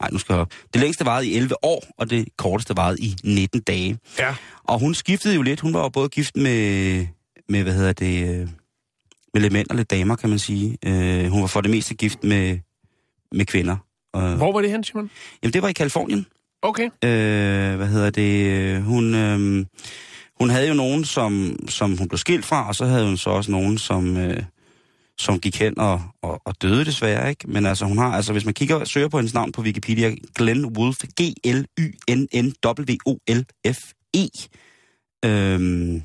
nej, 0.01 0.09
nu 0.11 0.17
skal 0.17 0.33
jeg 0.33 0.41
op. 0.41 0.51
Det 0.73 0.81
længste 0.81 1.05
varede 1.05 1.27
i 1.27 1.35
11 1.35 1.65
år, 1.65 1.83
og 1.97 2.09
det 2.09 2.27
korteste 2.37 2.77
varede 2.77 2.99
i 2.99 3.15
19 3.23 3.61
dage. 3.61 3.99
Ja. 4.19 4.35
Og 4.63 4.79
hun 4.79 4.95
skiftede 4.95 5.35
jo 5.35 5.41
lidt. 5.41 5.59
Hun 5.59 5.73
var 5.73 5.81
jo 5.81 5.89
både 5.89 6.09
gift 6.09 6.35
med, 6.35 7.07
med 7.49 7.63
hvad 7.63 7.73
hedder 7.73 7.93
det, 7.93 8.39
øh, 8.41 8.49
med 9.33 9.41
lidt 9.41 9.53
mænd 9.53 9.69
og 9.69 9.75
lidt 9.75 9.91
damer, 9.91 10.15
kan 10.15 10.29
man 10.29 10.39
sige. 10.39 10.77
Øh, 10.85 11.25
hun 11.25 11.41
var 11.41 11.47
for 11.47 11.61
det 11.61 11.71
meste 11.71 11.93
gift 11.95 12.23
med, 12.23 12.59
med 13.31 13.45
kvinder. 13.45 13.77
Og, 14.13 14.35
Hvor 14.35 14.51
var 14.51 14.61
det 14.61 14.71
hen, 14.71 14.83
Simon? 14.83 15.09
Jamen, 15.43 15.53
det 15.53 15.61
var 15.61 15.67
i 15.67 15.73
Kalifornien. 15.73 16.25
Okay. 16.61 16.85
Øh, 16.85 17.75
hvad 17.75 17.87
hedder 17.87 18.09
det? 18.09 18.83
Hun, 18.83 19.15
øh, 19.15 19.65
hun 20.39 20.49
havde 20.49 20.67
jo 20.67 20.73
nogen, 20.73 21.05
som, 21.05 21.55
som 21.69 21.97
hun 21.97 22.07
blev 22.07 22.17
skilt 22.17 22.45
fra, 22.45 22.67
og 22.67 22.75
så 22.75 22.85
havde 22.85 23.05
hun 23.05 23.17
så 23.17 23.29
også 23.29 23.51
nogen, 23.51 23.77
som, 23.77 24.17
øh, 24.17 24.43
som 25.19 25.39
gik 25.39 25.59
hen 25.59 25.79
og, 25.79 26.01
og, 26.21 26.41
og 26.45 26.61
døde 26.61 26.85
desværre, 26.85 27.29
ikke? 27.29 27.51
Men 27.51 27.65
altså, 27.65 27.85
hun 27.85 27.97
har, 27.97 28.11
altså, 28.11 28.31
hvis 28.31 28.45
man 28.45 28.53
kigger 28.53 28.75
og 28.75 28.87
søger 28.87 29.07
på 29.07 29.17
hendes 29.17 29.33
navn 29.33 29.51
på 29.51 29.61
Wikipedia, 29.61 30.15
Glenn 30.35 30.65
Wolf, 30.65 30.97
G-L-Y-N-N-W-O-L-F-E, 31.21 31.69
øhm, 35.25 36.03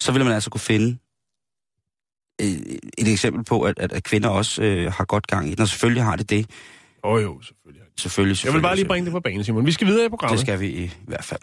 så 0.00 0.12
vil 0.12 0.24
man 0.24 0.34
altså 0.34 0.50
kunne 0.50 0.60
finde 0.60 0.98
et 2.98 3.08
eksempel 3.08 3.44
på, 3.44 3.62
at, 3.62 3.78
at, 3.78 3.92
at 3.92 4.04
kvinder 4.04 4.28
også 4.28 4.62
øh, 4.62 4.92
har 4.92 5.04
godt 5.04 5.26
gang 5.26 5.46
i 5.48 5.50
den, 5.54 5.60
og 5.60 5.68
selvfølgelig 5.68 6.02
har 6.02 6.16
det 6.16 6.30
det. 6.30 6.50
Åh 7.04 7.12
oh, 7.12 7.22
jo, 7.22 7.42
selvfølgelig. 7.42 7.82
Selvfølgelig, 7.98 8.28
Jeg 8.28 8.28
vil 8.28 8.36
selvfølgelig, 8.36 8.62
bare 8.62 8.76
lige 8.76 8.86
bringe 8.86 9.04
det 9.04 9.12
på 9.12 9.20
banen, 9.20 9.44
Simon. 9.44 9.66
Vi 9.66 9.72
skal 9.72 9.86
videre 9.86 10.06
i 10.06 10.08
programmet. 10.08 10.38
Det 10.38 10.46
skal 10.46 10.60
vi 10.60 10.68
i 10.68 10.90
hvert 11.06 11.24
fald. 11.24 11.40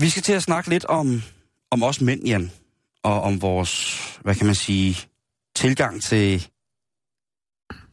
Vi 0.00 0.08
skal 0.08 0.22
til 0.22 0.32
at 0.32 0.42
snakke 0.42 0.70
lidt 0.70 0.84
om, 0.84 1.22
om 1.70 1.82
os 1.82 2.00
mænd, 2.00 2.24
Jan. 2.26 2.50
Og 3.04 3.22
om 3.22 3.42
vores, 3.42 3.98
hvad 4.22 4.34
kan 4.34 4.46
man 4.46 4.54
sige, 4.54 4.98
tilgang 5.56 6.02
til, 6.02 6.48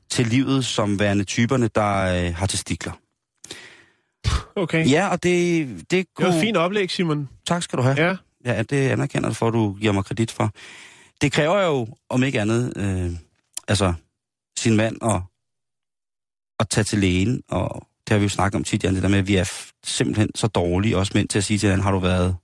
til 0.09 0.27
livet 0.27 0.65
som 0.65 0.99
værende 0.99 1.23
typerne, 1.23 1.67
der 1.67 2.25
øh, 2.27 2.35
har 2.35 2.45
testikler. 2.45 2.91
Okay. 4.55 4.89
Ja, 4.89 5.07
og 5.07 5.23
det, 5.23 5.67
det 5.67 5.91
Det 5.91 6.05
kunne... 6.15 6.27
var 6.27 6.33
et 6.33 6.41
fint 6.41 6.57
oplæg, 6.57 6.91
Simon. 6.91 7.29
Tak 7.47 7.63
skal 7.63 7.77
du 7.77 7.83
have. 7.83 8.01
Ja. 8.07 8.15
Ja, 8.45 8.61
det 8.61 8.89
anerkender 8.89 9.29
jeg 9.29 9.35
for, 9.35 9.47
at 9.47 9.53
du 9.53 9.73
giver 9.73 9.93
mig 9.93 10.05
kredit 10.05 10.31
for. 10.31 10.51
Det 11.21 11.31
kræver 11.31 11.61
jo, 11.61 11.87
om 12.09 12.23
ikke 12.23 12.41
andet, 12.41 12.73
øh, 12.77 13.11
altså 13.67 13.93
sin 14.57 14.75
mand 14.75 14.97
og 15.01 15.23
at 16.59 16.69
tage 16.69 16.83
til 16.83 16.99
lægen, 16.99 17.41
og 17.49 17.87
det 18.07 18.13
har 18.13 18.17
vi 18.17 18.25
jo 18.25 18.29
snakket 18.29 18.55
om 18.55 18.63
tit, 18.63 18.83
Jan, 18.83 18.95
det 18.95 19.03
der 19.03 19.09
med, 19.09 19.19
at 19.19 19.27
vi 19.27 19.35
er 19.35 19.51
simpelthen 19.83 20.29
så 20.35 20.47
dårlige, 20.47 20.97
også 20.97 21.11
mænd, 21.15 21.27
til 21.27 21.37
at 21.37 21.43
sige 21.43 21.57
til 21.57 21.67
hinanden, 21.67 21.83
har 21.83 21.91
du 21.91 21.99
været 21.99 22.35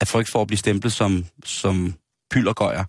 af 0.00 0.08
frygt 0.08 0.28
for 0.28 0.40
at 0.40 0.46
blive 0.46 0.58
stemplet 0.58 0.92
som, 0.92 1.24
som 1.44 1.94
pyldergøjer, 2.30 2.84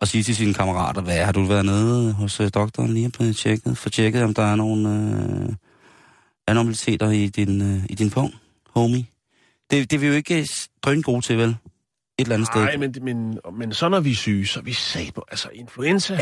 og 0.00 0.08
sige 0.08 0.22
til 0.22 0.36
sine 0.36 0.54
kammerater, 0.54 1.02
hvad 1.02 1.24
har 1.24 1.32
du 1.32 1.44
været 1.44 1.64
nede 1.64 2.12
hos 2.12 2.40
øh, 2.40 2.50
doktoren 2.54 2.94
lige 2.94 3.10
på 3.10 3.32
tjekket, 3.32 3.78
for 3.78 3.90
tjekket, 3.90 4.22
om 4.22 4.34
der 4.34 4.42
er 4.42 4.56
nogle 4.56 4.88
øh, 4.88 5.54
anormaliteter 6.46 7.10
i 7.10 7.26
din, 7.26 7.62
øh, 7.62 7.84
i 7.90 7.94
din 7.94 8.10
pung, 8.10 8.34
homie. 8.70 9.11
Det, 9.70 9.90
det 9.90 9.96
er 9.96 10.00
vi 10.00 10.06
jo 10.06 10.12
ikke 10.12 10.48
drøn 10.82 11.02
gode 11.02 11.20
til, 11.20 11.38
vel? 11.38 11.56
et 12.18 12.24
eller 12.24 12.34
andet 12.34 12.46
sted. 12.46 12.60
Nej, 12.60 12.76
men, 12.76 12.94
men, 13.02 13.38
men 13.58 13.72
så 13.72 13.88
når 13.88 14.00
vi 14.00 14.10
er 14.10 14.14
syge, 14.14 14.46
så 14.46 14.60
er 14.60 14.64
vi 14.64 14.72
sat 14.72 15.14
på, 15.14 15.24
altså 15.30 15.48
influenza. 15.54 16.14
Ja, 16.14 16.20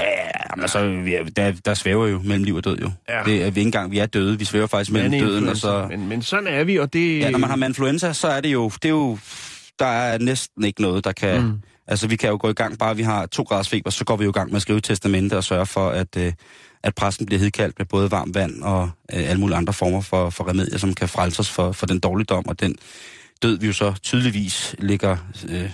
jamen, 0.50 0.62
altså, 0.62 0.88
vi 0.88 1.14
er, 1.14 1.24
der, 1.24 1.52
der 1.64 1.74
svæver 1.74 2.06
jo 2.06 2.20
mellem 2.24 2.44
liv 2.44 2.54
og 2.54 2.64
død 2.64 2.78
jo. 2.78 2.90
Ja. 3.08 3.22
Det 3.24 3.42
er 3.42 3.50
vi 3.50 3.60
ikke 3.60 3.60
engang, 3.60 3.90
vi 3.90 3.98
er 3.98 4.06
døde. 4.06 4.38
Vi 4.38 4.44
svæver 4.44 4.66
faktisk 4.66 4.92
mellem 4.92 5.12
døden, 5.12 5.48
og 5.48 5.56
så... 5.56 5.86
Men, 5.90 6.08
men 6.08 6.22
sådan 6.22 6.46
er 6.46 6.64
vi, 6.64 6.76
og 6.76 6.92
det... 6.92 7.18
Ja, 7.18 7.30
når 7.30 7.38
man 7.38 7.50
har 7.50 7.66
influenza, 7.66 8.12
så 8.12 8.28
er 8.28 8.40
det 8.40 8.52
jo, 8.52 8.68
det 8.68 8.84
er 8.84 8.88
jo, 8.88 9.18
der 9.78 9.86
er 9.86 10.18
næsten 10.18 10.64
ikke 10.64 10.82
noget, 10.82 11.04
der 11.04 11.12
kan... 11.12 11.42
Mm. 11.42 11.60
Altså, 11.86 12.08
vi 12.08 12.16
kan 12.16 12.30
jo 12.30 12.38
gå 12.40 12.48
i 12.48 12.52
gang, 12.52 12.78
bare 12.78 12.96
vi 12.96 13.02
har 13.02 13.26
to 13.26 13.42
graders 13.42 13.68
feber, 13.68 13.90
så 13.90 14.04
går 14.04 14.16
vi 14.16 14.24
jo 14.24 14.30
i 14.30 14.32
gang 14.32 14.50
med 14.50 14.56
at 14.56 14.62
skrive 14.62 14.80
testamente 14.80 15.36
og 15.36 15.44
sørge 15.44 15.66
for, 15.66 15.88
at, 15.88 16.16
øh, 16.16 16.32
at 16.82 16.94
præsten 16.94 17.26
bliver 17.26 17.40
hedkaldt 17.40 17.78
med 17.78 17.86
både 17.86 18.10
varmt 18.10 18.34
vand 18.34 18.62
og 18.62 18.90
øh, 19.14 19.30
alle 19.30 19.40
mulige 19.40 19.56
andre 19.56 19.72
former 19.72 20.00
for, 20.00 20.30
for 20.30 20.48
remedier, 20.48 20.78
som 20.78 20.94
kan 20.94 21.08
frelse 21.08 21.40
os 21.40 21.50
for, 21.50 21.72
for 21.72 21.86
den 21.86 21.98
dårligdom 21.98 22.46
og 22.46 22.60
den 22.60 22.76
død, 23.42 23.58
vi 23.58 23.66
jo 23.66 23.72
så 23.72 23.94
tydeligvis 24.02 24.74
ligger, 24.78 25.16
øh, 25.48 25.70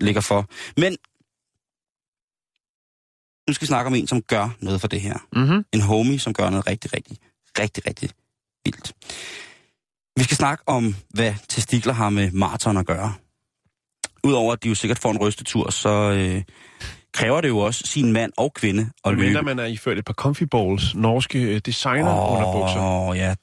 ligger 0.00 0.20
for. 0.20 0.48
Men 0.76 0.96
nu 3.48 3.54
skal 3.54 3.62
vi 3.62 3.66
snakke 3.66 3.86
om 3.86 3.94
en, 3.94 4.06
som 4.06 4.22
gør 4.22 4.48
noget 4.60 4.80
for 4.80 4.88
det 4.88 5.00
her. 5.00 5.18
Mm-hmm. 5.32 5.64
En 5.72 5.80
homie, 5.80 6.18
som 6.18 6.34
gør 6.34 6.50
noget 6.50 6.66
rigtig, 6.66 6.94
rigtig, 6.94 7.18
rigtig, 7.58 7.86
rigtig 7.86 8.10
vildt. 8.64 8.92
Vi 10.16 10.22
skal 10.22 10.36
snakke 10.36 10.64
om, 10.66 10.96
hvad 11.10 11.34
testikler 11.48 11.92
har 11.92 12.10
med 12.10 12.30
maraton 12.30 12.76
at 12.76 12.86
gøre. 12.86 13.14
Udover 14.24 14.52
at 14.52 14.62
de 14.62 14.68
jo 14.68 14.74
sikkert 14.74 14.98
får 14.98 15.10
en 15.10 15.18
rystetur, 15.18 15.70
så 15.70 15.88
øh, 15.88 16.42
kræver 17.12 17.40
det 17.40 17.48
jo 17.48 17.58
også 17.58 17.86
sin 17.86 18.12
mand 18.12 18.32
og 18.36 18.54
kvinde 18.54 18.90
at 19.04 19.12
løbe. 19.12 19.22
mindre 19.22 19.42
man 19.42 19.58
er 19.58 19.64
iført 19.64 19.98
et 19.98 20.04
par 20.04 20.12
Comfy 20.12 20.42
Balls, 20.42 20.94
norske 20.94 21.42
øh, 21.42 21.60
designer 21.66 22.14
oh. 22.14 22.32
underbukser. 22.32 22.80
Åh, 22.80 23.16
ja, 23.16 23.34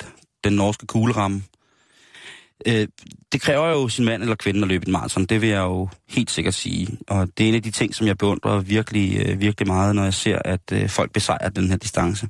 den 0.43 0.53
norske 0.53 0.85
kugleramme. 0.85 1.43
Øh, 2.65 2.87
det 3.31 3.41
kræver 3.41 3.69
jo 3.69 3.89
sin 3.89 4.05
mand 4.05 4.21
eller 4.21 4.35
kvinde 4.35 4.61
at 4.61 4.67
løbe 4.67 4.83
et 4.83 4.91
maraton, 4.91 5.25
det 5.25 5.41
vil 5.41 5.49
jeg 5.49 5.59
jo 5.59 5.89
helt 6.09 6.31
sikkert 6.31 6.53
sige. 6.53 6.97
Og 7.07 7.27
det 7.37 7.43
er 7.43 7.49
en 7.49 7.55
af 7.55 7.63
de 7.63 7.71
ting, 7.71 7.95
som 7.95 8.07
jeg 8.07 8.17
beundrer 8.17 8.59
virkelig, 8.59 9.25
øh, 9.25 9.39
virkelig 9.39 9.67
meget, 9.67 9.95
når 9.95 10.03
jeg 10.03 10.13
ser, 10.13 10.39
at 10.45 10.61
øh, 10.71 10.89
folk 10.89 11.11
besejrer 11.11 11.49
den 11.49 11.69
her 11.69 11.77
distance. 11.77 12.27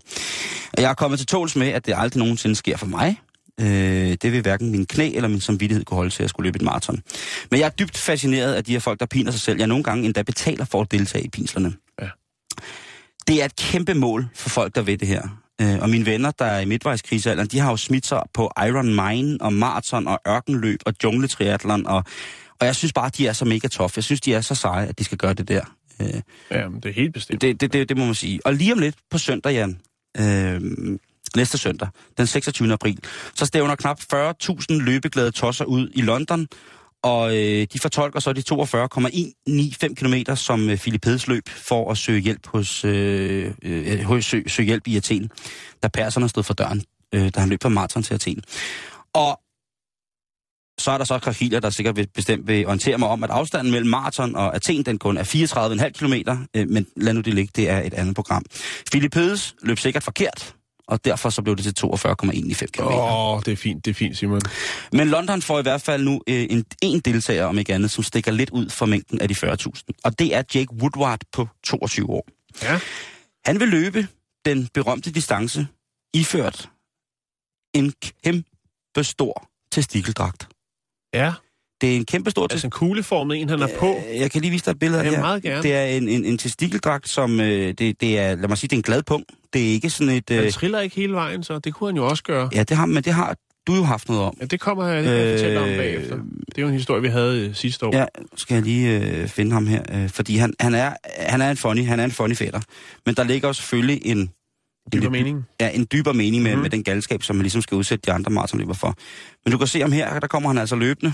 Og 0.73 0.81
jeg 0.81 0.89
er 0.89 0.93
kommet 0.93 1.19
til 1.19 1.27
tåls 1.27 1.55
med, 1.55 1.67
at 1.67 1.85
det 1.85 1.93
aldrig 1.97 2.19
nogensinde 2.19 2.55
sker 2.55 2.77
for 2.77 2.85
mig. 2.85 3.21
Øh, 3.61 4.17
det 4.21 4.31
vil 4.31 4.41
hverken 4.41 4.71
min 4.71 4.85
knæ 4.85 5.11
eller 5.15 5.29
min 5.29 5.41
samvittighed 5.41 5.85
kunne 5.85 5.95
holde 5.95 6.09
til 6.09 6.23
at 6.23 6.29
skulle 6.29 6.47
løbe 6.47 6.55
et 6.55 6.61
maraton. 6.61 7.01
Men 7.51 7.59
jeg 7.59 7.65
er 7.65 7.69
dybt 7.69 7.97
fascineret 7.97 8.53
af 8.53 8.63
de 8.63 8.71
her 8.71 8.79
folk, 8.79 8.99
der 8.99 9.05
piner 9.05 9.31
sig 9.31 9.41
selv. 9.41 9.57
Jeg 9.57 9.67
nogle 9.67 9.83
gange 9.83 10.05
endda 10.05 10.21
betaler 10.21 10.65
for 10.65 10.81
at 10.81 10.91
deltage 10.91 11.23
i 11.23 11.29
pinslerne. 11.29 11.73
Ja. 12.01 12.07
Det 13.27 13.41
er 13.41 13.45
et 13.45 13.55
kæmpe 13.55 13.93
mål 13.93 14.27
for 14.35 14.49
folk, 14.49 14.75
der 14.75 14.81
ved 14.81 14.97
det 14.97 15.07
her. 15.07 15.46
Øh, 15.61 15.79
og 15.79 15.89
mine 15.89 16.05
venner, 16.05 16.31
der 16.31 16.45
er 16.45 16.59
i 16.59 16.65
midtvejskrisealderen, 16.65 17.47
de 17.49 17.59
har 17.59 17.69
jo 17.71 17.77
smidt 17.77 18.05
sig 18.05 18.21
på 18.33 18.51
Iron 18.67 18.87
Mine 18.95 19.37
og 19.41 19.53
maraton 19.53 20.07
og 20.07 20.19
ørkenløb 20.27 20.79
og 20.85 20.93
jungletriathlon. 21.03 21.85
Og, 21.87 22.03
og 22.59 22.65
jeg 22.65 22.75
synes 22.75 22.93
bare, 22.93 23.09
de 23.17 23.27
er 23.27 23.33
så 23.33 23.45
mega 23.45 23.67
tough. 23.67 23.91
Jeg 23.95 24.03
synes, 24.03 24.21
de 24.21 24.33
er 24.33 24.41
så 24.41 24.55
seje, 24.55 24.87
at 24.87 24.99
de 24.99 25.03
skal 25.03 25.17
gøre 25.17 25.33
det 25.33 25.47
der. 25.47 25.61
Øh, 26.01 26.07
Ja, 26.51 26.69
men 26.69 26.79
det 26.81 26.89
er 26.89 26.93
helt 26.93 27.13
bestemt. 27.13 27.41
det, 27.41 27.61
det, 27.61 27.73
det, 27.73 27.89
det 27.89 27.97
må 27.97 28.05
man 28.05 28.15
sige. 28.15 28.39
Og 28.45 28.53
lige 28.53 28.73
om 28.73 28.79
lidt 28.79 28.95
på 29.11 29.17
søndag, 29.17 29.51
Jan, 29.53 29.79
øh, 30.17 30.61
næste 31.35 31.57
søndag, 31.57 31.87
den 32.17 32.27
26. 32.27 32.73
april, 32.73 32.99
så 33.35 33.45
stævner 33.45 33.75
knap 33.75 33.99
40.000 34.13 34.65
løbeglade 34.69 35.31
tosser 35.31 35.65
ud 35.65 35.89
i 35.93 36.01
London, 36.01 36.47
og 37.03 37.37
øh, 37.37 37.67
de 37.73 37.79
fortolker 37.81 38.19
så 38.19 38.33
de 38.33 38.41
42,195 38.41 39.99
km 39.99 40.35
som 40.35 40.69
øh, 40.69 40.77
Philip 40.77 41.05
Heds 41.05 41.27
løb 41.27 41.49
for 41.49 41.91
at 41.91 41.97
søge 41.97 42.19
hjælp 42.19 42.47
hos 42.47 42.85
øh, 42.85 43.53
øh, 43.63 43.99
hos- 44.01 44.25
søge, 44.25 44.49
søge 44.49 44.65
hjælp 44.65 44.87
i 44.87 44.97
Athen, 44.97 45.29
da 45.83 45.87
perserne 45.87 46.29
stod 46.29 46.43
for 46.43 46.53
døren, 46.53 46.83
øh, 47.13 47.29
da 47.35 47.39
han 47.39 47.49
løb 47.49 47.59
på 47.61 47.69
maraton 47.69 48.03
til 48.03 48.13
Athen. 48.13 48.41
Og 49.13 49.39
så 50.79 50.91
er 50.91 50.97
der 50.97 51.05
så 51.05 51.19
Krakiler, 51.19 51.59
der 51.59 51.69
sikkert 51.69 51.95
vil, 51.95 52.07
bestemt 52.15 52.47
vil 52.47 52.65
orientere 52.65 52.97
mig 52.97 53.07
om, 53.09 53.23
at 53.23 53.29
afstanden 53.29 53.71
mellem 53.71 53.89
maraton 53.89 54.35
og 54.35 54.55
Athen, 54.55 54.83
den 54.83 54.99
kun 54.99 55.17
er 55.17 55.23
34,5 55.23 55.89
km, 55.89 56.13
øh, 56.53 56.69
men 56.69 56.87
lad 56.95 57.13
nu 57.13 57.21
det 57.21 57.33
ligge, 57.33 57.51
det 57.55 57.69
er 57.69 57.81
et 57.81 57.93
andet 57.93 58.15
program. 58.15 58.43
Philip 58.91 59.15
Hedes 59.15 59.55
løb 59.61 59.79
sikkert 59.79 60.03
forkert, 60.03 60.55
og 60.87 61.05
derfor 61.05 61.29
så 61.29 61.41
blev 61.41 61.55
det 61.55 61.63
til 61.63 61.75
42,195 61.75 62.71
km. 62.71 62.83
Åh, 62.83 63.33
oh, 63.33 63.41
det 63.45 63.51
er 63.51 63.57
fint, 63.57 63.85
det 63.85 63.91
er 63.91 63.95
fint, 63.95 64.17
Simon. 64.17 64.41
Men 64.91 65.07
London 65.07 65.41
får 65.41 65.59
i 65.59 65.61
hvert 65.61 65.81
fald 65.81 66.03
nu 66.03 66.21
øh, 66.27 66.47
en, 66.49 66.65
en 66.81 66.99
deltager, 66.99 67.45
om 67.45 67.57
ikke 67.57 67.73
andet, 67.73 67.91
som 67.91 68.03
stikker 68.03 68.31
lidt 68.31 68.49
ud 68.49 68.69
fra 68.69 68.85
mængden 68.85 69.21
af 69.21 69.27
de 69.27 69.33
40.000. 69.33 69.81
Og 70.03 70.19
det 70.19 70.35
er 70.35 70.43
Jake 70.55 70.73
Woodward 70.73 71.19
på 71.31 71.47
22 71.63 72.09
år. 72.09 72.27
Ja. 72.61 72.79
Han 73.45 73.59
vil 73.59 73.67
løbe 73.67 74.07
den 74.45 74.67
berømte 74.73 75.11
distance 75.11 75.67
iført 76.13 76.69
en 77.73 77.93
kæmpe 78.23 79.03
stor 79.03 79.49
testikeldragt. 79.71 80.47
Ja, 81.13 81.33
Det 81.81 81.91
er 81.91 81.95
en 81.95 82.05
kæmpe 82.05 82.31
stor 82.31 82.47
altså 82.51 82.67
en 82.67 82.71
kugleformet 82.71 83.41
en, 83.41 83.49
han 83.49 83.61
er 83.61 83.67
på. 83.79 83.95
Øh, 84.13 84.19
Jeg 84.19 84.31
kan 84.31 84.41
lige 84.41 84.51
vise 84.51 84.65
dig 84.65 84.71
et 84.71 84.79
billede 84.79 85.03
af 85.03 85.11
det 85.11 85.19
meget 85.19 85.43
gerne. 85.43 85.63
Det 85.63 85.73
er 85.73 85.83
en, 85.85 86.09
en, 86.09 86.25
en 86.25 86.37
testikkeldragt, 86.37 87.09
som 87.09 87.39
øh, 87.39 87.73
det, 87.77 88.01
det 88.01 88.19
er, 88.19 88.35
lad 88.35 88.47
mig 88.47 88.57
sige, 88.57 88.67
det 88.67 88.75
er 88.75 88.79
en 88.79 88.83
glad 88.83 89.03
punkt. 89.03 89.31
Det 89.53 89.61
er 89.61 89.71
ikke 89.71 89.89
sådan 89.89 90.13
et... 90.13 90.23
Han 90.29 90.43
Øh, 90.43 90.51
triller 90.51 90.79
ikke 90.79 90.95
hele 90.95 91.13
vejen, 91.13 91.43
så 91.43 91.59
det 91.59 91.73
kunne 91.73 91.87
han 91.89 91.95
jo 91.95 92.07
også 92.07 92.23
gøre. 92.23 92.49
ja, 92.53 92.63
det 92.63 92.77
har, 92.77 92.85
men 92.85 93.03
det 93.03 93.13
har 93.13 93.35
du 93.67 93.75
jo 93.75 93.83
haft 93.83 94.09
noget 94.09 94.23
om. 94.23 94.37
Ja, 94.41 94.45
det 94.45 94.59
kommer 94.59 94.87
jeg, 94.87 95.03
det 95.03 95.09
jeg 95.25 95.37
fortælle 95.37 95.59
om 95.59 95.69
Øh, 95.69 95.77
bagefter. 95.77 96.15
Det 96.15 96.57
er 96.57 96.61
jo 96.61 96.67
en 96.67 96.73
historie, 96.73 97.01
vi 97.01 97.07
havde 97.07 97.39
øh, 97.47 97.55
sidste 97.55 97.85
år. 97.85 97.95
Ja, 97.95 98.05
skal 98.35 98.53
jeg 98.53 98.63
lige 98.63 98.99
øh, 98.99 99.27
finde 99.27 99.51
ham 99.51 99.67
her, 99.67 99.81
øh, 99.93 100.09
fordi 100.09 100.37
han, 100.37 100.53
han, 100.59 100.73
er, 100.75 100.93
han 101.19 101.41
er 101.41 101.51
en 101.51 101.57
funny, 101.57 101.85
han 101.85 101.99
er 101.99 102.03
en 102.03 102.11
funny 102.11 102.35
fætter. 102.35 102.59
Men 103.05 103.15
der 103.15 103.23
ligger 103.23 103.47
jo 103.49 103.53
selvfølgelig 103.53 104.01
en... 104.05 104.17
en 104.17 104.29
Dybere 104.93 105.09
mening. 105.11 105.45
Ja, 105.61 105.69
en 105.69 105.87
dybere 105.91 106.13
mening 106.13 106.43
med, 106.43 106.55
mm. 106.55 106.61
med 106.61 106.69
den 106.69 106.83
galskab, 106.83 107.23
som 107.23 107.35
man 107.35 107.43
ligesom 107.43 107.61
skal 107.61 107.75
udsætte 107.75 108.03
de 108.05 108.11
andre 108.11 108.31
maratonløber 108.31 108.73
for. 108.73 108.95
Men 109.45 109.51
du 109.51 109.57
kan 109.57 109.67
se 109.67 109.81
ham 109.81 109.91
her, 109.91 110.19
der 110.19 110.27
kommer 110.27 110.49
han 110.49 110.57
altså 110.57 110.75
løbende. 110.75 111.13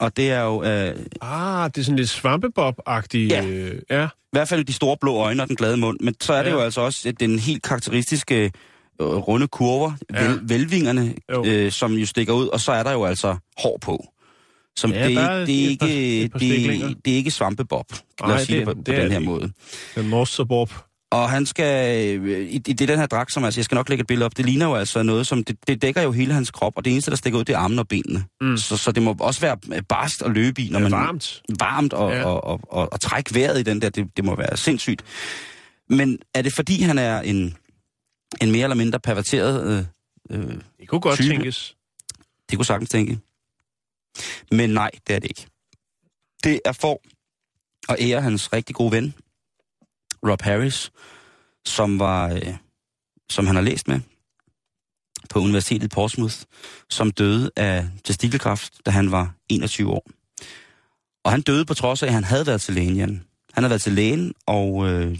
Og 0.00 0.16
det 0.16 0.30
er 0.30 0.40
jo 0.42 0.62
øh, 0.62 0.94
Ah, 1.20 1.70
det 1.74 1.80
er 1.80 1.84
sådan 1.84 1.96
lidt 1.96 2.08
svampebob-agtigt. 2.10 3.28
Ja. 3.30 3.44
Øh, 3.46 3.78
ja. 3.90 4.04
i 4.06 4.08
hvert 4.32 4.48
fald 4.48 4.64
de 4.64 4.72
store 4.72 4.96
blå 5.00 5.14
øjne 5.16 5.42
og 5.42 5.48
den 5.48 5.56
glade 5.56 5.76
mund. 5.76 5.98
Men 6.00 6.14
så 6.20 6.32
er 6.32 6.42
det 6.42 6.50
Ja. 6.50 6.54
jo 6.54 6.60
altså 6.60 6.80
også 6.80 7.12
den 7.20 7.38
helt 7.38 7.62
karakteristiske 7.62 8.52
øh, 9.00 9.06
runde 9.06 9.48
kurver, 9.48 9.92
Ja. 10.14 10.22
vel, 10.28 10.40
velvingerne, 10.42 11.14
Jo. 11.32 11.44
øh, 11.46 11.72
som 11.72 11.92
jo 11.92 12.06
stikker 12.06 12.32
ud. 12.32 12.46
Og 12.48 12.60
så 12.60 12.72
er 12.72 12.82
der 12.82 12.92
jo 12.92 13.04
altså 13.04 13.36
hår 13.58 13.78
på. 13.82 14.04
Som 14.76 14.92
Ja, 14.92 15.08
det, 15.08 15.16
er, 15.16 15.40
ikke- 15.40 15.46
det, 15.52 15.64
er 15.64 15.68
ikke, 16.18 16.30
par 16.32 16.38
det, 16.38 17.04
det 17.04 17.12
er 17.12 17.16
ikke 17.16 17.30
svampebob. 17.30 17.86
Lad 18.26 18.34
os 18.34 18.42
sige 18.42 18.58
det, 18.58 18.66
det- 18.66 18.76
på, 18.76 18.82
det 18.82 18.86
den 18.86 18.94
det 19.02 19.12
her 19.12 19.18
ikke. 19.18 19.30
måde. 19.30 19.52
Den 19.94 20.04
Nordsebob. 20.10 20.70
Og 21.10 21.30
han 21.30 21.46
skal, 21.46 22.06
øh, 22.20 22.40
i, 22.40 22.54
i 22.54 22.58
det 22.58 22.88
den 22.88 22.98
her 22.98 23.06
dragt, 23.06 23.32
som 23.32 23.44
altså, 23.44 23.60
jeg 23.60 23.64
skal 23.64 23.74
nok 23.74 23.88
lægge 23.88 24.00
et 24.02 24.06
billede 24.06 24.26
op, 24.26 24.36
det 24.36 24.44
ligner 24.44 24.66
jo 24.66 24.74
altså 24.74 25.02
noget, 25.02 25.26
som, 25.26 25.44
det, 25.44 25.56
det 25.66 25.82
dækker 25.82 26.02
jo 26.02 26.12
hele 26.12 26.34
hans 26.34 26.50
krop, 26.50 26.72
og 26.76 26.84
det 26.84 26.92
eneste, 26.92 27.10
der 27.10 27.16
stikker 27.16 27.38
ud, 27.38 27.44
det 27.44 27.54
er 27.54 27.58
armene 27.58 27.82
og 27.82 27.88
benene. 27.88 28.24
Mm. 28.40 28.56
Så, 28.56 28.76
så 28.76 28.92
det 28.92 29.02
må 29.02 29.16
også 29.20 29.40
være 29.40 29.56
øh, 29.74 29.82
barst 29.82 30.22
at 30.22 30.30
løbe 30.30 30.62
i, 30.62 30.68
når 30.68 30.78
man... 30.78 30.90
varmt. 30.92 31.42
Varmt, 31.60 31.92
og, 31.92 32.10
Ja. 32.12 32.18
ja. 32.18 32.24
og, 32.24 32.44
og, 32.44 32.60
og, 32.68 32.88
og 32.92 33.00
trække 33.00 33.34
vejret 33.34 33.60
i 33.60 33.62
den 33.62 33.82
der, 33.82 33.88
det, 33.90 34.16
det 34.16 34.24
må 34.24 34.36
være 34.36 34.56
sindssygt. 34.56 35.04
Men 35.88 36.18
er 36.34 36.42
det 36.42 36.52
fordi, 36.52 36.82
han 36.82 36.98
er 36.98 37.20
en, 37.20 37.56
en 38.42 38.52
mere 38.52 38.62
eller 38.62 38.76
mindre 38.76 39.00
perverteret... 39.00 39.86
Øh, 40.30 40.38
øh, 40.38 40.54
Det 40.80 40.88
kunne 40.88 41.00
godt 41.00 41.16
Type. 41.20 41.28
tænkes. 41.28 41.76
det 42.50 42.58
kunne 42.58 42.66
sagtens 42.66 42.90
tænke. 42.90 43.18
Men 44.52 44.70
nej, 44.70 44.90
det 45.06 45.14
er 45.16 45.18
det 45.20 45.28
ikke. 45.30 45.46
Det 46.44 46.60
er 46.64 46.72
for 46.72 47.00
at 47.88 47.96
ære 48.00 48.20
hans 48.22 48.52
rigtig 48.52 48.74
gode 48.76 48.92
ven, 48.92 49.14
Rob 50.30 50.42
Harris, 50.42 50.90
som 51.66 51.98
var, 51.98 52.28
øh, 52.32 52.54
som 53.30 53.46
han 53.46 53.56
har 53.56 53.62
læst 53.62 53.88
med 53.88 54.00
på 55.30 55.38
Universitetet 55.38 55.84
i 55.84 55.88
Portsmouth, 55.88 56.36
som 56.90 57.10
døde 57.10 57.50
af 57.56 57.88
testikelkræft, 58.04 58.72
da 58.86 58.90
han 58.90 59.10
var 59.12 59.34
21 59.48 59.90
år. 59.90 60.06
Og 61.24 61.30
han 61.30 61.42
døde 61.42 61.64
på 61.64 61.74
trods 61.74 62.02
af, 62.02 62.06
at 62.06 62.12
han 62.12 62.24
havde 62.24 62.46
været 62.46 62.60
til 62.60 62.74
lægen, 62.74 62.96
Jan. 62.96 63.24
Han 63.52 63.62
havde 63.64 63.70
været 63.70 63.82
til 63.82 63.92
lægen, 63.92 64.34
og 64.46 64.88
øh, 64.88 65.18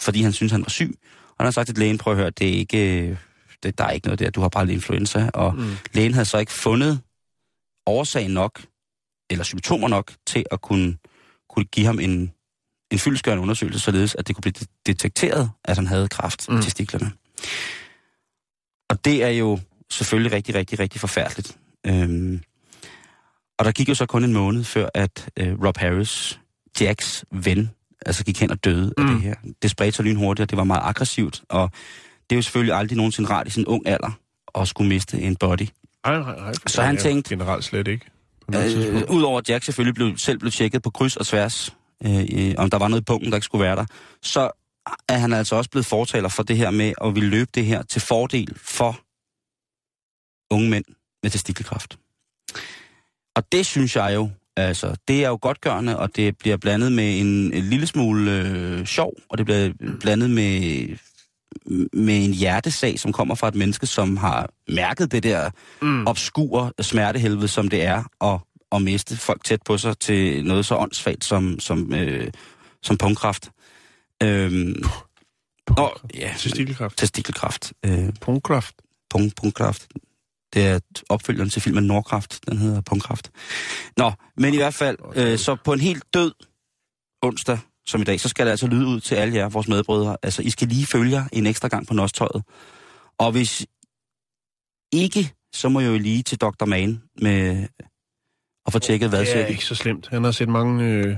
fordi 0.00 0.22
han 0.22 0.32
syntes, 0.32 0.52
han 0.52 0.62
var 0.62 0.68
syg. 0.70 0.94
Og 1.28 1.34
han 1.38 1.46
har 1.46 1.50
sagt 1.50 1.66
til 1.66 1.78
lægen, 1.78 1.98
prøv 1.98 2.12
at 2.12 2.18
høre, 2.18 2.30
det 2.30 2.48
er 2.48 2.52
ikke, 2.52 3.02
øh, 3.08 3.16
det, 3.62 3.78
der 3.78 3.84
er 3.84 3.90
ikke 3.90 4.06
noget 4.06 4.18
der, 4.18 4.30
du 4.30 4.40
har 4.40 4.48
bare 4.48 4.66
lidt 4.66 4.74
influenza. 4.74 5.30
Og 5.34 5.54
Mm. 5.54 5.76
lægen 5.92 6.12
havde 6.14 6.24
så 6.24 6.38
ikke 6.38 6.52
fundet 6.52 7.00
årsagen 7.86 8.30
nok, 8.30 8.64
eller 9.30 9.44
symptomer 9.44 9.88
nok, 9.88 10.12
til 10.26 10.44
at 10.50 10.60
kunne, 10.60 10.96
kunne 11.50 11.64
give 11.64 11.86
ham 11.86 11.98
en, 11.98 12.32
en 12.90 12.98
fyldskørende 12.98 13.42
undersøgelse, 13.42 13.80
således 13.80 14.14
at 14.14 14.26
det 14.28 14.36
kunne 14.36 14.42
blive 14.42 14.52
de- 14.60 14.66
detekteret, 14.86 15.50
at 15.64 15.76
han 15.76 15.86
havde 15.86 16.08
kræft 16.08 16.48
Mm. 16.48 16.54
mm. 16.54 16.62
til 16.62 16.70
stiklerne. 16.70 17.12
Og 18.90 19.04
det 19.04 19.24
er 19.24 19.28
jo 19.28 19.58
selvfølgelig 19.90 20.32
rigtig, 20.32 20.54
rigtig, 20.54 20.78
rigtig 20.78 21.00
forfærdeligt. 21.00 21.56
Øhm, 21.86 22.42
og 23.58 23.64
der 23.64 23.72
gik 23.72 23.88
jo 23.88 23.94
så 23.94 24.06
kun 24.06 24.24
en 24.24 24.32
måned 24.32 24.64
før, 24.64 24.88
at 24.94 25.28
øh, 25.36 25.64
Rob 25.64 25.76
Harris, 25.76 26.40
Jacks 26.80 27.24
ven, 27.32 27.70
altså 28.06 28.24
gik 28.24 28.40
hen 28.40 28.50
og 28.50 28.64
døde 28.64 28.92
mm. 28.98 29.04
af 29.06 29.10
Mm. 29.12 29.14
det 29.14 29.22
her. 29.22 29.34
Det 29.62 29.70
spredte 29.70 29.96
sig 29.96 30.04
lynhurtigt, 30.04 30.42
og 30.44 30.50
det 30.50 30.58
var 30.58 30.64
meget 30.64 30.82
aggressivt, 30.84 31.42
og 31.48 31.70
det 32.30 32.36
er 32.36 32.38
jo 32.38 32.42
selvfølgelig 32.42 32.74
aldrig 32.74 32.96
nogensinde 32.96 33.30
rart 33.30 33.46
i 33.46 33.50
sin 33.50 33.66
ung 33.66 33.86
alder 33.88 34.10
at 34.54 34.68
skulle 34.68 34.88
miste 34.88 35.20
en 35.20 35.36
body. 35.36 35.68
Nej, 36.06 36.18
nej, 36.18 36.36
nej. 36.36 36.52
Så 36.66 36.82
han 36.82 36.96
tænkte- 36.96 37.28
Generelt 37.34 37.64
slet 37.64 37.88
ikke. 37.88 38.06
Øh. 38.54 39.02
Udover 39.10 39.38
at 39.38 39.48
Jack 39.50 39.64
selvfølgelig 39.64 39.94
blev, 39.94 40.18
selv 40.18 40.38
blev 40.38 40.52
tjekket 40.52 40.82
på 40.82 40.90
kryds 40.90 41.16
og 41.16 41.26
tværs, 41.26 41.76
øh, 42.06 42.26
øh, 42.32 42.54
om 42.58 42.70
der 42.70 42.78
var 42.78 42.88
noget 42.88 43.02
i 43.02 43.04
punkten, 43.04 43.30
der 43.30 43.36
ikke 43.36 43.44
skulle 43.44 43.64
være 43.64 43.76
der, 43.76 43.86
så 44.22 44.50
er 45.08 45.18
han 45.18 45.32
altså 45.32 45.56
også 45.56 45.70
blevet 45.70 45.86
fortaler 45.86 46.28
for 46.28 46.42
det 46.42 46.56
her 46.56 46.70
med 46.70 46.92
at 47.04 47.14
ville 47.14 47.28
løbe 47.28 47.50
det 47.54 47.66
her 47.66 47.82
til 47.82 48.00
fordel 48.00 48.54
for 48.56 49.00
unge 50.50 50.70
mænd 50.70 50.84
med 51.22 51.30
testikelkræft. 51.30 51.98
Og 53.36 53.52
det 53.52 53.66
synes 53.66 53.96
jeg 53.96 54.14
jo 54.14 54.30
Altså, 54.56 54.96
det 55.08 55.24
er 55.24 55.28
jo 55.28 55.38
godtgørende, 55.42 55.98
og 55.98 56.16
det 56.16 56.38
bliver 56.38 56.56
blandet 56.56 56.92
med 56.92 57.20
en, 57.20 57.52
en 57.52 57.64
lille 57.64 57.86
smule 57.86 58.30
øh, 58.30 58.86
sjov, 58.86 59.12
og 59.28 59.38
det 59.38 59.46
bliver 59.46 59.72
blandet 60.00 60.30
med, 60.30 60.88
med 61.92 62.24
en 62.24 62.32
hjertesag, 62.32 62.98
som 62.98 63.12
kommer 63.12 63.34
fra 63.34 63.48
et 63.48 63.54
menneske, 63.54 63.86
som 63.86 64.16
har 64.16 64.50
mærket 64.68 65.12
det 65.12 65.22
der 65.22 65.50
mm. 65.82 66.06
obskure 66.06 66.72
smertehelvede, 66.80 67.48
som 67.48 67.68
det 67.68 67.84
er 67.84 68.24
at, 68.24 68.40
at 68.72 68.82
miste 68.82 69.16
folk 69.16 69.44
tæt 69.44 69.62
på 69.62 69.78
sig 69.78 69.98
til 69.98 70.44
noget 70.44 70.66
så 70.66 70.76
åndssvagt 70.76 71.24
som, 71.24 71.60
som, 71.60 71.94
øh, 71.94 72.32
som 72.82 72.96
punktkraft. 72.98 73.50
Øhm, 74.22 74.82
og, 75.76 76.00
ja, 76.14 76.34
Testikelkræft. 76.38 76.98
testikelkræft. 76.98 77.72
Øh, 77.86 78.08
Punktkraft. 78.20 78.74
punkt, 79.10 79.36
punktkraft. 79.36 79.88
Det 80.54 80.66
er 80.66 80.78
opfølgeren 81.08 81.50
til 81.50 81.62
filmen 81.62 81.84
Nordkraft. 81.84 82.40
Den 82.48 82.58
hedder 82.58 82.80
Punktkraft. 82.80 83.30
Nå, 83.96 84.12
men 84.36 84.54
i 84.54 84.56
hvert 84.56 84.74
fald, 84.74 84.96
øh, 85.14 85.38
så 85.38 85.56
på 85.64 85.72
en 85.72 85.80
helt 85.80 86.04
død 86.14 86.32
onsdag, 87.22 87.58
som 87.86 88.00
i 88.00 88.04
dag, 88.04 88.20
så 88.20 88.28
skal 88.28 88.46
det 88.46 88.50
altså 88.50 88.66
lyde 88.66 88.86
ud 88.86 89.00
til 89.00 89.14
alle 89.14 89.36
jer, 89.36 89.48
vores 89.48 89.68
medbrødre. 89.68 90.16
Altså, 90.22 90.42
I 90.42 90.50
skal 90.50 90.68
lige 90.68 90.86
følge 90.86 91.16
jer 91.16 91.24
en 91.32 91.46
ekstra 91.46 91.68
gang 91.68 91.86
på 91.86 91.94
Nostøjet. 91.94 92.42
Og 93.18 93.32
hvis 93.32 93.66
ikke, 94.92 95.34
så 95.54 95.68
må 95.68 95.80
jeg 95.80 95.88
jo 95.88 95.98
lige 95.98 96.22
til 96.22 96.38
Dr. 96.38 96.64
Man 96.64 97.02
med 97.22 97.66
at 98.66 98.72
få 98.72 98.78
tjekket 98.78 99.12
Det 99.12 99.36
er 99.36 99.46
ikke 99.46 99.64
så 99.64 99.74
slemt. 99.74 100.08
Han 100.10 100.24
har 100.24 100.30
set 100.30 100.48
mange... 100.48 100.84
Øh, 100.84 101.16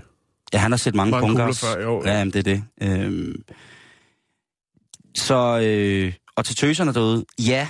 Ja, 0.53 0.59
han 0.59 0.72
har 0.72 0.78
set 0.78 0.95
mange, 0.95 1.11
mange 1.11 1.28
kugler 1.28 1.53
før 1.53 1.82
i 1.82 1.84
år. 1.84 2.09
Ja, 2.09 2.18
jamen, 2.18 2.32
det 2.32 2.38
er 2.38 2.43
det. 2.43 2.64
Øhm, 2.82 3.43
så, 5.16 5.61
øh, 5.64 6.12
og 6.36 6.45
til 6.45 6.57
tøserne 6.57 6.95
derude, 6.95 7.24
ja, 7.38 7.68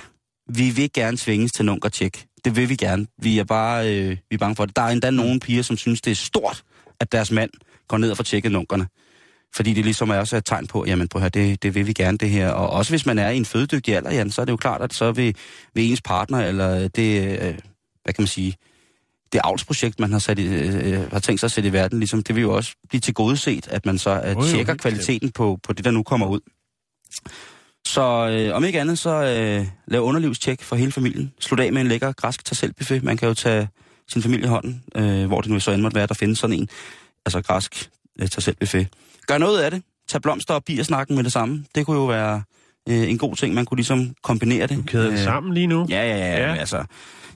vi 0.49 0.69
vil 0.69 0.93
gerne 0.93 1.17
svinges 1.17 1.51
til 1.51 1.65
nunker 1.65 1.89
tjek. 1.89 2.25
Det 2.45 2.55
vil 2.55 2.69
vi 2.69 2.75
gerne. 2.75 3.07
Vi 3.17 3.39
er 3.39 3.43
bare 3.43 3.95
øh, 3.95 4.09
vi 4.09 4.33
er 4.33 4.37
bange 4.37 4.55
for 4.55 4.65
det. 4.65 4.75
Der 4.75 4.81
er 4.81 4.87
endda 4.87 5.09
nogle 5.09 5.39
piger, 5.39 5.61
som 5.61 5.77
synes, 5.77 6.01
det 6.01 6.11
er 6.11 6.15
stort, 6.15 6.63
at 6.99 7.11
deres 7.11 7.31
mand 7.31 7.49
går 7.87 7.97
ned 7.97 8.11
og 8.11 8.17
får 8.17 8.23
tjekket 8.23 8.51
nunkerne. 8.51 8.87
Fordi 9.55 9.73
det 9.73 9.83
ligesom 9.83 10.09
er 10.09 10.17
også 10.17 10.37
et 10.37 10.45
tegn 10.45 10.67
på, 10.67 10.85
jamen 10.85 11.07
på 11.07 11.19
her, 11.19 11.29
det, 11.29 11.63
det 11.63 11.75
vil 11.75 11.87
vi 11.87 11.93
gerne 11.93 12.17
det 12.17 12.29
her. 12.29 12.49
Og 12.49 12.69
også 12.69 12.91
hvis 12.91 13.05
man 13.05 13.19
er 13.19 13.29
i 13.29 13.37
en 13.37 13.45
fødedygtig 13.45 13.95
alder, 13.95 14.11
Jan, 14.13 14.31
så 14.31 14.41
er 14.41 14.45
det 14.45 14.51
jo 14.51 14.57
klart, 14.57 14.81
at 14.81 14.93
så 14.93 15.11
vil, 15.11 15.35
vil 15.73 15.91
ens 15.91 16.01
partner, 16.01 16.39
eller 16.39 16.87
det, 16.87 17.39
øh, 17.41 17.57
hvad 18.03 18.13
kan 18.13 18.21
man 18.21 18.27
sige, 18.27 18.55
det 19.33 19.41
avlsprojekt, 19.43 19.99
man 19.99 20.11
har, 20.11 20.19
sat 20.19 20.39
i, 20.39 20.45
øh, 20.45 21.11
har 21.11 21.19
tænkt 21.19 21.39
sig 21.39 21.47
at 21.47 21.51
sætte 21.51 21.69
i 21.69 21.73
verden, 21.73 21.99
ligesom, 21.99 22.23
det 22.23 22.35
vil 22.35 22.41
jo 22.41 22.55
også 22.55 22.75
blive 22.89 23.01
til 23.01 23.13
gode 23.13 23.37
set, 23.37 23.67
at 23.67 23.85
man 23.85 23.97
så 23.97 24.21
øh, 24.25 24.49
tjekker 24.49 24.75
kvaliteten 24.75 25.31
på, 25.31 25.59
på 25.63 25.73
det, 25.73 25.85
der 25.85 25.91
nu 25.91 26.03
kommer 26.03 26.27
ud. 26.27 26.39
Så 27.87 28.29
øh, 28.29 28.55
om 28.55 28.63
ikke 28.63 28.81
andet, 28.81 28.99
så 28.99 29.09
øh, 29.09 29.67
lav 29.87 30.01
underlivstjek 30.01 30.61
for 30.61 30.75
hele 30.75 30.91
familien. 30.91 31.33
Slut 31.39 31.59
af 31.59 31.73
med 31.73 31.81
en 31.81 31.87
lækker 31.87 32.11
græsk 32.11 32.45
tag 32.45 33.03
Man 33.03 33.17
kan 33.17 33.27
jo 33.27 33.33
tage 33.33 33.69
sin 34.07 34.21
familie 34.21 34.45
i 34.45 34.49
hånden, 34.49 34.83
øh, 34.95 35.25
hvor 35.25 35.41
det 35.41 35.51
nu 35.51 35.59
så 35.59 35.71
end 35.71 35.81
måtte 35.81 35.95
være, 35.95 36.07
der 36.07 36.13
findes 36.13 36.39
sådan 36.39 36.59
en. 36.59 36.69
Altså 37.25 37.41
græsk 37.41 37.89
øh, 38.19 38.27
tag 38.27 38.87
Gør 39.27 39.37
noget 39.37 39.61
af 39.61 39.71
det. 39.71 39.83
Tag 40.09 40.21
blomster 40.21 40.53
og 40.53 40.63
bier 40.63 40.83
snakken 40.83 41.15
med 41.15 41.23
det 41.23 41.31
samme. 41.31 41.65
Det 41.75 41.85
kunne 41.85 41.97
jo 41.97 42.05
være 42.05 42.43
øh, 42.89 43.09
en 43.09 43.17
god 43.17 43.35
ting. 43.35 43.53
Man 43.53 43.65
kunne 43.65 43.75
ligesom 43.77 44.15
kombinere 44.23 44.67
det. 44.67 44.77
du 44.77 44.83
kæder 44.83 45.05
det 45.05 45.11
Øh, 45.13 45.19
sammen 45.19 45.53
lige 45.53 45.67
nu. 45.67 45.85
Ja, 45.89 46.07
ja, 46.07 46.17
ja. 46.17 46.47
Ja. 46.49 46.55
Altså, 46.55 46.85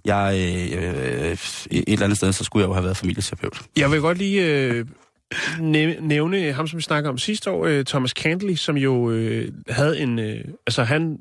jeg, 0.06 0.34
øh, 0.74 0.84
øh, 0.84 1.32
et 1.72 1.84
eller 1.88 2.04
andet 2.04 2.18
sted, 2.18 2.34
så 2.34 2.44
skulle 2.44 2.62
jeg 2.64 2.68
jo 2.70 2.74
have 2.74 2.84
været 2.84 2.98
familieterapeut. 2.98 3.62
Jeg 3.78 3.92
vil 3.92 4.00
godt 4.02 4.18
lige 4.18 4.46
øh, 4.46 4.86
næ- 5.60 6.00
nævne 6.00 6.52
ham, 6.52 6.68
som 6.68 6.78
vi 6.78 6.82
snakkede 6.84 7.10
om 7.10 7.18
sidste 7.18 7.52
år, 7.52 7.66
øh, 7.66 7.86
Thomas 7.86 8.12
Candley, 8.12 8.56
som 8.56 8.78
jo 8.78 9.12
øh, 9.12 9.52
havde 9.70 10.00
en... 10.00 10.20
Øh, 10.20 10.44
altså, 10.68 10.84
han 10.84 11.18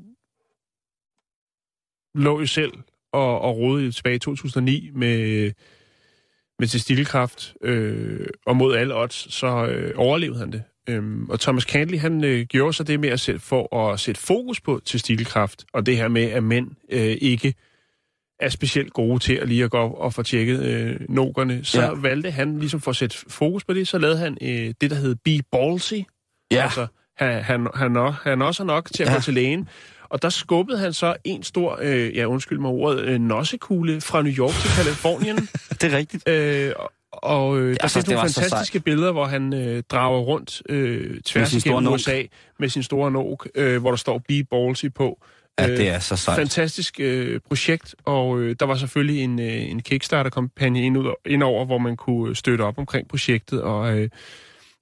lå 2.15 2.39
jo 2.39 2.45
selv 2.47 2.71
og, 3.13 3.41
og 3.41 3.57
rodede 3.57 3.91
tilbage 3.91 4.15
i 4.15 4.19
2009 4.19 4.89
med, 4.93 5.51
med 6.59 6.67
testikkelkræft, 6.67 7.53
øh, 7.63 8.27
og 8.45 8.55
mod 8.57 8.75
alle 8.75 8.95
odds, 8.95 9.33
så 9.33 9.47
øh, 9.65 9.93
overlevede 9.95 10.39
han 10.39 10.51
det. 10.51 10.63
Øhm, 10.89 11.29
og 11.29 11.39
Thomas 11.39 11.63
Candley, 11.63 11.99
han 11.99 12.23
øh, 12.23 12.45
gjorde 12.45 12.73
så 12.73 12.83
det 12.83 12.99
med 12.99 13.09
at 13.09 13.19
sætte, 13.19 13.39
for 13.41 13.75
at 13.91 13.99
sætte 13.99 14.21
fokus 14.21 14.61
på 14.61 14.81
testikkelkræft, 14.85 15.65
og 15.73 15.85
det 15.85 15.97
her 15.97 16.07
med, 16.07 16.23
at 16.23 16.43
mænd 16.43 16.71
øh, 16.91 17.17
ikke 17.21 17.53
er 18.39 18.49
specielt 18.49 18.93
gode 18.93 19.19
til 19.19 19.33
at 19.33 19.47
lige 19.47 19.63
at 19.63 19.71
gå 19.71 19.77
og 19.87 20.13
få 20.13 20.23
tjekket 20.23 20.63
øh, 20.65 20.95
nokerne, 21.09 21.65
så 21.65 21.81
Ja. 21.81 21.89
valgte 21.93 22.31
han 22.31 22.59
ligesom 22.59 22.81
for 22.81 22.91
at 22.91 22.95
sætte 22.97 23.17
fokus 23.29 23.63
på 23.63 23.73
det, 23.73 23.87
så 23.87 23.97
lavede 23.97 24.17
han 24.17 24.37
øh, 24.41 24.73
det, 24.81 24.89
der 24.91 24.95
hed 24.95 25.15
Be 25.15 25.39
Ballsy. 25.51 25.93
Ja. 26.51 26.63
Altså, 26.63 26.87
han, 27.17 27.43
han, 27.43 27.67
han, 27.75 27.95
også, 27.97 28.19
han 28.23 28.41
også 28.41 28.63
er 28.63 28.67
nok 28.67 28.89
til 28.93 29.03
at 29.03 29.07
Ja. 29.07 29.11
ja. 29.13 29.17
gå 29.17 29.21
til 29.21 29.33
lægen. 29.33 29.69
Og 30.09 30.21
der 30.21 30.29
skubbede 30.29 30.77
han 30.79 30.93
så 30.93 31.15
en 31.23 31.43
stor, 31.43 31.79
øh, 31.81 32.15
ja 32.15 32.25
undskyld 32.25 32.59
mig 32.59 32.69
ordet, 32.71 33.01
øh, 33.05 33.19
nossekugle 33.21 34.01
fra 34.01 34.21
New 34.21 34.33
York 34.33 34.51
til 34.53 34.69
Kalifornien. 34.83 35.35
Det 35.81 35.93
er 35.93 35.97
rigtigt. 35.97 36.29
øh, 36.29 36.71
og- 36.75 36.91
og 37.23 37.59
øh, 37.59 37.75
der 37.75 37.77
Altså, 37.81 37.95
findes 37.95 38.05
det 38.05 38.13
nogle 38.13 38.21
var 38.21 38.27
så 38.27 38.41
fantastiske 38.41 38.79
billeder, 38.79 39.11
hvor 39.11 39.25
han 39.25 39.53
øh, 39.53 39.83
drager 39.91 40.19
rundt 40.19 40.61
øh, 40.69 41.19
tværs 41.21 41.53
igennem. 41.53 41.87
USA 41.93 42.21
med 42.59 42.69
sin 42.69 42.83
store 42.83 43.11
nok, 43.11 43.47
øh, 43.55 43.81
hvor 43.81 43.89
der 43.89 43.97
står 43.97 44.21
Be 44.27 44.43
Ballsy 44.43 44.85
på. 44.95 45.19
Ja, 45.59 45.69
Øh, 45.71 45.77
det 45.77 45.89
er 45.89 45.99
så 45.99 46.15
sejt. 46.15 46.37
fantastisk 46.37 46.99
øh, 46.99 47.39
projekt, 47.47 47.95
og 48.05 48.39
øh, 48.39 48.55
der 48.59 48.65
var 48.65 48.75
selvfølgelig 48.75 49.23
en, 49.23 49.39
øh, 49.39 49.69
en 49.71 49.81
Kickstarter-kampagne 49.81 50.81
ind, 50.85 50.97
ud- 50.97 51.13
ind 51.25 51.43
over, 51.43 51.65
hvor 51.65 51.77
man 51.77 51.97
kunne 51.97 52.35
støtte 52.35 52.61
op 52.61 52.77
omkring 52.77 53.07
projektet, 53.07 53.61
og 53.61 53.97
øh, 53.97 54.09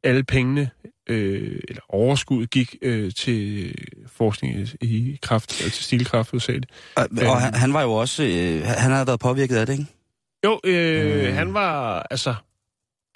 alle 0.04 0.24
pengene, 0.24 0.70
øh, 1.10 1.60
eller 1.70 1.82
overskuddet, 1.90 2.50
gik 2.50 2.76
øh, 2.82 3.12
til 3.14 3.74
forskning 4.18 4.68
i, 4.82 5.20
kraft, 5.22 5.50
til 5.50 5.72
stilkraft, 5.84 6.32
hovedsageligt. 6.32 6.72
Og, 6.96 7.08
og 7.28 7.42
han, 7.42 7.54
han 7.54 7.74
var 7.74 7.82
jo 7.82 7.92
også, 7.94 8.24
øh, 8.24 8.62
han 8.66 8.92
havde 8.92 9.08
været 9.08 9.20
påvirket 9.20 9.56
af 9.56 9.66
det, 9.66 9.74
ikke? 9.74 9.86
Jo, 10.44 10.60
øh, 10.64 11.28
Øh. 11.28 11.34
han 11.34 11.54
var, 11.54 12.00
altså, 12.12 12.36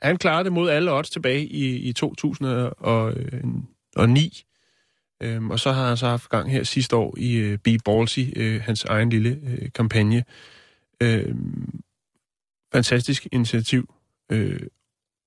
han 0.01 0.17
klarede 0.17 0.43
det 0.43 0.53
mod 0.53 0.69
alle 0.69 0.93
odds 0.93 1.09
tilbage 1.09 1.45
i, 1.45 1.75
i 1.75 1.93
2009. 1.93 4.43
Øhm, 5.23 5.51
og 5.51 5.59
så 5.59 5.71
har 5.71 5.87
han 5.87 5.97
så 5.97 6.07
haft 6.07 6.29
gang 6.29 6.51
her 6.51 6.63
sidste 6.63 6.95
år 6.95 7.15
i 7.17 7.35
øh, 7.35 7.57
Be 7.57 7.77
Ballsy, 7.85 8.19
øh, 8.35 8.61
hans 8.61 8.85
egen 8.85 9.09
lille 9.09 9.39
øh, 9.43 9.69
kampagne. 9.75 10.23
Øhm, 11.01 11.79
fantastisk 12.73 13.27
initiativ. 13.31 13.93
Øh, 14.31 14.59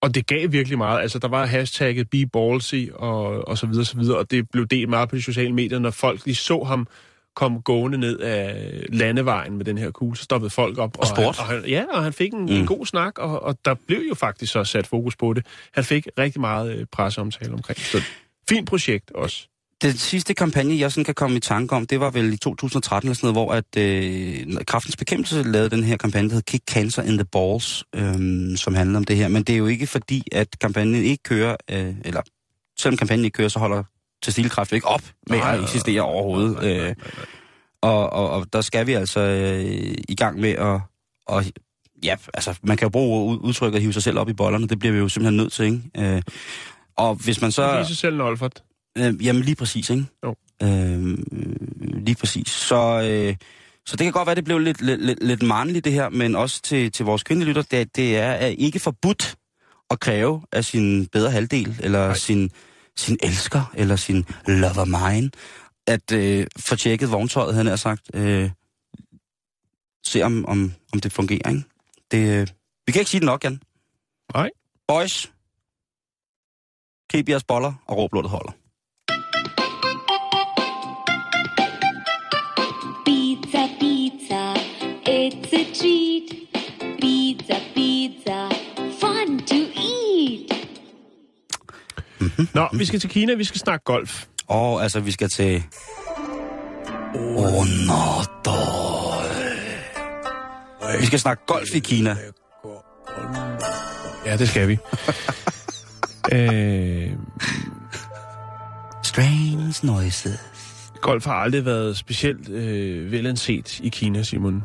og 0.03 0.15
det 0.15 0.27
gav 0.27 0.53
virkelig 0.53 0.79
meget. 0.79 1.01
Altså, 1.01 1.19
der 1.19 1.29
var 1.29 1.47
hashtagget 1.47 2.11
Be 2.11 2.27
Ballsy 2.27 2.75
og, 2.95 3.49
og 3.49 3.59
så 3.59 3.67
videre, 3.67 3.85
så 3.85 3.97
videre, 3.99 4.19
og 4.19 4.31
det 4.31 4.51
blev 4.51 4.67
delt 4.67 4.89
meget 4.89 5.09
på 5.09 5.17
de 5.17 5.23
sociale 5.23 5.55
medier, 5.55 5.79
når 5.79 5.91
folk 5.91 6.25
lige 6.25 6.35
så 6.35 6.65
ham 6.65 6.87
kom 7.37 7.63
gående 7.63 7.99
ned 7.99 8.19
af 8.19 8.67
landevejen 8.89 9.57
med 9.57 9.65
den 9.65 9.79
her 9.79 9.91
kugle, 9.91 10.17
så 10.17 10.23
stoppede 10.23 10.51
folk 10.51 10.79
op. 10.79 10.99
Og 10.99 11.07
sport. 11.07 11.37
Han, 11.39 11.57
og 11.57 11.63
han, 11.63 11.65
ja, 11.69 11.85
og 11.93 12.05
han 12.05 12.13
fik 12.13 12.33
en, 12.33 12.41
mm. 12.41 12.53
En 12.53 12.67
god 12.67 12.87
snak, 12.87 13.19
og, 13.19 13.43
og 13.43 13.59
der 13.65 13.75
blev 13.87 14.03
jo 14.09 14.15
faktisk 14.15 14.53
så 14.53 14.65
sat 14.65 14.87
fokus 14.87 15.17
på 15.17 15.33
det. 15.33 15.47
Han 15.75 15.85
fik 15.85 16.07
rigtig 16.19 16.41
meget 16.41 16.77
øh, 16.77 16.87
presseomtale 16.93 17.53
omkring. 17.53 17.79
Så 17.79 18.03
fint 18.49 18.69
projekt 18.69 19.11
også. 19.11 19.49
Den 19.83 19.93
sidste 19.93 20.35
kampagne, 20.35 20.79
jeg 20.79 20.93
sådan 20.93 21.05
kan 21.05 21.15
komme 21.15 21.37
i 21.37 21.41
tanke 21.41 21.77
om, 21.77 21.87
det 21.87 22.01
var 22.01 22.11
vel 22.11 22.33
i 22.33 22.37
2013 22.37 23.09
eller 23.09 23.15
sådan 23.15 23.35
noget, 23.35 23.47
hvor 23.47 23.55
at 23.55 23.77
øh, 23.79 24.65
Kraftens 24.67 24.97
Bekæmpelse 24.97 25.43
lavede 25.43 25.71
den 25.71 25.85
her 25.85 25.97
kampagne, 25.97 26.29
der 26.29 26.35
hed 26.35 26.43
Kick 26.43 26.65
Cancer 26.71 27.03
in 27.03 27.17
the 27.19 27.25
Balls, 27.25 27.85
øh, 27.95 28.57
som 28.57 28.75
handler 28.75 28.99
om 28.99 29.05
det 29.05 29.17
her. 29.17 29.29
Men 29.29 29.43
det 29.43 29.53
er 29.53 29.57
jo 29.57 29.67
ikke 29.67 29.87
fordi, 29.87 30.23
at 30.33 30.59
kampagnen 30.61 30.95
ikke 31.05 31.23
kører, 31.23 31.57
øh, 31.71 31.95
eller 32.05 32.21
selvom 32.79 32.97
kampagnen 32.97 33.25
ikke 33.25 33.35
kører, 33.35 33.49
så 33.49 33.59
holder 33.59 33.83
Testilkræft 34.23 34.73
ikke 34.73 34.87
op 34.87 35.03
med 35.29 35.39
Nej, 35.39 35.55
at 35.55 35.63
eksistere 35.63 36.01
overhovedet. 36.03 36.53
nej, 36.55 36.65
nej, 36.65 36.77
nej, 36.79 36.89
Øh, 36.89 36.95
og, 37.83 38.11
og, 38.13 38.31
og 38.31 38.47
der 38.53 38.61
skal 38.61 38.87
vi 38.87 38.93
altså 38.93 39.21
øh, 39.21 39.95
i 40.09 40.15
gang 40.15 40.41
med 40.41 40.51
at... 40.51 40.81
Og, 41.27 41.45
ja, 42.05 42.17
altså, 42.35 42.59
man 42.63 42.77
kan 42.77 42.87
jo 42.87 42.91
bruge 42.91 43.33
ud- 43.33 43.39
udtrykket 43.43 43.77
at 43.77 43.83
hive 43.83 43.93
sig 43.93 44.03
selv 44.03 44.19
op 44.19 44.29
i 44.29 44.33
bollerne, 44.33 44.69
det 44.69 44.79
bliver 44.79 44.93
vi 44.93 44.99
jo 44.99 45.09
simpelthen 45.09 45.37
nødt 45.37 45.53
til, 45.53 45.65
ikke? 45.65 46.15
Øh, 46.17 46.23
og 46.97 47.15
hvis 47.15 47.41
man 47.41 47.53
så... 47.53 47.73
Give 47.73 47.87
sig 47.87 47.97
selv 47.97 48.15
en 48.15 48.21
Olfert. 48.21 48.63
Øh, 48.99 49.27
jamen 49.27 49.43
lige 49.43 49.55
præcis, 49.57 49.91
ikke? 49.91 50.05
Jo. 50.25 50.35
Øh, 50.63 51.19
lige 52.05 52.15
præcis. 52.15 52.49
Så, 52.49 53.03
øh, 53.11 53.37
så 53.87 53.97
det 53.97 54.05
kan 54.05 54.13
godt 54.13 54.27
være, 54.27 54.35
det 54.35 54.45
blev 54.45 54.59
lidt, 54.59 54.83
lidt, 54.83 55.25
lidt, 55.25 55.43
mandligt 55.43 55.85
det 55.85 55.93
her, 55.93 56.09
men 56.09 56.37
også 56.37 56.63
til, 56.63 56.93
til 56.93 57.05
vores 57.05 57.23
kvindelige 57.23 57.49
lytter, 57.49 57.63
det, 57.63 57.97
det 57.97 58.17
er, 58.19 58.31
er 58.31 58.47
ikke 58.47 58.79
forbudt 58.81 59.35
at 59.91 60.01
kræve 60.01 60.43
af 60.53 60.65
sin 60.65 61.07
bedre 61.07 61.31
halvdel, 61.31 61.77
eller 61.83 62.07
Nej. 62.07 62.15
sin, 62.17 62.51
sin 62.97 63.19
elsker, 63.23 63.73
eller 63.75 63.97
sin 63.97 64.25
lover 64.47 64.85
mine, 64.85 65.31
at 65.87 66.13
øh, 66.13 66.47
få 66.59 66.77
tjekket 66.77 67.13
vogntøjet, 67.13 67.55
han 67.55 67.67
har 67.67 67.77
sagt. 67.77 68.11
Øh, 68.15 68.51
se 70.05 70.23
om, 70.23 70.47
om, 70.47 70.73
om 70.93 71.01
det 71.01 71.13
fungerer, 71.13 71.49
ikke? 71.49 71.63
Det, 72.11 72.41
øh, 72.41 72.47
vi 72.87 72.93
kan 72.93 73.01
ikke 73.01 73.11
sige 73.11 73.21
det 73.21 73.27
nok, 73.27 73.45
Jan. 73.45 73.61
Nej. 74.35 74.51
Boys, 74.89 75.33
keep 77.11 77.29
jeres 77.29 77.45
boller, 77.45 77.73
og 77.87 77.97
råb 77.97 78.13
lortet 78.15 78.31
holder. 78.31 78.53
Pizza, 83.05 83.63
pizza, 83.81 84.55
it's 85.07 85.62
Nå, 92.55 92.69
vi 92.73 92.85
skal 92.85 93.01
til 93.01 93.11
Kina, 93.11 93.35
vi 93.35 93.45
skal 93.45 93.61
snakke 93.61 93.85
golf. 93.85 94.25
Og 94.47 94.83
altså, 94.83 95.01
vi 95.01 95.11
skal 95.11 95.29
til... 95.29 95.63
Onoto. 97.15 98.53
Vi 101.01 101.07
skal 101.07 101.19
snakke 101.19 101.43
golf 101.47 101.75
i 101.75 101.79
Kina. 101.79 102.17
Ja, 104.27 104.37
det 104.37 104.49
skal 104.49 104.69
vi. 104.69 104.79
øh, 106.35 107.11
Strange 109.03 109.87
noises. 109.87 110.41
golf 111.01 111.25
har 111.27 111.35
aldrig 111.35 111.65
været 111.65 111.97
specielt 111.97 112.49
øh, 112.49 113.13
velanset 113.13 113.81
i 113.81 113.89
Kina, 113.89 114.23
Simon. 114.23 114.65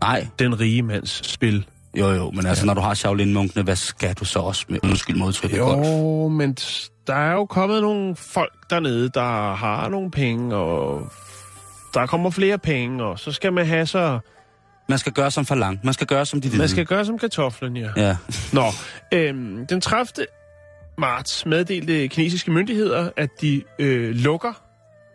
Nej, 0.00 0.26
Den 0.38 0.60
rige 0.60 0.82
mands 0.82 1.30
spil. 1.30 1.66
Jo 1.96 2.10
jo, 2.10 2.30
men 2.30 2.46
altså, 2.46 2.66
når 2.66 2.74
du 2.74 2.80
har 2.80 2.94
Shaolin-munkene, 2.94 3.62
hvad 3.62 3.76
skal 3.76 4.14
du 4.14 4.24
så 4.24 4.38
også 4.38 4.64
med 4.68 4.78
undskyld 4.84 5.16
modtryk 5.16 5.58
golf? 5.58 5.86
Jo, 5.86 6.28
men 6.28 6.56
t- 6.60 7.02
der 7.06 7.14
er 7.14 7.32
jo 7.32 7.44
kommet 7.46 7.82
nogle 7.82 8.16
folk 8.16 8.70
dernede, 8.70 9.08
der 9.08 9.54
har 9.54 9.88
nogle 9.88 10.10
penge, 10.10 10.56
og 10.56 11.12
der 11.94 12.06
kommer 12.06 12.30
flere 12.30 12.58
penge, 12.58 13.04
og 13.04 13.18
så 13.18 13.32
skal 13.32 13.52
man 13.52 13.66
have 13.66 13.86
så... 13.86 14.18
Man 14.88 14.98
skal 14.98 15.12
gøre 15.12 15.30
som 15.30 15.44
for 15.46 15.54
lang. 15.54 15.80
Man 15.84 15.94
skal 15.94 16.06
gøre 16.06 16.26
som 16.26 16.40
de. 16.40 16.58
Man 16.58 16.68
skal 16.68 16.86
gøre 16.86 17.04
som 17.04 17.18
kartoflen, 17.18 17.76
ja. 17.76 17.88
Ja. 17.96 18.16
Nå, 18.52 18.64
øhm, 19.12 19.66
den 19.66 19.80
30. 19.80 20.26
marts 20.98 21.46
meddelte 21.46 22.08
kinesiske 22.08 22.50
myndigheder, 22.50 23.10
at 23.16 23.28
de 23.40 23.62
øh, 23.78 24.14
lukker 24.14 24.65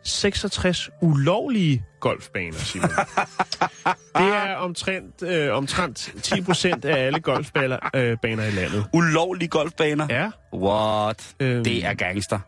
66 0.04 0.90
ulovlige 1.02 1.84
golfbaner, 2.00 2.58
Simon. 2.58 2.90
det 4.18 4.28
er 4.36 4.56
omtrent, 4.56 5.24
øh, 5.24 5.54
omtrent 5.54 6.14
10 6.22 6.42
procent 6.42 6.86
af 6.86 7.06
alle 7.06 7.20
golfbaner 7.20 7.78
øh, 7.96 8.18
baner 8.22 8.46
i 8.46 8.52
landet. 8.52 8.86
Ulovlige 8.94 9.50
golfbaner? 9.50 10.08
Ja, 10.10 10.30
What? 10.54 11.36
Øhm. 11.40 11.64
Det 11.64 11.86
er 11.86 11.94
gangster. 11.94 12.40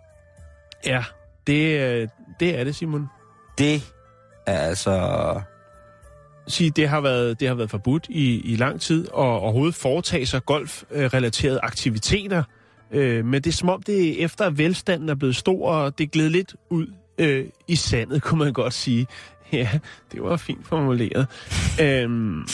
ja. 0.86 1.04
Det, 1.48 1.80
øh, 1.80 2.08
det 2.40 2.60
er 2.60 2.64
det, 2.64 2.76
Simon. 2.76 3.10
Det 3.58 3.94
er 4.48 4.58
altså... 4.60 5.42
sige, 6.48 6.70
det 6.70 6.90
har 6.90 7.02
været, 7.02 7.40
det 7.40 7.48
har 7.48 7.56
været 7.56 7.70
forbudt 7.70 8.06
i, 8.10 8.42
i 8.54 8.56
lang 8.56 8.82
tid, 8.82 9.08
og 9.12 9.40
overhovedet 9.40 9.76
foretage 9.76 10.26
sig 10.26 10.46
golfrelaterede 10.46 11.60
aktiviteter. 11.64 12.44
Øh, 12.92 13.26
men 13.26 13.34
det 13.34 13.48
er 13.48 13.52
som 13.52 13.70
om, 13.70 13.82
det 13.82 14.24
efter 14.24 14.46
at 14.46 14.58
velstanden 14.58 15.10
er 15.10 15.16
blevet 15.16 15.36
stor, 15.36 15.70
og 15.70 15.98
det 15.98 16.04
er 16.04 16.08
glædet 16.08 16.32
lidt 16.32 16.56
ud 16.70 16.88
øh, 17.18 17.46
i 17.68 17.76
sandet, 17.76 18.22
kunne 18.22 18.40
man 18.44 18.54
godt 18.54 18.74
sige. 18.74 19.08
Ja, 19.54 19.70
det 20.12 20.24
var 20.24 20.38
fint 20.38 20.68
formuleret. 20.68 21.28
øhm, 21.82 22.48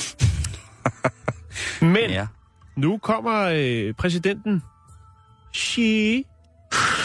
men 1.93 2.09
ja. 2.09 2.27
Nu 2.75 2.97
kommer 2.97 3.51
øh, 3.55 3.93
præsidenten 3.93 4.63
Xi 5.55 6.25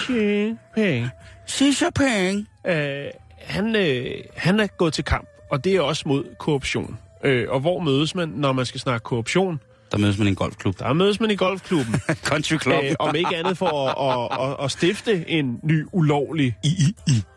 Jinping. 0.09 1.09
Xi 1.49 1.65
Jinping. 1.65 2.49
Øh, 2.67 3.07
han, 3.41 3.77
øh, 3.77 4.07
han 4.37 4.61
er 4.61 4.67
gået 4.67 4.93
til 4.93 5.05
kamp, 5.05 5.29
og 5.51 5.65
det 5.65 5.77
er 5.77 5.81
også 5.81 6.09
mod 6.09 6.25
korruption. 6.39 6.99
Øh, 7.25 7.47
og 7.51 7.61
hvor 7.61 7.81
mødes 7.81 8.15
man, 8.15 8.29
når 8.29 8.53
man 8.53 8.67
skal 8.67 8.81
snakke 8.81 9.05
korruption? 9.05 9.61
Der 9.95 10.01
mødes 10.01 10.19
man 10.19 10.27
i 10.27 10.31
en 10.31 10.37
golfklub. 10.37 10.79
Der 10.79 10.93
mødes 10.93 11.21
man 11.21 11.31
i 11.31 11.37
golfklubben. 11.37 11.95
Country 12.31 12.59
Club. 12.59 12.85
øh, 12.85 12.95
om 12.99 13.15
ikke 13.15 13.37
andet 13.37 13.59
for 13.59 13.89
at, 13.89 14.33
at, 14.41 14.51
at, 14.51 14.65
at 14.65 14.71
stifte 14.71 15.31
en 15.31 15.61
ny 15.63 15.87
ulovlig 15.93 16.57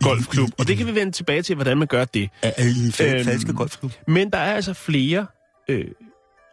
golfklub. 0.01 0.49
Og 0.59 0.67
det 0.67 0.77
kan 0.77 0.87
vi 0.87 0.95
vende 0.95 1.11
tilbage 1.11 1.41
til, 1.41 1.55
hvordan 1.55 1.77
man 1.77 1.87
gør 1.87 2.05
det. 2.05 2.29
er 2.41 2.51
en 2.57 2.85
Øhm, 3.07 3.25
falske 3.25 3.53
golfklub. 3.53 3.91
Men 4.07 4.29
der 4.29 4.37
er 4.37 4.53
altså 4.53 4.73
flere 4.73 5.25
øh, 5.69 5.85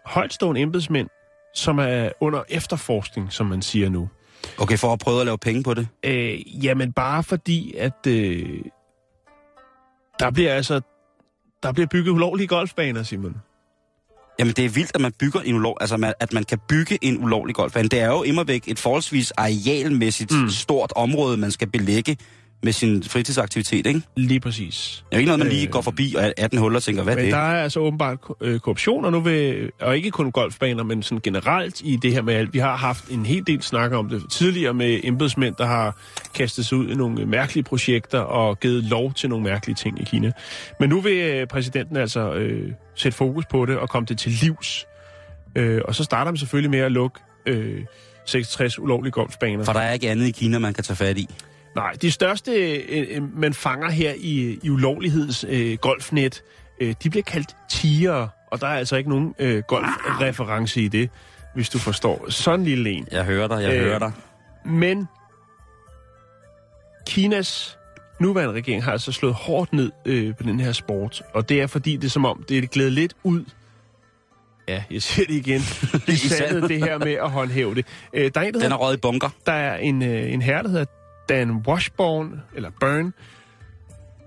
højtstående 0.07 0.61
embedsmænd, 0.61 1.09
som 1.55 1.79
er 1.79 2.09
under 2.21 2.43
efterforskning, 2.49 3.33
som 3.33 3.47
man 3.47 3.63
siger 3.63 3.89
nu. 3.89 4.09
Okay, 4.59 4.79
for 4.79 4.93
at 4.93 4.99
prøve 4.99 5.21
at 5.21 5.27
lave 5.27 5.39
penge 5.39 5.63
på 5.63 5.75
det. 5.75 5.89
Øh, 6.05 6.65
jamen 6.65 6.93
bare 6.93 7.23
fordi, 7.23 7.75
at 7.79 8.07
øh, 8.09 8.59
der 10.19 10.31
bliver 10.31 10.55
altså 10.55 10.81
der 11.63 11.73
bliver 11.73 11.87
bygget 11.87 12.13
ulovlige 12.13 12.47
golfbaner, 12.47 13.03
Simon. 13.03 13.37
Jamen, 14.39 14.55
det 14.57 14.65
er 14.65 14.69
vildt, 14.69 14.91
at 14.95 15.01
man 15.01 15.13
bygger 15.21 15.41
en 15.41 15.55
ulov, 15.55 15.77
altså 15.81 15.97
man- 15.97 16.15
at 16.21 16.33
man 16.33 16.45
kan 16.45 16.59
bygge 16.69 16.99
en 17.03 17.25
ulovlig 17.25 17.55
golfbane. 17.55 17.89
Det 17.89 18.01
er 18.01 18.07
jo 18.07 18.23
immer 18.23 18.45
væk 18.45 18.65
et 18.67 18.79
forholdsvis 18.79 19.31
arealmæssigt 19.31 20.33
mm. 20.33 20.49
stort 20.51 20.93
område, 20.97 21.37
man 21.37 21.51
skal 21.51 21.69
belægge 21.69 22.17
med 22.65 22.73
sin 22.73 23.03
fritidsaktivitet, 23.03 23.87
ikke? 23.87 24.03
Lige 24.17 24.41
præcis. 24.41 25.05
Det 25.11 25.15
er 25.15 25.19
ikke 25.19 25.27
noget, 25.29 25.39
man 25.39 25.49
lige 25.49 25.67
Øh. 25.67 25.73
går 25.73 25.81
forbi 25.81 26.15
og 26.19 26.25
er 26.25 26.33
18 26.39 26.59
huller 26.59 26.79
og 26.79 26.83
tænker, 26.83 27.03
hvad 27.03 27.13
er 27.13 27.17
Men 27.17 27.25
det? 27.25 27.33
der 27.33 27.39
er 27.39 27.63
altså 27.63 27.81
åbenbart 27.81 28.19
øh, 28.41 28.61
korruption, 28.61 29.05
og 29.05 29.13
nu 29.13 29.21
vil, 29.21 29.71
og 29.81 29.97
ikke 29.97 30.11
kun 30.11 30.33
golfbaner, 30.33 30.83
men 30.83 31.03
sådan 31.03 31.21
generelt 31.23 31.81
i 31.85 31.97
det 32.03 32.13
her 32.13 32.23
med 32.23 32.35
alt. 32.35 32.53
Vi 32.55 32.59
har 32.59 32.77
haft 32.77 33.09
en 33.09 33.27
hel 33.27 33.47
del 33.47 33.63
snak 33.63 33.93
om 33.93 34.09
det 34.09 34.23
tidligere 34.31 34.75
med 34.75 35.01
embedsmænd, 35.05 35.55
der 35.59 35.67
har 35.67 35.97
kastet 36.35 36.67
sig 36.67 36.79
ud 36.79 36.89
i 36.89 36.95
nogle 36.95 37.27
mærkelige 37.27 37.65
projekter 37.65 38.19
og 38.19 38.61
givet 38.61 38.85
lov 38.85 39.13
til 39.15 39.29
nogle 39.29 39.45
mærkelige 39.45 39.77
ting 39.77 40.01
i 40.01 40.05
Kina. 40.05 40.33
Men 40.81 40.89
nu 40.89 41.01
vil 41.01 41.13
øh, 41.19 41.47
præsidenten 41.47 41.97
altså 41.97 42.33
øh, 42.35 42.73
sætte 42.95 43.19
fokus 43.19 43.45
på 43.47 43.67
det 43.67 43.77
og 43.79 43.89
komme 43.89 44.07
det 44.07 44.19
til 44.19 44.33
livs. 44.43 44.87
Øh, 45.57 45.81
og 45.85 45.95
så 45.95 46.05
starter 46.05 46.31
man 46.31 46.37
selvfølgelig 46.39 46.71
med 46.71 46.79
at 46.79 46.93
lukke 46.93 47.21
øh, 47.47 47.81
66 48.27 48.79
ulovlige 48.79 49.13
golfbaner. 49.13 49.65
For 49.65 49.73
der 49.73 49.81
er 49.81 49.93
ikke 49.93 50.11
andet 50.11 50.27
i 50.27 50.31
Kina, 50.31 50.59
man 50.59 50.75
kan 50.75 50.85
tage 50.85 50.97
fat 50.97 51.19
i. 51.19 51.29
Nej, 51.75 51.93
de 52.03 52.11
største, 52.11 52.53
øh, 52.53 53.07
øh, 53.11 53.39
man 53.39 53.55
fanger 53.55 53.91
her 53.91 54.13
i, 54.17 54.59
i 54.63 54.71
ulovligheds 54.71 55.45
øh, 55.49 55.79
golfnet, 55.79 56.43
øh, 56.81 56.95
de 57.03 57.11
bliver 57.11 57.23
kaldt 57.23 57.57
tiger, 57.71 58.29
og 58.51 58.61
der 58.61 58.67
er 58.67 58.75
altså 58.79 58.97
ikke 58.97 59.11
nogen 59.11 59.35
øh, 59.39 59.63
golfreference 59.69 60.81
i 60.81 60.89
det, 60.89 61.11
hvis 61.55 61.69
du 61.69 61.79
forstår. 61.79 62.31
Sådan 62.31 62.61
en 62.61 62.67
lille 62.67 62.91
en. 62.91 63.09
Jeg 63.13 63.25
hører 63.25 63.49
dig, 63.49 63.63
jeg 63.63 63.73
Øh, 63.75 63.81
hører 63.83 63.99
dig. 63.99 64.13
Men 64.65 65.09
Kinas 67.07 67.79
nuværende 68.21 68.55
regering 68.55 68.85
har 68.85 68.93
altså 68.93 69.13
slået 69.13 69.35
hårdt 69.35 69.73
ned 69.73 69.93
øh, 70.07 70.37
på 70.37 70.43
den 70.43 70.61
her 70.61 70.73
sport, 70.73 71.23
og 71.35 71.49
det 71.49 71.61
er 71.63 71.67
fordi, 71.67 71.97
det 71.97 72.05
er 72.05 72.11
som 72.11 72.25
om, 72.25 72.45
det 72.49 72.59
er 72.59 72.67
glædet 72.67 72.93
lidt 72.93 73.15
ud 73.23 73.45
Ja, 74.69 74.83
jeg 74.91 75.03
siger 75.03 75.27
det 75.27 75.35
igen. 75.35 75.61
I 76.09 76.17
sandet 76.17 76.69
det 76.69 76.79
her 76.79 76.99
med 76.99 77.13
at 77.13 77.31
håndhæve 77.31 77.75
det. 77.75 77.87
Øh, 78.13 78.31
der 78.35 78.41
er 78.41 78.45
en, 78.45 78.55
der 78.55 78.61
Den 78.61 78.73
er 78.73 78.77
røget 78.77 78.97
i 78.97 79.01
bunker. 79.01 79.29
der 79.47 79.53
er 79.53 79.77
en, 79.77 80.03
øh, 80.03 80.33
en 80.33 80.43
herre, 80.43 80.63
der 80.63 80.69
hedder 80.69 80.85
Dan 81.29 81.51
Washburn, 81.51 82.41
eller 82.55 82.71
Burn, 82.81 83.15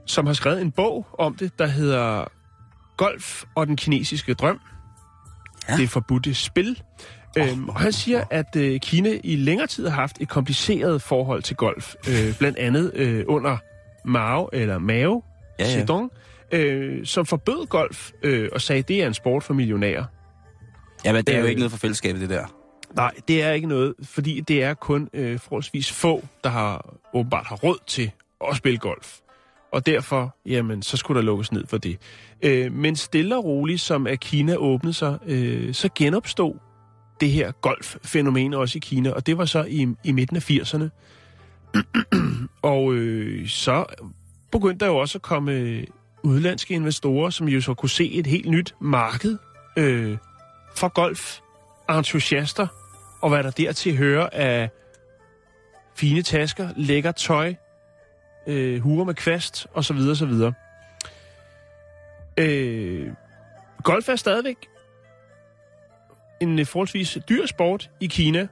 som 0.05 0.25
har 0.25 0.33
skrevet 0.33 0.61
en 0.61 0.71
bog 0.71 1.07
om 1.19 1.35
det, 1.35 1.59
der 1.59 1.67
hedder 1.67 2.25
Golf 2.97 3.43
og 3.55 3.67
den 3.67 3.75
kinesiske 3.75 4.33
drøm. 4.33 4.59
Ja. 5.69 5.77
Det 5.77 5.89
forbudte 5.89 6.33
spil. 6.33 6.81
Oh, 7.39 7.49
øhm, 7.49 7.69
og 7.69 7.79
han 7.79 7.91
siger, 7.91 8.23
at 8.29 8.55
øh, 8.55 8.79
Kina 8.79 9.19
i 9.23 9.35
længere 9.35 9.67
tid 9.67 9.87
har 9.87 9.95
haft 9.95 10.17
et 10.21 10.29
kompliceret 10.29 11.01
forhold 11.01 11.43
til 11.43 11.55
golf. 11.55 11.95
Øh, 12.09 12.37
blandt 12.39 12.57
andet 12.57 12.91
øh, 12.95 13.23
under 13.27 13.57
Mao, 14.05 14.49
eller 14.53 14.77
Mao 14.77 15.23
Ja, 15.59 15.65
ja. 15.65 15.71
Zedong, 15.79 16.11
øh, 16.51 17.05
som 17.05 17.25
forbød 17.25 17.67
golf 17.67 18.11
øh, 18.23 18.49
og 18.51 18.61
sagde, 18.61 18.79
at 18.79 18.87
det 18.87 19.03
er 19.03 19.07
en 19.07 19.13
sport 19.13 19.43
for 19.43 19.53
millionærer. 19.53 20.05
Jamen, 21.05 21.23
det 21.25 21.35
er 21.35 21.39
jo 21.39 21.43
Øh, 21.43 21.49
ikke 21.49 21.59
noget 21.59 21.71
for 21.71 21.77
fællesskabet, 21.79 22.21
det 22.21 22.29
der. 22.29 22.45
Nej, 22.95 23.13
det 23.27 23.43
er 23.43 23.51
ikke 23.51 23.67
noget, 23.67 23.93
fordi 24.03 24.39
det 24.39 24.63
er 24.63 24.73
kun 24.73 25.09
øh, 25.13 25.39
forholdsvis 25.39 25.91
få, 25.91 26.23
der 26.43 26.49
har 26.49 26.93
åbenbart 27.13 27.45
har 27.45 27.55
råd 27.55 27.77
til 27.87 28.11
at 28.49 28.57
spille 28.57 28.79
golf. 28.79 29.17
Og 29.71 29.85
derfor, 29.85 30.35
jamen, 30.45 30.81
så 30.81 30.97
skulle 30.97 31.19
der 31.19 31.25
lukkes 31.25 31.51
ned 31.51 31.67
for 31.67 31.77
det. 31.77 31.97
Øh, 32.41 32.71
men 32.71 32.95
stille 32.95 33.37
og 33.37 33.45
roligt, 33.45 33.81
som 33.81 34.07
at 34.07 34.19
Kina 34.19 34.55
åbnede 34.55 34.93
sig, 34.93 35.17
øh, 35.27 35.73
så 35.73 35.89
genopstod 35.95 36.53
det 37.21 37.31
her 37.31 37.51
golffænomen 37.51 38.53
også 38.53 38.77
i 38.77 38.79
Kina, 38.79 39.11
og 39.11 39.27
det 39.27 39.37
var 39.37 39.45
så 39.45 39.63
i, 39.63 39.87
i 40.03 40.11
midten 40.11 40.37
af 40.37 40.51
80'erne. 40.51 40.89
og 42.61 42.93
øh, 42.93 43.47
så 43.47 43.85
begyndte 44.51 44.85
der 44.85 44.91
jo 44.91 44.97
også 44.97 45.17
at 45.17 45.21
komme 45.21 45.51
øh, 45.51 45.83
udlandske 46.23 46.73
investorer, 46.73 47.29
som 47.29 47.47
jo 47.47 47.61
så 47.61 47.73
kunne 47.73 47.89
se 47.89 48.11
et 48.11 48.27
helt 48.27 48.49
nyt 48.49 48.75
marked 48.81 49.37
øh, 49.77 50.17
for 50.75 50.87
golf 50.87 51.39
entusiaster, 51.89 52.67
og 53.21 53.29
hvad 53.29 53.43
der 53.43 53.51
dertil 53.51 53.97
hører 53.97 54.29
af 54.31 54.69
fine 55.95 56.21
tasker, 56.21 56.69
lækker 56.75 57.11
tøj, 57.11 57.53
øh, 58.47 58.79
huer 58.79 59.05
med 59.05 59.13
kvast, 59.13 59.67
og 59.73 59.83
så 59.83 59.93
videre, 59.93 60.15
så 60.15 60.25
videre. 60.25 60.53
Øh, 62.37 63.11
golf 63.83 64.09
er 64.09 64.15
stadigvæk 64.15 64.57
en 66.39 66.59
øh, 66.59 66.65
forholdsvis 66.65 67.17
dyr 67.29 67.45
sport 67.45 67.89
i 67.99 68.07
Kina, 68.07 68.47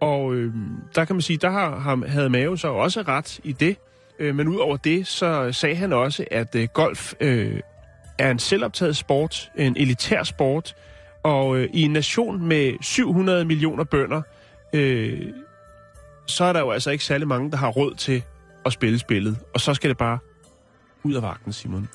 og 0.00 0.34
øh, 0.34 0.54
der 0.94 1.04
kan 1.04 1.16
man 1.16 1.22
sige, 1.22 1.36
der 1.36 1.50
har, 1.50 1.78
har, 1.78 2.06
havde 2.08 2.28
Mao 2.28 2.56
så 2.56 2.68
også 2.68 3.02
ret 3.02 3.40
i 3.44 3.52
det. 3.52 3.76
Øh, 4.18 4.34
men 4.34 4.48
udover 4.48 4.76
det, 4.76 5.06
så 5.06 5.52
sagde 5.52 5.76
han 5.76 5.92
også, 5.92 6.24
at 6.30 6.54
øh, 6.54 6.68
golf 6.72 7.14
øh, 7.20 7.60
er 8.18 8.30
en 8.30 8.38
selvoptaget 8.38 8.96
sport, 8.96 9.50
en 9.56 9.76
elitær 9.76 10.22
sport, 10.22 10.76
og 11.22 11.56
øh, 11.56 11.68
i 11.72 11.82
en 11.82 11.90
nation 11.90 12.48
med 12.48 12.74
700 12.80 13.44
millioner 13.44 13.84
bønder, 13.84 14.22
øh, 14.72 15.26
så 16.26 16.44
er 16.44 16.52
der 16.52 16.60
jo 16.60 16.70
altså 16.70 16.90
ikke 16.90 17.04
særlig 17.04 17.28
mange, 17.28 17.50
der 17.50 17.56
har 17.56 17.68
råd 17.68 17.94
til 17.94 18.22
at 18.66 18.72
spille 18.72 18.98
spillet. 18.98 19.38
Og 19.54 19.60
så 19.60 19.74
skal 19.74 19.90
det 19.90 19.96
bare 19.96 20.18
ud 21.02 21.14
af 21.14 21.22
vagten, 21.22 21.52
Simon. 21.52 21.88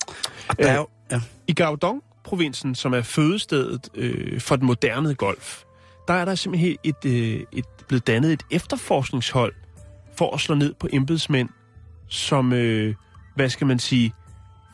Der 0.58 0.68
er 0.68 0.76
jo, 0.76 0.88
ja. 1.10 1.20
I 1.46 1.52
Gaodong-provinsen, 1.52 2.74
som 2.74 2.94
er 2.94 3.02
fødestedet 3.02 3.88
øh, 3.94 4.40
for 4.40 4.56
den 4.56 4.66
moderne 4.66 5.14
golf, 5.14 5.62
der 6.08 6.14
er 6.14 6.24
der 6.24 6.34
simpelthen 6.34 6.76
et, 6.84 7.04
øh, 7.06 7.40
et, 7.52 7.64
blevet 7.88 8.06
dannet 8.06 8.32
et 8.32 8.42
efterforskningshold 8.50 9.54
for 10.16 10.34
at 10.34 10.40
slå 10.40 10.54
ned 10.54 10.74
på 10.74 10.88
embedsmænd, 10.92 11.48
som, 12.08 12.52
øh, 12.52 12.94
hvad 13.36 13.48
skal 13.48 13.66
man 13.66 13.78
sige, 13.78 14.12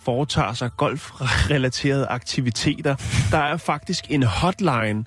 foretager 0.05 0.53
sig 0.53 0.71
golfrelaterede 0.77 2.07
aktiviteter. 2.07 2.97
Der 3.31 3.39
er 3.39 3.57
faktisk 3.57 4.05
en 4.11 4.23
hotline, 4.23 5.05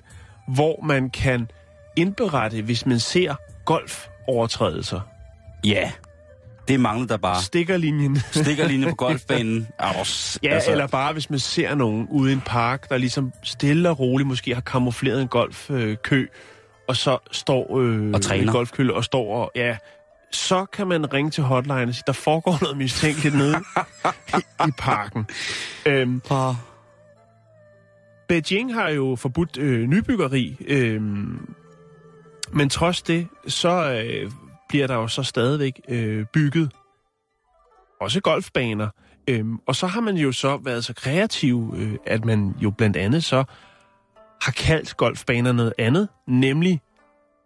hvor 0.48 0.82
man 0.84 1.10
kan 1.10 1.50
indberette, 1.96 2.62
hvis 2.62 2.86
man 2.86 3.00
ser 3.00 3.34
golfovertrædelser. 3.64 5.00
Ja, 5.64 5.90
det 6.68 6.80
mangler 6.80 7.06
der 7.06 7.16
bare. 7.16 7.42
Stikkerlinjen. 7.42 8.16
Stikkerlinje 8.30 8.88
på 8.88 8.94
golfbanen. 8.94 9.68
Er 9.78 9.92
du 9.98 10.04
s- 10.04 10.38
Ja, 10.42 10.48
altså... 10.48 10.70
eller 10.70 10.86
bare 10.86 11.12
hvis 11.12 11.30
man 11.30 11.38
ser 11.38 11.74
nogen 11.74 12.06
ude 12.10 12.30
i 12.30 12.34
en 12.34 12.40
park, 12.46 12.88
der 12.88 12.96
ligesom 12.96 13.32
stille 13.42 13.90
og 13.90 13.98
roligt 13.98 14.26
måske 14.26 14.54
har 14.54 14.60
kamufleret 14.60 15.22
en 15.22 15.28
golfkø, 15.28 16.26
og 16.88 16.96
så 16.96 17.18
står 17.32 17.78
øh, 17.80 18.10
Og 18.14 18.22
træner. 18.22 18.42
en 18.46 18.52
golfkølle 18.52 18.94
og 18.94 19.04
står 19.04 19.34
og, 19.42 19.50
ja, 19.56 19.76
så 20.34 20.64
kan 20.64 20.86
man 20.86 21.12
ringe 21.12 21.30
til 21.30 21.44
hotline 21.44 21.82
og 21.82 21.94
sige, 21.94 22.04
der 22.06 22.12
foregår 22.12 22.58
noget 22.62 22.76
mistænkeligt 22.76 23.34
nede 23.34 23.56
i, 24.28 24.68
i 24.68 24.70
parken. 24.78 25.26
Øhm, 25.86 26.22
Og... 26.30 26.56
Beijing 28.28 28.74
har 28.74 28.88
jo 28.88 29.16
forbudt 29.16 29.58
øh, 29.58 29.88
nybyggeri, 29.88 30.56
øh, 30.66 31.02
men 32.52 32.68
trods 32.70 33.02
det, 33.02 33.28
så 33.46 34.02
øh, 34.04 34.30
bliver 34.68 34.86
der 34.86 34.94
jo 34.94 35.08
så 35.08 35.22
stadigvæk 35.22 35.80
øh, 35.88 36.26
bygget 36.32 36.72
også 38.00 38.20
golfbaner. 38.20 38.88
Øhm, 39.28 39.58
og 39.66 39.76
så 39.76 39.86
har 39.86 40.00
man 40.00 40.16
jo 40.16 40.32
så 40.32 40.56
været 40.56 40.84
så 40.84 40.94
kreativ, 40.94 41.74
øh, 41.76 41.94
at 42.06 42.24
man 42.24 42.54
jo 42.62 42.70
blandt 42.70 42.96
andet 42.96 43.24
så 43.24 43.44
har 44.42 44.52
kaldt 44.52 44.96
golfbaner 44.96 45.52
noget 45.52 45.72
andet, 45.78 46.08
nemlig 46.26 46.80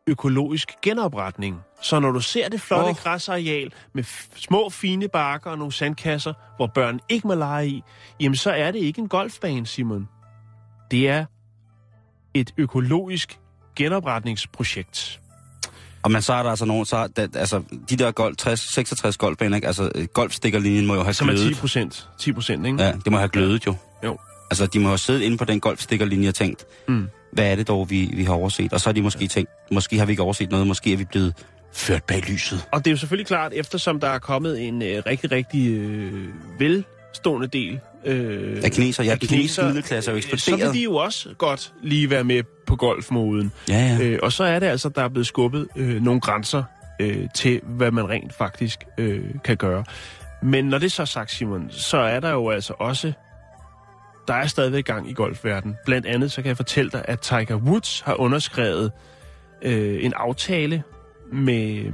økologisk 0.07 0.69
genopretning. 0.83 1.61
Så 1.83 2.01
når 2.01 2.11
du 2.11 2.21
ser 2.21 2.49
det 2.49 2.61
flotte 2.61 2.89
oh. 2.91 2.97
græsareal 2.97 3.73
med 3.95 4.05
små 4.37 4.71
fine 4.71 5.09
bakker 5.09 5.51
og 5.51 5.59
nogle 5.59 5.73
sandkasser, 5.73 6.33
hvor 6.57 6.67
børn 6.75 7.01
ikke 7.09 7.27
må 7.27 7.35
lege 7.35 7.69
i, 7.69 7.83
jamen 8.21 8.37
så 8.37 8.51
er 8.51 8.71
det 8.71 8.79
ikke 8.79 9.01
en 9.01 9.09
golfbane, 9.09 9.67
Simon. 9.67 10.09
Det 10.91 11.09
er 11.09 11.25
et 12.35 12.55
økologisk 12.57 13.39
genopretningsprojekt. 13.77 15.21
Og 16.03 16.11
men 16.11 16.23
så 16.23 16.33
er 16.33 16.43
der 16.43 16.51
altså 16.51 16.65
nogen, 16.65 16.87
så 16.87 16.97
er 16.97 17.07
der, 17.07 17.29
altså 17.35 17.63
de 17.91 17.97
der 17.97 18.11
golf, 18.11 18.37
60, 18.37 18.61
66 18.75 19.17
golfbaner, 19.17 19.57
ikke? 19.57 19.67
altså 19.67 19.91
øh, 19.95 20.05
golfstikkerlinjen 20.07 20.87
må 20.87 20.95
jo 20.95 21.03
have 21.03 21.15
Som 21.15 21.29
er 21.29 21.33
10 21.33 21.39
glødet. 21.39 21.57
procent. 21.59 22.09
10 22.19 22.33
procent, 22.33 22.67
ikke? 22.67 22.83
Ja, 22.83 22.93
det 22.93 23.13
må 23.13 23.19
have 23.19 23.29
glødet 23.29 23.67
jo. 23.67 23.75
Jo. 24.05 24.19
Altså 24.51 24.67
de 24.67 24.79
må 24.81 24.89
have 24.89 24.99
siddet 24.99 25.21
inde 25.21 25.37
på 25.39 25.45
den 25.45 25.61
golfstikkerlinje 25.61 26.29
og 26.29 26.35
tænkt, 26.35 26.65
Mm. 26.89 27.09
hvad 27.33 27.51
er 27.53 27.57
det 27.57 27.69
dog, 27.69 27.91
vi, 27.91 28.11
vi 28.15 28.25
har 28.25 28.33
overset? 28.33 28.73
Og 28.73 28.81
så 28.81 28.89
har 28.89 28.93
de 28.93 29.03
måske 29.03 29.27
tænkt, 29.29 29.51
måske 29.73 29.99
har 29.99 30.07
vi 30.07 30.13
ikke 30.13 30.23
overset 30.23 30.51
noget, 30.51 30.67
måske 30.67 30.93
er 30.93 30.97
vi 30.97 31.05
blevet 31.05 31.35
ført 31.73 32.05
bag 32.05 32.31
lyset. 32.31 32.69
Og 32.73 32.79
det 32.85 32.87
er 32.87 32.91
jo 32.91 32.97
selvfølgelig 32.97 33.27
klart, 33.27 33.53
eftersom 33.55 34.01
der 34.01 34.09
er 34.09 34.19
kommet 34.19 34.69
en 34.69 34.83
øh, 34.83 35.03
rigtig, 35.07 35.33
rigtig 35.33 35.75
øh, 35.79 36.25
velstående 36.59 37.47
del 37.47 37.81
øh, 38.05 38.61
Af 38.65 38.73
kineser, 38.73 39.05
ja, 39.05 39.11
af 39.11 39.19
den 39.19 39.29
kinesiske 39.29 39.65
middelklasse 39.65 40.11
er 40.11 40.15
jo 40.15 40.23
øh, 40.33 40.39
Så 40.39 40.57
vil 40.57 40.73
de 40.73 40.83
jo 40.83 40.95
også 40.95 41.35
godt 41.39 41.73
lige 41.83 42.11
være 42.11 42.25
med 42.25 42.43
på 42.67 42.77
golfmoden. 42.77 43.53
Ja, 43.69 43.97
ja. 44.01 44.05
Øh, 44.05 44.19
og 44.23 44.33
så 44.33 44.45
er 44.45 44.59
det 44.59 44.67
altså, 44.67 44.89
der 44.89 45.03
er 45.03 45.09
blevet 45.09 45.27
skubbet 45.27 45.69
øh, 45.77 46.03
nogle 46.03 46.21
grænser 46.21 46.63
øh, 47.01 47.29
til, 47.35 47.61
hvad 47.65 47.91
man 47.91 48.09
rent 48.09 48.35
faktisk 48.35 48.85
øh, 48.99 49.25
kan 49.45 49.57
gøre. 49.57 49.85
Men 50.43 50.65
når 50.65 50.79
det 50.79 50.93
så 50.93 51.03
er 51.03 51.07
sagt, 51.07 51.31
Simon, 51.31 51.71
så 51.71 51.99
er 51.99 52.21
der 52.21 52.31
jo 52.31 52.51
altså 52.51 52.75
også... 52.79 53.13
Der 54.29 54.35
er 54.35 54.47
stadigvæk 54.47 54.85
gang 54.85 55.11
i 55.11 55.13
golfverden. 55.13 55.77
Blandt 55.85 56.07
andet 56.07 56.33
så 56.33 56.43
kan 56.43 56.49
jeg 56.49 56.57
fortælle 56.57 56.91
dig, 56.91 57.05
at 57.05 57.21
Tiger 57.21 57.57
Woods 57.57 58.01
har 58.01 58.15
underskrevet 58.15 58.93
øh, 59.63 60.05
en 60.05 60.13
aftale 60.17 60.83
med 61.33 61.85
øh, 61.85 61.93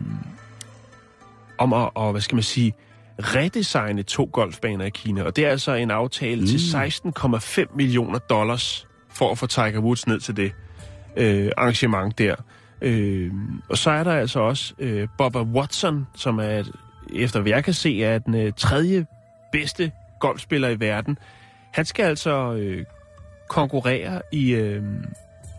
om 1.59 1.72
at, 1.72 1.91
og, 1.95 2.11
hvad 2.11 2.20
skal 2.20 2.37
man 2.37 2.43
sige, 2.43 2.74
redesigne 3.18 4.03
to 4.03 4.30
golfbaner 4.32 4.85
i 4.85 4.91
Kina. 4.91 5.22
Og 5.22 5.37
det 5.37 5.47
er 5.47 5.51
altså 5.51 5.74
en 5.74 5.91
aftale 5.91 6.41
mm. 6.41 6.47
til 6.47 6.59
16,5 6.59 7.76
millioner 7.76 8.18
dollars 8.18 8.87
for 9.09 9.30
at 9.30 9.39
få 9.39 9.47
Tiger 9.47 9.80
Woods 9.80 10.07
ned 10.07 10.20
til 10.20 10.37
det 10.37 10.53
øh, 11.16 11.51
arrangement 11.57 12.18
der. 12.18 12.35
Øh, 12.80 13.32
og 13.68 13.78
så 13.78 13.91
er 13.91 14.05
der 14.05 14.12
altså 14.12 14.41
også 14.41 14.74
øh, 14.78 15.09
Bubba 15.18 15.43
Watson, 15.43 16.07
som 16.14 16.39
er, 16.39 16.59
et, 16.59 16.72
efter 17.14 17.41
hvad 17.41 17.53
jeg 17.53 17.64
kan 17.64 17.74
se, 17.74 18.05
er 18.05 18.18
den 18.18 18.35
øh, 18.35 18.53
tredje 18.57 19.07
bedste 19.53 19.93
golfspiller 20.20 20.68
i 20.68 20.80
verden. 20.80 21.18
Han 21.72 21.85
skal 21.85 22.05
altså 22.05 22.55
øh, 22.55 22.85
konkurrere 23.49 24.22
i 24.32 24.51
øh, 24.55 24.82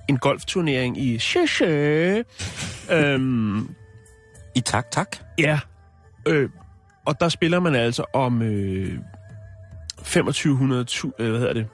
en 0.10 0.18
golfturnering 0.18 0.98
i 0.98 1.20
Sheshe. 1.20 2.26
øhm, 2.92 3.76
I 4.56 4.60
tak, 4.62 4.92
tak. 4.92 5.18
Ja, 5.40 5.60
øh, 6.28 6.50
og 7.06 7.20
der 7.20 7.30
spiller 7.30 7.60
man 7.60 7.76
altså 7.76 8.06
om 8.14 8.42
øh, 8.42 8.98
2500, 9.98 10.84
tu, 10.84 11.12
øh, 11.20 11.30
hvad 11.30 11.40
hedder 11.40 11.54
det, 11.54 11.68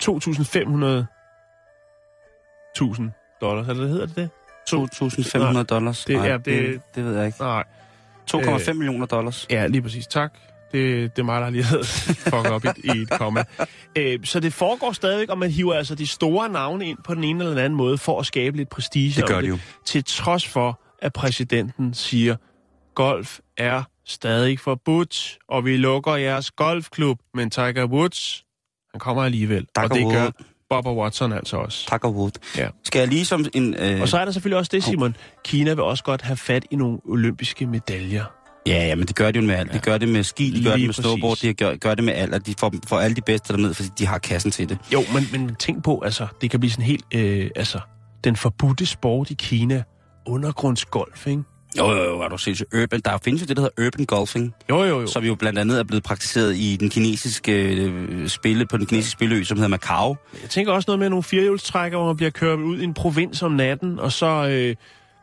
2500 0.00 1.06
1000 2.74 3.10
dollars, 3.40 3.68
eller 3.68 3.86
hedder 3.86 4.06
det 4.06 4.16
det? 4.16 4.30
2.500 4.70 5.62
dollars. 5.62 6.04
det- 6.04 6.16
Nej, 6.16 6.26
ja, 6.26 6.32
det- 6.32 6.44
det, 6.44 6.80
det 6.94 7.04
ved 7.04 7.16
jeg 7.16 7.26
ikke. 7.26 7.38
Nej, 7.40 7.64
2,5 8.26 8.72
millioner 8.72 9.06
dollars. 9.06 9.46
ja, 9.50 9.66
lige 9.66 9.82
præcis, 9.82 10.06
tak. 10.06 10.32
Det, 10.72 11.16
det 11.16 11.22
er 11.22 11.26
mig, 11.26 11.40
der 11.40 11.50
lige 11.50 11.64
havde 11.64 11.84
fucket 12.30 12.52
op 12.52 12.64
i, 12.64 12.68
i 12.84 12.90
et 12.90 13.10
komma. 13.10 13.44
Øh, 13.96 14.18
så 14.24 14.40
det 14.40 14.52
foregår 14.52 14.92
stadigvæk, 14.92 15.28
og 15.28 15.38
man 15.38 15.50
hiver 15.50 15.74
altså 15.74 15.94
de 15.94 16.06
store 16.06 16.48
navne 16.48 16.86
ind 16.86 16.98
på 17.04 17.14
den 17.14 17.24
ene 17.24 17.38
eller 17.38 17.54
den 17.54 17.64
anden 17.64 17.76
måde 17.76 17.98
for 17.98 18.20
at 18.20 18.26
skabe 18.26 18.56
lidt 18.56 18.68
prestige. 18.68 19.20
Det 19.20 19.28
gør 19.28 19.36
om 19.36 19.42
de 19.42 19.48
jo. 19.48 19.58
Til 19.86 20.04
trods 20.04 20.46
for, 20.48 20.80
at 21.02 21.12
præsidenten 21.12 21.94
siger, 21.94 22.36
golf 22.94 23.38
er 23.56 23.82
stadig 24.06 24.60
forbudt, 24.60 25.38
og 25.48 25.64
vi 25.64 25.76
lukker 25.76 26.14
jeres 26.14 26.50
golfklub, 26.50 27.18
men 27.34 27.50
Tiger 27.50 27.86
Woods, 27.86 28.44
han 28.92 29.00
kommer 29.00 29.24
alligevel. 29.24 29.66
Tiger 29.74 29.88
og 29.88 29.94
det 29.94 30.12
gør 30.12 30.22
Woods. 30.22 30.46
Bubba 30.70 30.92
Watson 30.92 31.32
altså 31.32 31.56
også. 31.56 31.86
Tiger 31.88 32.10
Wood. 32.10 32.30
Ja. 32.56 32.68
Skal 32.84 32.98
jeg 32.98 33.08
lige 33.08 33.24
som 33.24 33.44
en... 33.54 33.74
Øh... 33.74 34.00
Og 34.00 34.08
så 34.08 34.18
er 34.18 34.24
der 34.24 34.32
selvfølgelig 34.32 34.58
også 34.58 34.70
det, 34.72 34.84
Simon. 34.84 35.16
Kina 35.44 35.74
vil 35.74 35.82
også 35.84 36.04
godt 36.04 36.22
have 36.22 36.36
fat 36.36 36.64
i 36.70 36.76
nogle 36.76 36.98
olympiske 37.04 37.66
medaljer. 37.66 38.24
Ja, 38.68 38.86
ja, 38.86 38.94
men 38.94 39.06
det 39.06 39.16
gør 39.16 39.30
de 39.30 39.38
jo 39.38 39.44
med 39.44 39.54
alt. 39.54 39.72
De 39.72 39.78
gør 39.78 39.98
det 39.98 40.08
med 40.08 40.22
ski, 40.22 40.50
de 40.50 40.64
gør 40.64 40.76
Lige 40.76 40.88
det 40.88 40.88
med 40.88 40.94
snowboard, 40.94 41.36
de 41.36 41.54
gør, 41.54 41.74
gør 41.76 41.94
det 41.94 42.04
med 42.04 42.14
alt, 42.14 42.34
og 42.34 42.46
de 42.46 42.54
får, 42.60 42.72
får 42.88 42.98
alle 42.98 43.16
de 43.16 43.20
bedste 43.20 43.52
derned, 43.52 43.74
fordi 43.74 43.88
de 43.98 44.06
har 44.06 44.18
kassen 44.18 44.50
til 44.50 44.68
det. 44.68 44.78
Jo, 44.92 45.02
men, 45.14 45.28
men 45.32 45.54
tænk 45.54 45.84
på, 45.84 46.00
altså, 46.04 46.26
det 46.40 46.50
kan 46.50 46.60
blive 46.60 46.70
sådan 46.70 46.84
helt, 46.84 47.04
øh, 47.14 47.50
altså, 47.56 47.80
den 48.24 48.36
forbudte 48.36 48.86
sport 48.86 49.30
i 49.30 49.34
Kina, 49.34 49.82
undergrundsgolf, 50.26 51.26
ikke? 51.26 51.42
Jo, 51.78 51.90
jo, 51.90 52.04
jo, 52.04 52.20
er 52.20 52.28
du 52.28 52.38
sindssygt. 52.38 52.74
Urban, 52.74 53.00
der 53.04 53.18
findes 53.24 53.42
jo 53.42 53.46
det, 53.46 53.56
der 53.56 53.62
hedder 53.62 53.86
urban 53.86 54.06
golfing, 54.06 54.54
Jo, 54.70 54.84
jo, 54.84 55.00
jo. 55.00 55.06
som 55.06 55.24
jo 55.24 55.34
blandt 55.34 55.58
andet 55.58 55.78
er 55.78 55.82
blevet 55.84 56.02
praktiseret 56.04 56.56
i 56.56 56.76
den 56.80 56.90
kinesiske 56.90 57.52
øh, 57.74 58.28
spille, 58.28 58.66
på 58.66 58.76
den 58.76 58.86
kinesiske 58.86 59.12
spilleø, 59.12 59.44
som 59.44 59.56
hedder 59.56 59.68
Macau. 59.68 60.16
Jeg 60.42 60.50
tænker 60.50 60.72
også 60.72 60.84
noget 60.88 60.98
med 60.98 61.08
nogle 61.10 61.22
firehjulstrækker, 61.22 61.98
hvor 61.98 62.06
man 62.06 62.16
bliver 62.16 62.30
kørt 62.30 62.58
ud 62.58 62.78
i 62.78 62.84
en 62.84 62.94
provins 62.94 63.42
om 63.42 63.52
natten, 63.52 63.98
og 63.98 64.12
så 64.12 64.26
øh, 64.26 64.74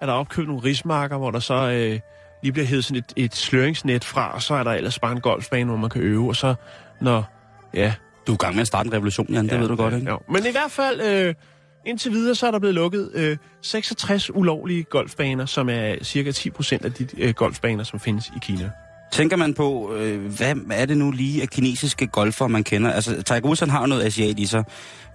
er 0.01 0.05
der 0.05 0.13
opkøbt 0.13 0.47
nogle 0.47 0.63
rismarker, 0.63 1.17
hvor 1.17 1.31
der 1.31 1.39
så 1.39 1.53
øh, 1.53 1.99
lige 2.45 2.53
bliver 2.53 2.65
hævet 2.67 2.85
sådan 2.85 2.97
et, 2.97 3.13
et 3.25 3.35
sløringsnet 3.35 4.03
fra, 4.03 4.33
og 4.33 4.41
så 4.41 4.53
er 4.53 4.63
der 4.63 4.71
ellers 4.71 4.99
bare 4.99 5.11
en 5.11 5.21
golfbane, 5.21 5.65
hvor 5.65 5.77
man 5.77 5.89
kan 5.89 6.01
øve, 6.01 6.29
og 6.29 6.35
så 6.35 6.55
når... 7.01 7.31
Ja, 7.73 7.93
Du 8.27 8.31
er 8.31 8.35
i 8.35 8.37
gang 8.37 8.55
med 8.55 8.61
at 8.61 8.67
starte 8.67 8.87
en 8.87 8.93
revolution, 8.93 9.27
Jan, 9.33 9.45
det 9.45 9.51
ja, 9.51 9.57
ved 9.57 9.67
du 9.67 9.75
godt, 9.75 9.93
ikke? 9.93 10.09
Jo. 10.09 10.19
Men 10.29 10.45
i 10.45 10.51
hvert 10.51 10.71
fald, 10.71 11.01
øh, 11.01 11.33
indtil 11.85 12.11
videre, 12.11 12.35
så 12.35 12.47
er 12.47 12.51
der 12.51 12.59
blevet 12.59 12.75
lukket 12.75 13.11
øh, 13.13 13.37
66 13.61 14.35
ulovlige 14.35 14.83
golfbaner, 14.83 15.45
som 15.45 15.69
er 15.69 15.95
cirka 16.03 16.31
10 16.31 16.49
procent 16.49 16.85
af 16.85 16.93
de 16.93 17.07
øh, 17.17 17.33
golfbaner, 17.33 17.83
som 17.83 17.99
findes 17.99 18.27
i 18.27 18.39
Kina. 18.41 18.71
Tænker 19.11 19.37
man 19.37 19.53
på, 19.53 19.93
øh, 19.95 20.35
hvad 20.35 20.55
er 20.71 20.85
det 20.85 20.97
nu 20.97 21.11
lige 21.11 21.41
af 21.41 21.49
kinesiske 21.49 22.07
golfere, 22.07 22.49
man 22.49 22.63
kender? 22.63 22.91
Altså, 22.91 23.21
Tiger 23.23 23.41
Woods 23.41 23.59
han 23.59 23.69
har 23.69 23.81
jo 23.81 23.87
noget 23.87 24.03
asiat 24.03 24.39
i 24.39 24.45
sig, 24.45 24.63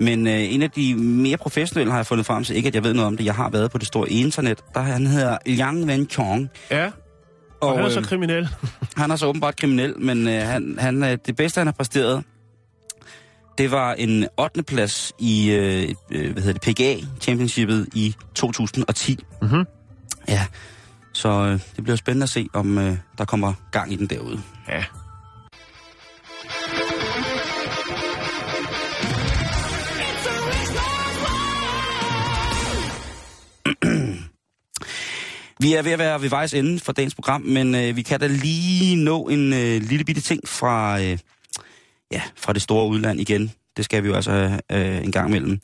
men 0.01 0.27
øh, 0.27 0.55
en 0.55 0.63
af 0.63 0.71
de 0.71 0.95
mere 0.95 1.37
professionelle 1.37 1.91
har 1.91 1.99
jeg 1.99 2.07
fundet 2.07 2.27
frem 2.27 2.45
til, 2.45 2.57
ikke 2.57 2.67
at 2.67 2.75
jeg 2.75 2.85
ved 2.85 2.95
noget 2.95 3.07
om 3.07 3.17
det, 3.17 3.25
jeg 3.25 3.35
har 3.35 3.51
været 3.51 3.71
på 3.71 3.79
det 3.79 3.87
store 3.87 4.11
internet, 4.11 4.61
der 4.75 4.81
han 4.81 5.07
hedder 5.07 5.39
Liang 5.47 5.85
Wenchong. 5.85 6.51
Ja, 6.71 6.91
og, 7.61 7.69
og 7.69 7.77
han 7.77 7.85
er 7.85 7.89
så 7.89 7.99
øh, 7.99 8.05
kriminel. 8.05 8.49
Han 8.97 9.11
er 9.11 9.17
så 9.17 9.27
åbenbart 9.27 9.57
kriminel, 9.57 10.01
men 10.01 10.29
øh, 10.29 10.47
han, 10.47 10.77
han, 10.79 11.05
øh, 11.05 11.19
det 11.27 11.37
bedste, 11.37 11.59
han 11.59 11.67
har 11.67 11.73
præsteret, 11.73 12.25
det 13.59 13.71
var 13.71 13.93
en 13.93 14.27
8. 14.39 14.63
plads 14.63 15.13
i 15.19 15.51
øh, 15.51 15.95
øh, 16.11 16.33
hvad 16.33 16.43
hedder 16.43 16.59
det, 16.61 16.77
PGA 16.77 17.07
Championshipet 17.21 17.89
i 17.95 18.15
2010. 18.35 19.19
Mhm. 19.43 19.65
Ja, 20.29 20.47
så 21.13 21.29
øh, 21.29 21.61
det 21.77 21.85
bliver 21.85 21.97
spændende 21.97 22.25
at 22.25 22.29
se, 22.29 22.49
om 22.53 22.79
øh, 22.79 22.97
der 23.19 23.25
kommer 23.25 23.53
gang 23.71 23.93
i 23.93 23.97
den 23.97 24.07
derude. 24.07 24.41
Ja. 24.69 24.85
Vi 35.61 35.75
er 35.75 35.83
ved 35.83 35.93
at 35.93 35.99
være 35.99 36.23
ved 36.23 36.29
vejs 36.29 36.55
ende 36.55 36.81
for 36.81 36.93
dagens 36.93 37.15
program, 37.15 37.41
men 37.41 37.75
øh, 37.75 37.97
vi 37.97 38.03
kan 38.03 38.21
da 38.21 38.27
lige 38.27 38.97
nå 38.97 39.29
en 39.29 39.53
øh, 39.53 39.83
lille 39.83 40.05
bitte 40.05 40.21
ting 40.21 40.49
fra, 40.49 41.01
øh, 41.01 41.19
ja, 42.13 42.23
fra 42.37 42.53
det 42.53 42.63
store 42.63 42.89
udland 42.89 43.21
igen. 43.21 43.53
Det 43.77 43.85
skal 43.85 44.03
vi 44.03 44.09
jo 44.09 44.15
altså 44.15 44.61
øh, 44.73 45.05
en 45.05 45.13
gang 45.13 45.29
imellem. 45.29 45.61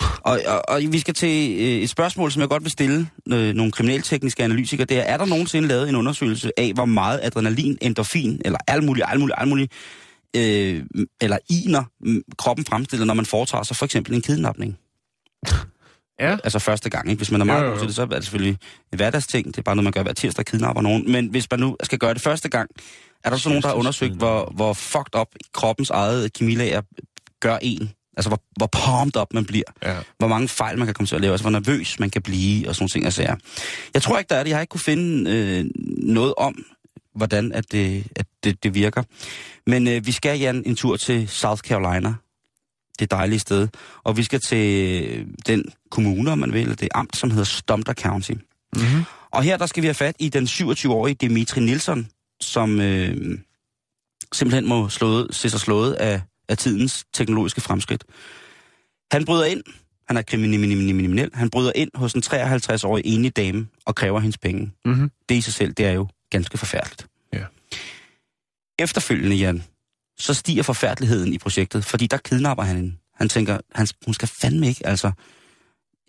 Og, 0.00 0.40
og, 0.46 0.62
og 0.68 0.80
vi 0.90 0.98
skal 0.98 1.14
til 1.14 1.56
øh, 1.60 1.82
et 1.82 1.90
spørgsmål, 1.90 2.32
som 2.32 2.40
jeg 2.40 2.48
godt 2.48 2.62
vil 2.62 2.72
stille 2.72 3.08
øh, 3.32 3.54
nogle 3.54 3.72
kriminaltekniske 3.72 4.44
analytikere. 4.44 4.86
Det 4.86 4.98
er, 4.98 5.02
er 5.02 5.16
der 5.16 5.26
nogensinde 5.26 5.68
lavet 5.68 5.88
en 5.88 5.96
undersøgelse 5.96 6.50
af, 6.56 6.72
hvor 6.74 6.84
meget 6.84 7.20
adrenalin, 7.22 7.78
endorfin, 7.80 8.42
eller 8.44 8.58
alt 8.66 8.84
muligt, 8.84 9.06
alt 9.08 9.20
muligt, 9.20 9.38
alt 9.40 9.48
muligt, 9.48 9.72
øh, 10.36 10.82
eller 11.20 11.38
iner, 11.50 11.84
kroppen 12.38 12.64
fremstiller, 12.64 13.06
når 13.06 13.14
man 13.14 13.26
foretager 13.26 13.62
sig 13.62 13.76
for 13.76 13.84
eksempel 13.84 14.14
en 14.14 14.22
kidnapning? 14.22 14.78
Ja. 16.20 16.36
Altså 16.44 16.58
første 16.58 16.90
gang, 16.90 17.10
ikke? 17.10 17.18
Hvis 17.18 17.30
man 17.30 17.40
er 17.40 17.44
meget 17.44 17.60
Jo, 17.60 17.64
jo, 17.64 17.70
god 17.70 17.76
jo. 17.76 17.80
til 17.82 17.86
det, 17.88 17.96
så 17.96 18.02
er 18.02 18.06
det 18.06 18.24
selvfølgelig 18.24 18.58
en 18.92 18.96
hverdagsting. 18.96 19.46
Det 19.46 19.58
er 19.58 19.62
bare 19.62 19.76
noget, 19.76 19.84
man 19.84 19.92
gør 19.92 20.02
hver 20.02 20.12
tirsdag, 20.12 20.44
kidnapper 20.44 20.82
nogen. 20.82 21.12
Men 21.12 21.26
hvis 21.26 21.46
man 21.50 21.60
nu 21.60 21.76
skal 21.82 21.98
gøre 21.98 22.14
det 22.14 22.22
første 22.22 22.48
gang, 22.48 22.70
er 23.24 23.30
der 23.30 23.36
så 23.36 23.48
nogen, 23.48 23.62
der 23.62 23.68
har 23.68 23.74
undersøgt, 23.74 24.14
hvor, 24.14 24.52
hvor 24.54 24.72
fucked 24.72 25.20
up 25.20 25.28
kroppens 25.54 25.90
eget 25.90 26.32
kemilager 26.32 26.82
gør 27.40 27.58
en? 27.62 27.90
Altså, 28.16 28.30
hvor, 28.30 28.40
hvor 28.56 28.66
pumped 28.66 29.20
up 29.20 29.34
man 29.34 29.44
bliver. 29.44 29.64
Ja. 29.82 29.96
Hvor 30.18 30.28
mange 30.28 30.48
fejl 30.48 30.78
man 30.78 30.86
kan 30.86 30.94
komme 30.94 31.06
til 31.06 31.14
at 31.14 31.20
lave. 31.20 31.32
Altså, 31.32 31.44
hvor 31.44 31.50
nervøs 31.50 31.98
man 32.00 32.10
kan 32.10 32.22
blive, 32.22 32.68
og 32.68 32.74
sådan 32.74 32.88
ting. 32.88 33.04
Altså, 33.04 33.36
jeg 33.94 34.02
tror 34.02 34.18
ikke, 34.18 34.28
der 34.28 34.36
er 34.36 34.42
det. 34.42 34.50
Jeg 34.50 34.56
har 34.56 34.60
ikke 34.60 34.70
kunne 34.70 34.80
finde 34.80 35.30
øh, 35.30 35.64
noget 36.14 36.34
om, 36.36 36.64
hvordan 37.14 37.52
at 37.52 37.72
det, 37.72 38.04
at 38.16 38.26
det, 38.44 38.62
det 38.62 38.74
virker. 38.74 39.02
Men 39.66 39.88
øh, 39.88 40.06
vi 40.06 40.12
skal, 40.12 40.38
Jan, 40.38 40.62
en 40.66 40.76
tur 40.76 40.96
til 40.96 41.28
South 41.28 41.60
Carolina. 41.60 42.14
Det 42.98 43.10
dejlige 43.10 43.38
sted. 43.38 43.68
Og 44.04 44.16
vi 44.16 44.22
skal 44.22 44.40
til 44.40 45.02
øh, 45.02 45.26
den 45.46 45.64
kommune, 45.90 46.32
om 46.32 46.38
man 46.38 46.52
vil, 46.52 46.80
det 46.80 46.88
amt, 46.94 47.16
som 47.16 47.30
hedder 47.30 47.44
Stumter 47.44 47.94
County. 47.94 48.32
Mm-hmm. 48.32 49.04
Og 49.30 49.42
her 49.42 49.56
der 49.56 49.66
skal 49.66 49.82
vi 49.82 49.86
have 49.86 49.94
fat 49.94 50.16
i 50.18 50.28
den 50.28 50.44
27-årige 50.44 51.14
Dimitri 51.14 51.60
Nielsen, 51.60 52.08
som 52.40 52.80
øh, 52.80 53.38
simpelthen 54.32 54.68
må 54.68 54.88
slået, 54.88 55.34
se 55.34 55.50
sig 55.50 55.60
slået 55.60 55.92
af, 55.92 56.20
af 56.48 56.58
tidens 56.58 57.04
teknologiske 57.14 57.60
fremskridt. 57.60 58.04
Han 59.12 59.24
bryder 59.24 59.44
ind, 59.44 59.62
han 60.08 60.16
er 60.16 60.22
kriminel, 60.22 61.30
han 61.34 61.50
bryder 61.50 61.72
ind 61.74 61.90
hos 61.94 62.12
en 62.12 62.22
53-årig 62.26 63.02
enlig 63.06 63.36
dame 63.36 63.66
og 63.86 63.94
kræver 63.94 64.20
hendes 64.20 64.38
penge. 64.38 64.72
Mm-hmm. 64.84 65.10
Det 65.28 65.34
i 65.34 65.40
sig 65.40 65.54
selv, 65.54 65.72
det 65.72 65.86
er 65.86 65.92
jo 65.92 66.08
ganske 66.30 66.58
forfærdeligt. 66.58 67.06
Ja. 67.32 67.44
Efterfølgende, 68.78 69.36
Jan, 69.36 69.62
så 70.18 70.34
stiger 70.34 70.62
forfærdeligheden 70.62 71.32
i 71.32 71.38
projektet, 71.38 71.84
fordi 71.84 72.06
der 72.06 72.16
kidnapper 72.16 72.64
han 72.64 72.76
hende. 72.76 72.96
Han 73.14 73.28
tænker, 73.28 73.58
han, 73.74 73.86
hun 74.04 74.14
skal 74.14 74.28
fandme 74.28 74.68
ikke, 74.68 74.86
altså, 74.86 75.06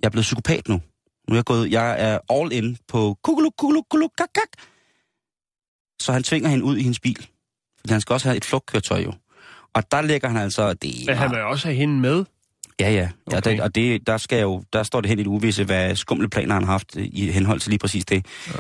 jeg 0.02 0.08
er 0.08 0.10
blevet 0.10 0.24
psykopat 0.24 0.68
nu. 0.68 0.82
Nu 1.28 1.34
er 1.34 1.38
jeg 1.38 1.46
gået, 1.46 1.72
jeg 1.72 1.96
er 2.00 2.20
all 2.30 2.54
in 2.54 2.78
på 2.88 3.18
kukuluk, 3.24 3.54
kukuluk, 3.58 3.84
kukuluk, 3.90 4.12
kak, 4.18 4.30
kak. 4.36 4.66
Så 6.02 6.12
han 6.12 6.24
tvinger 6.24 6.50
hende 6.50 6.66
ud 6.66 6.78
i 6.78 6.82
hendes 6.82 7.00
bil. 7.00 7.28
Fordi 7.80 7.92
han 7.92 8.02
skal 8.02 8.14
også 8.14 8.28
have 8.28 8.38
et 8.38 8.46
flugtkøretøj 8.46 9.02
jo. 9.02 9.14
Og 9.74 9.92
der 9.92 10.02
lægger 10.02 10.28
han 10.28 10.38
altså, 10.38 10.74
det 10.74 11.04
Men 11.06 11.18
han 11.18 11.32
vil 11.32 11.40
også 11.40 11.68
have 11.68 11.76
hende 11.76 12.00
med. 12.00 12.26
Ja, 12.80 12.92
ja. 12.92 13.10
ja 13.32 13.38
Okay. 13.38 13.58
der, 13.58 13.64
og 13.64 13.76
det, 13.76 14.08
der, 14.08 14.18
skal 14.18 14.42
jo, 14.42 14.64
der 14.74 14.84
står 14.84 15.02
det 15.02 15.10
hen 15.10 15.20
i 15.20 15.24
det 15.24 15.28
uvisse, 15.28 15.64
hvad 15.64 15.96
skumle 15.96 16.30
planer 16.30 16.54
han 16.54 16.64
har 16.64 16.72
haft 16.72 16.96
i 16.96 17.32
henhold 17.32 17.60
til 17.60 17.70
lige 17.70 17.80
præcis 17.80 18.06
det. 18.06 18.26
Ja. 18.48 18.60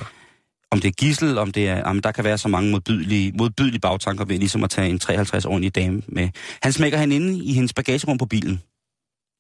Om 0.72 0.80
det 0.80 0.88
er 0.88 0.92
gissel, 0.92 1.38
om 1.38 1.52
det 1.52 1.68
er... 1.70 1.78
Jamen, 1.78 2.04
der 2.04 2.12
kan 2.12 2.24
være 2.24 2.38
så 2.38 2.48
mange 2.48 2.72
modbydelige, 2.72 3.32
modbydelige 3.32 3.80
bagtanker 3.80 4.26
ved 4.26 4.38
ligesom 4.38 4.64
at 4.64 4.70
tage 4.70 4.90
en 4.90 5.00
53-årig 5.04 5.76
dame 5.76 6.02
med. 6.08 6.30
Han 6.64 6.74
smækker 6.74 6.98
hende 6.98 7.16
inde 7.16 7.46
i 7.46 7.54
hendes 7.54 7.74
bagagerum 7.74 8.18
på 8.18 8.26
bilen. 8.26 8.62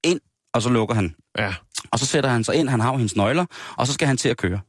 Ind, 0.04 0.20
og 0.54 0.62
så 0.62 0.70
lukker 0.70 0.96
han. 0.96 1.16
Ja. 1.38 1.54
Og 1.92 2.00
så 2.00 2.06
sætter 2.06 2.30
han 2.30 2.44
sig 2.44 2.56
ind, 2.56 2.70
han 2.70 2.80
har 2.80 2.92
jo 2.92 2.98
hendes 2.98 3.16
nøgler, 3.16 3.46
og 3.78 3.88
så 3.88 3.94
skal 3.94 4.08
han 4.08 4.18
til 4.18 4.30
at 4.30 4.38
køre. 4.38 4.60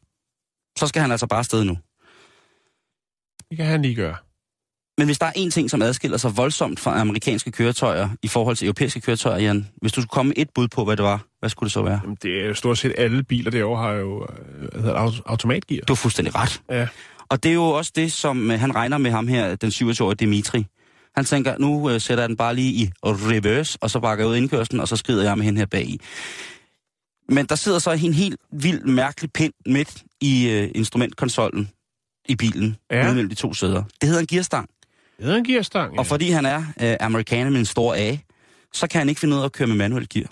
Så 0.78 0.86
skal 0.86 1.02
han 1.02 1.10
altså 1.10 1.26
bare 1.26 1.38
afsted 1.38 1.64
nu. 1.64 1.78
Det 3.50 3.56
kan 3.56 3.66
han 3.66 3.82
lige 3.82 3.94
gøre. 3.94 4.16
Men 5.00 5.06
hvis 5.06 5.18
der 5.18 5.26
er 5.26 5.32
en 5.36 5.50
ting, 5.50 5.70
som 5.70 5.82
adskiller 5.82 6.18
sig 6.18 6.36
voldsomt 6.36 6.80
fra 6.80 7.00
amerikanske 7.00 7.52
køretøjer 7.52 8.08
i 8.22 8.28
forhold 8.28 8.56
til 8.56 8.66
europæiske 8.66 9.00
køretøjer, 9.00 9.38
Jan, 9.38 9.68
hvis 9.76 9.92
du 9.92 10.00
skulle 10.00 10.10
komme 10.10 10.38
et 10.38 10.50
bud 10.54 10.68
på, 10.68 10.84
hvad 10.84 10.96
det 10.96 11.04
var, 11.04 11.24
hvad 11.38 11.50
skulle 11.50 11.68
det 11.68 11.72
så 11.72 11.82
være? 11.82 12.00
Jamen, 12.02 12.16
det 12.22 12.42
er 12.42 12.46
jo 12.46 12.54
stort 12.54 12.78
set 12.78 12.94
alle 12.98 13.22
biler 13.22 13.50
derovre 13.50 13.82
har 13.82 13.92
jo 13.92 14.22
øh, 14.22 14.68
hvad 14.72 14.82
hedder 14.82 15.22
automatgear. 15.26 15.80
Du 15.88 15.92
har 15.92 15.96
fuldstændig 15.96 16.34
ret. 16.34 16.62
Ja. 16.70 16.88
Og 17.28 17.42
det 17.42 17.48
er 17.48 17.54
jo 17.54 17.64
også 17.64 17.92
det, 17.94 18.12
som 18.12 18.50
øh, 18.50 18.60
han 18.60 18.74
regner 18.74 18.98
med 18.98 19.10
ham 19.10 19.28
her, 19.28 19.54
den 19.54 19.70
27-årige 19.70 20.16
Dimitri. 20.16 20.66
Han 21.16 21.24
tænker, 21.24 21.58
nu 21.58 21.90
øh, 21.90 22.00
sætter 22.00 22.22
jeg 22.22 22.28
den 22.28 22.36
bare 22.36 22.54
lige 22.54 22.72
i 22.72 22.90
reverse, 23.04 23.78
og 23.80 23.90
så 23.90 24.00
bakker 24.00 24.24
jeg 24.24 24.30
ud 24.30 24.36
indkørslen, 24.36 24.80
og 24.80 24.88
så 24.88 24.96
skrider 24.96 25.22
jeg 25.22 25.38
med 25.38 25.44
hende 25.44 25.58
her 25.58 25.66
bag 25.66 25.84
i. 25.88 26.00
Men 27.28 27.46
der 27.46 27.54
sidder 27.54 27.78
så 27.78 27.90
en 27.90 28.14
helt 28.14 28.36
vild, 28.52 28.84
mærkelig 28.84 29.32
pind 29.32 29.52
midt 29.66 30.02
i 30.20 30.48
øh, 30.48 30.70
instrumentkonsollen 30.74 31.70
i 32.28 32.36
bilen, 32.36 32.76
ja. 32.90 33.12
mellem 33.12 33.28
de 33.28 33.34
to 33.34 33.54
sæder. 33.54 33.82
Det 34.00 34.08
hedder 34.08 34.20
en 34.20 34.26
gearstang. 34.26 34.70
Hedder 35.20 35.36
en 35.36 35.44
gearstang, 35.44 35.94
ja. 35.94 35.98
Og 35.98 36.06
fordi 36.06 36.30
han 36.30 36.46
er 36.46 36.64
øh, 36.82 36.96
amerikaner 37.00 37.50
med 37.50 37.58
en 37.58 37.66
stor 37.66 37.94
A, 37.94 38.16
så 38.72 38.86
kan 38.86 38.98
han 38.98 39.08
ikke 39.08 39.20
finde 39.20 39.36
ud 39.36 39.40
af 39.40 39.44
at 39.44 39.52
køre 39.52 39.68
med 39.68 39.76
manuel 39.76 40.08
gear. 40.08 40.28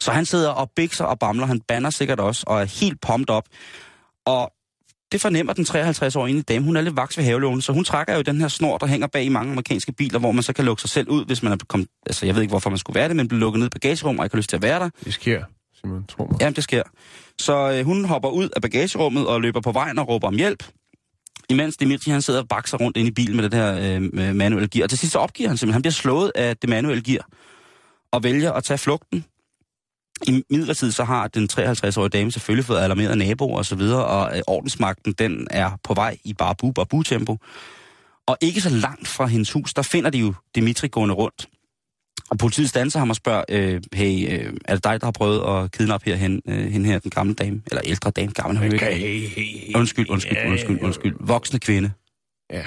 Så 0.00 0.10
han 0.10 0.26
sidder 0.26 0.50
og 0.50 0.70
bikser 0.76 1.04
og 1.04 1.18
bamler, 1.18 1.46
han 1.46 1.60
banner 1.60 1.90
sikkert 1.90 2.20
også, 2.20 2.44
og 2.46 2.60
er 2.60 2.64
helt 2.64 3.00
pumped 3.00 3.30
op. 3.30 3.44
Og 4.26 4.52
det 5.12 5.20
fornemmer 5.20 5.52
den 5.52 5.64
53-årige 5.64 6.42
dame. 6.42 6.64
Hun 6.64 6.76
er 6.76 6.80
lidt 6.80 6.96
vaks 6.96 7.18
ved 7.18 7.24
havelågen, 7.24 7.60
så 7.60 7.72
hun 7.72 7.84
trækker 7.84 8.14
jo 8.16 8.22
den 8.22 8.40
her 8.40 8.48
snor, 8.48 8.78
der 8.78 8.86
hænger 8.86 9.06
bag 9.06 9.24
i 9.24 9.28
mange 9.28 9.52
amerikanske 9.52 9.92
biler, 9.92 10.18
hvor 10.18 10.32
man 10.32 10.42
så 10.42 10.52
kan 10.52 10.64
lukke 10.64 10.80
sig 10.80 10.90
selv 10.90 11.08
ud, 11.08 11.24
hvis 11.24 11.42
man 11.42 11.52
er 11.52 11.56
kommet... 11.68 11.88
Altså, 12.06 12.26
jeg 12.26 12.34
ved 12.34 12.42
ikke, 12.42 12.52
hvorfor 12.52 12.70
man 12.70 12.78
skulle 12.78 12.94
være 13.00 13.08
det, 13.08 13.16
men 13.16 13.28
bliver 13.28 13.40
lukket 13.40 13.58
ned 13.58 13.66
i 13.66 13.70
bagagerummet 13.70 14.20
og 14.20 14.26
ikke 14.26 14.34
har 14.34 14.38
lyst 14.38 14.48
til 14.48 14.56
at 14.56 14.62
være 14.62 14.80
der. 14.80 14.90
Det 15.04 15.14
sker, 15.14 15.44
Simon, 15.80 16.04
tro 16.06 16.24
mig. 16.24 16.40
Jamen, 16.40 16.54
det 16.54 16.64
sker. 16.64 16.82
Så 17.38 17.72
øh, 17.72 17.84
hun 17.84 18.04
hopper 18.04 18.28
ud 18.28 18.48
af 18.56 18.62
bagagerummet 18.62 19.26
og 19.26 19.40
løber 19.40 19.60
på 19.60 19.72
vejen 19.72 19.98
og 19.98 20.08
råber 20.08 20.28
om 20.28 20.36
hjælp. 20.36 20.64
Imens 21.52 21.76
Dimitri 21.76 22.10
han 22.10 22.22
sidder 22.22 22.40
og 22.40 22.48
bakser 22.48 22.78
rundt 22.78 22.96
inde 22.96 23.08
i 23.08 23.12
bilen 23.12 23.36
med 23.36 23.50
det 23.50 23.58
her 23.58 23.74
øh, 23.78 24.34
manuelle 24.36 24.68
gear. 24.68 24.84
Og 24.84 24.90
til 24.90 24.98
sidst 24.98 25.12
så 25.12 25.18
opgiver 25.18 25.48
han 25.48 25.56
simpelthen. 25.56 25.74
Han 25.74 25.82
bliver 25.82 25.92
slået 25.92 26.32
af 26.34 26.56
det 26.56 26.70
manuelle 26.70 27.02
gear 27.02 27.28
og 28.12 28.22
vælger 28.22 28.52
at 28.52 28.64
tage 28.64 28.78
flugten. 28.78 29.24
I 30.26 30.42
midlertid 30.50 30.92
så 30.92 31.04
har 31.04 31.28
den 31.28 31.48
53-årige 31.52 32.08
dame 32.08 32.32
selvfølgelig 32.32 32.64
fået 32.64 32.78
alarmeret 32.78 33.18
naboer 33.18 33.58
og 33.58 33.66
så 33.66 33.74
videre, 33.74 34.04
og 34.04 34.36
øh, 34.36 34.42
ordensmagten 34.46 35.12
den 35.12 35.46
er 35.50 35.70
på 35.84 35.94
vej 35.94 36.16
i 36.24 36.34
bare 36.34 36.54
bu 36.54 36.72
og 36.76 36.88
bu 36.88 37.02
tempo. 37.02 37.38
Og 38.26 38.36
ikke 38.40 38.60
så 38.60 38.70
langt 38.70 39.08
fra 39.08 39.26
hendes 39.26 39.52
hus, 39.52 39.74
der 39.74 39.82
finder 39.82 40.10
de 40.10 40.18
jo 40.18 40.34
Dimitri 40.54 40.88
gående 40.88 41.14
rundt. 41.14 41.48
Og 42.32 42.38
politiet 42.38 42.68
standser 42.68 42.98
ham 42.98 43.10
og 43.10 43.16
spørger, 43.16 43.44
øh, 43.48 43.82
hey, 43.92 44.32
øh, 44.32 44.54
er 44.64 44.74
det 44.74 44.84
dig, 44.84 45.00
der 45.00 45.06
har 45.06 45.12
prøvet 45.12 45.64
at 45.64 45.72
kidnappe 45.72 46.04
herhen, 46.04 46.42
øh, 46.48 46.72
hende 46.72 46.86
her, 46.86 46.98
den 46.98 47.10
gamle 47.10 47.34
dame? 47.34 47.62
Eller 47.66 47.82
ældre 47.84 48.10
dame, 48.10 48.32
gammel 48.32 48.56
Okay, 48.58 48.72
ikke. 48.72 48.84
hey, 48.84 49.28
hey, 49.28 49.58
hey. 49.58 49.76
Undskyld, 49.76 50.10
undskyld, 50.10 50.36
Ja, 50.36 50.50
undskyld, 50.50 50.82
undskyld. 50.82 51.16
Voksne 51.20 51.58
kvinde. 51.58 51.92
Ja. 52.50 52.64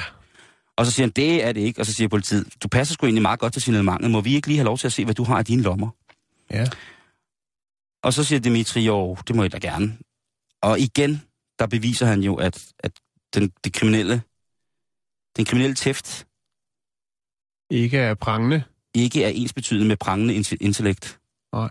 Og 0.77 0.85
så 0.85 0.91
siger 0.91 1.05
han, 1.05 1.11
det 1.11 1.43
er 1.43 1.51
det 1.51 1.61
ikke. 1.61 1.81
Og 1.81 1.85
så 1.85 1.93
siger 1.93 2.07
politiet, 2.07 2.47
du 2.63 2.67
passer 2.67 2.93
sgu 2.93 3.05
egentlig 3.05 3.21
meget 3.21 3.39
godt 3.39 3.53
til 3.53 3.61
signalementet. 3.61 4.11
Må 4.11 4.21
vi 4.21 4.35
ikke 4.35 4.47
lige 4.47 4.57
have 4.57 4.65
lov 4.65 4.77
til 4.77 4.87
at 4.87 4.93
se, 4.93 5.05
hvad 5.05 5.15
du 5.15 5.23
har 5.23 5.39
i 5.39 5.43
dine 5.43 5.61
lommer? 5.61 5.89
Ja. 6.51 6.65
Og 8.03 8.13
så 8.13 8.23
siger 8.23 8.39
Dimitri, 8.39 8.81
jo, 8.85 9.17
det 9.27 9.35
må 9.35 9.41
jeg 9.43 9.51
da 9.51 9.57
gerne. 9.57 9.97
Og 10.61 10.79
igen, 10.79 11.21
der 11.59 11.67
beviser 11.67 12.05
han 12.05 12.23
jo, 12.23 12.35
at, 12.35 12.65
at 12.79 12.91
den, 13.35 13.51
det 13.63 13.73
kriminelle, 13.73 14.21
den 15.37 15.45
kriminelle 15.45 15.75
tæft 15.75 16.27
Ikke 17.69 17.97
er 17.97 18.13
prangende. 18.13 18.63
Ikke 18.95 19.23
er 19.23 19.29
ensbetydende 19.29 19.87
med 19.87 19.97
prangende 19.97 20.35
int- 20.35 20.57
intellekt. 20.61 21.19
Nej. 21.53 21.69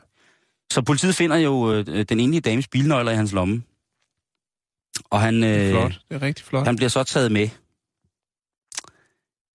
Så 0.72 0.82
politiet 0.82 1.14
finder 1.14 1.36
jo 1.36 1.72
øh, 1.72 2.04
den 2.08 2.20
enlige 2.20 2.40
dames 2.40 2.68
bilnøgler 2.68 3.12
i 3.12 3.16
hans 3.16 3.32
lomme. 3.32 3.62
Og 5.10 5.20
han, 5.20 5.42
Det 5.42 5.56
er 5.56 5.64
øh, 5.64 5.70
flot. 5.70 6.00
Det 6.08 6.14
er 6.14 6.22
rigtig 6.22 6.44
flot. 6.44 6.64
han 6.66 6.76
bliver 6.76 6.88
så 6.88 7.02
taget 7.04 7.32
med 7.32 7.48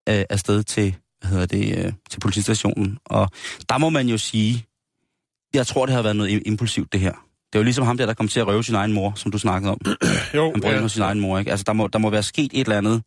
øh, 0.09 0.25
afsted 0.31 0.63
til, 0.63 0.97
hvad 1.21 1.31
hedder 1.31 1.47
det, 1.47 1.85
øh, 1.85 1.93
til 2.11 2.21
politistationen. 2.21 2.99
Og 3.05 3.31
der 3.69 3.79
må 3.79 3.89
man 3.91 4.09
jo 4.09 4.19
sige, 4.19 4.67
jeg 5.55 5.67
tror, 5.67 5.87
det 5.87 5.95
har 5.95 6.03
været 6.03 6.17
noget 6.17 6.39
im- 6.39 6.43
impulsivt, 6.47 6.93
det 6.93 7.01
her. 7.01 7.13
Det 7.53 7.55
er 7.55 7.59
jo 7.59 7.65
ligesom 7.65 7.85
ham 7.87 7.97
der, 7.97 8.07
der 8.07 8.15
kom 8.15 8.29
til 8.29 8.41
at 8.41 8.47
røve 8.47 8.65
sin 8.65 8.75
egen 8.75 8.93
mor, 8.93 9.13
som 9.17 9.33
du 9.33 9.39
snakkede 9.39 9.73
om. 9.73 9.81
jo, 10.35 10.51
Han 10.51 10.61
brød 10.61 10.73
ja. 10.73 10.89
sin 10.89 11.03
egen 11.03 11.21
mor, 11.21 11.39
ikke? 11.39 11.51
Altså, 11.51 11.65
der 11.65 11.73
må, 11.73 11.87
der 11.87 11.99
må 11.99 12.11
være 12.11 12.23
sket 12.23 12.51
et 12.55 12.61
eller 12.61 12.79
andet 12.79 13.03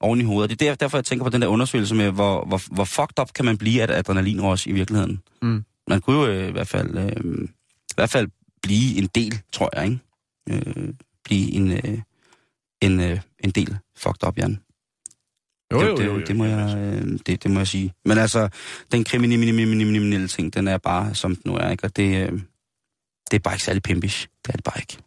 oven 0.00 0.20
i 0.20 0.24
hovedet. 0.24 0.50
Det 0.50 0.62
er 0.66 0.70
der- 0.70 0.74
derfor, 0.76 0.98
jeg 0.98 1.04
tænker 1.04 1.24
på 1.24 1.30
den 1.30 1.42
der 1.42 1.48
undersøgelse 1.48 1.94
med, 1.94 2.10
hvor, 2.10 2.44
hvor, 2.44 2.60
hvor 2.74 2.84
fucked 2.84 3.18
up 3.20 3.32
kan 3.32 3.44
man 3.44 3.58
blive 3.58 3.82
af 3.82 3.98
adrenalinrush 3.98 4.68
i 4.68 4.72
virkeligheden. 4.72 5.22
Mm. 5.42 5.64
Man 5.88 6.00
kunne 6.00 6.16
jo 6.16 6.26
øh, 6.26 6.48
i 6.48 6.52
hvert 6.52 6.68
fald, 6.68 6.98
øh, 6.98 7.44
i 7.90 7.94
hvert 7.94 8.10
fald 8.10 8.28
blive 8.62 8.98
en 8.98 9.06
del, 9.14 9.40
tror 9.52 9.70
jeg, 9.76 9.84
ikke? 9.84 9.98
Øh, 10.50 10.94
blive 11.24 11.52
en, 11.52 11.70
øh, 11.72 11.98
en, 12.82 13.00
øh, 13.00 13.20
en 13.40 13.50
del 13.50 13.76
fucked 13.96 14.28
up, 14.28 14.38
Jan. 14.38 14.58
Jo, 15.72 15.80
det, 15.80 15.86
jo, 15.86 15.96
det, 15.96 16.06
jo, 16.06 16.12
jo, 16.14 16.20
det, 16.26 16.36
må 16.36 16.44
jeg, 16.44 16.76
øh, 16.78 17.18
det, 17.26 17.42
det 17.42 17.50
må 17.50 17.60
jeg 17.60 17.66
sige. 17.66 17.94
Men 18.04 18.18
altså, 18.18 18.48
den 18.92 19.04
kriminelle 19.04 20.28
ting, 20.28 20.54
den 20.54 20.68
er 20.68 20.78
bare, 20.78 21.14
som 21.14 21.36
den 21.36 21.42
nu 21.46 21.56
er, 21.56 21.70
ikke? 21.70 21.84
Og 21.84 21.96
det, 21.96 22.16
øh, 22.16 22.32
det 23.30 23.36
er 23.36 23.38
bare 23.38 23.54
ikke 23.54 23.64
særlig 23.64 23.82
pimpish. 23.82 24.26
Det 24.46 24.52
er 24.52 24.56
det 24.56 24.64
bare 24.64 24.80
ikke. 24.80 24.98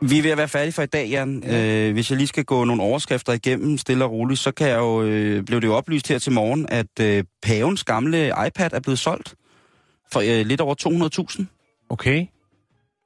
Vi 0.00 0.18
er 0.18 0.22
ved 0.22 0.30
at 0.30 0.38
være 0.38 0.48
færdige 0.48 0.72
for 0.72 0.82
i 0.82 0.86
dag, 0.86 1.08
Jan. 1.08 1.42
Ja. 1.46 1.88
Øh, 1.88 1.92
hvis 1.92 2.10
jeg 2.10 2.16
lige 2.16 2.28
skal 2.28 2.44
gå 2.44 2.64
nogle 2.64 2.82
overskrifter 2.82 3.32
igennem 3.32 3.78
stille 3.78 4.04
og 4.04 4.10
roligt, 4.10 4.40
så 4.40 4.50
kan 4.50 4.68
jeg 4.68 4.78
jo, 4.78 5.02
øh, 5.02 5.42
blev 5.42 5.60
det 5.60 5.66
jo 5.66 5.74
oplyst 5.74 6.08
her 6.08 6.18
til 6.18 6.32
morgen, 6.32 6.66
at 6.68 7.00
øh, 7.00 7.24
pavens 7.42 7.84
gamle 7.84 8.32
iPad 8.46 8.72
er 8.72 8.80
blevet 8.80 8.98
solgt 8.98 9.34
for 10.12 10.20
øh, 10.20 10.46
lidt 10.46 10.60
over 10.60 10.74
200.000. 11.38 11.44
Okay. 11.88 12.26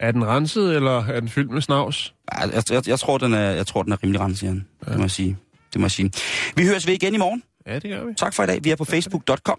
Er 0.01 0.13
den 0.13 0.27
renset, 0.27 0.77
eller 0.77 1.05
er 1.05 1.21
den 1.21 1.29
fyldt 1.29 1.51
med 1.51 1.63
snavs? 1.63 2.15
Jeg, 2.41 2.63
jeg, 2.71 2.89
jeg, 2.89 2.99
tror, 2.99 3.19
den 3.19 3.35
er, 3.35 3.51
jeg 3.51 3.67
tror, 3.67 3.83
den 3.83 3.93
er 3.93 4.03
rimelig 4.03 4.21
renset, 4.21 4.47
Jan. 4.47 4.67
Ja. 4.87 4.91
Det 4.91 4.99
må 4.99 5.05
jeg 5.05 5.11
sige. 5.11 5.37
Det 5.73 5.81
må 5.81 5.85
jeg 5.85 5.91
sige. 5.91 6.13
Vi 6.57 6.67
høres 6.67 6.87
ved 6.87 6.95
igen 6.95 7.15
i 7.15 7.19
morgen. 7.19 7.43
Ja, 7.67 7.75
det 7.75 7.91
gør 7.91 8.05
vi. 8.05 8.15
Tak 8.15 8.35
for 8.35 8.43
i 8.43 8.47
dag. 8.47 8.65
Vi 8.65 8.71
er 8.71 8.77
på 8.77 8.85
facebook.com, 8.85 9.59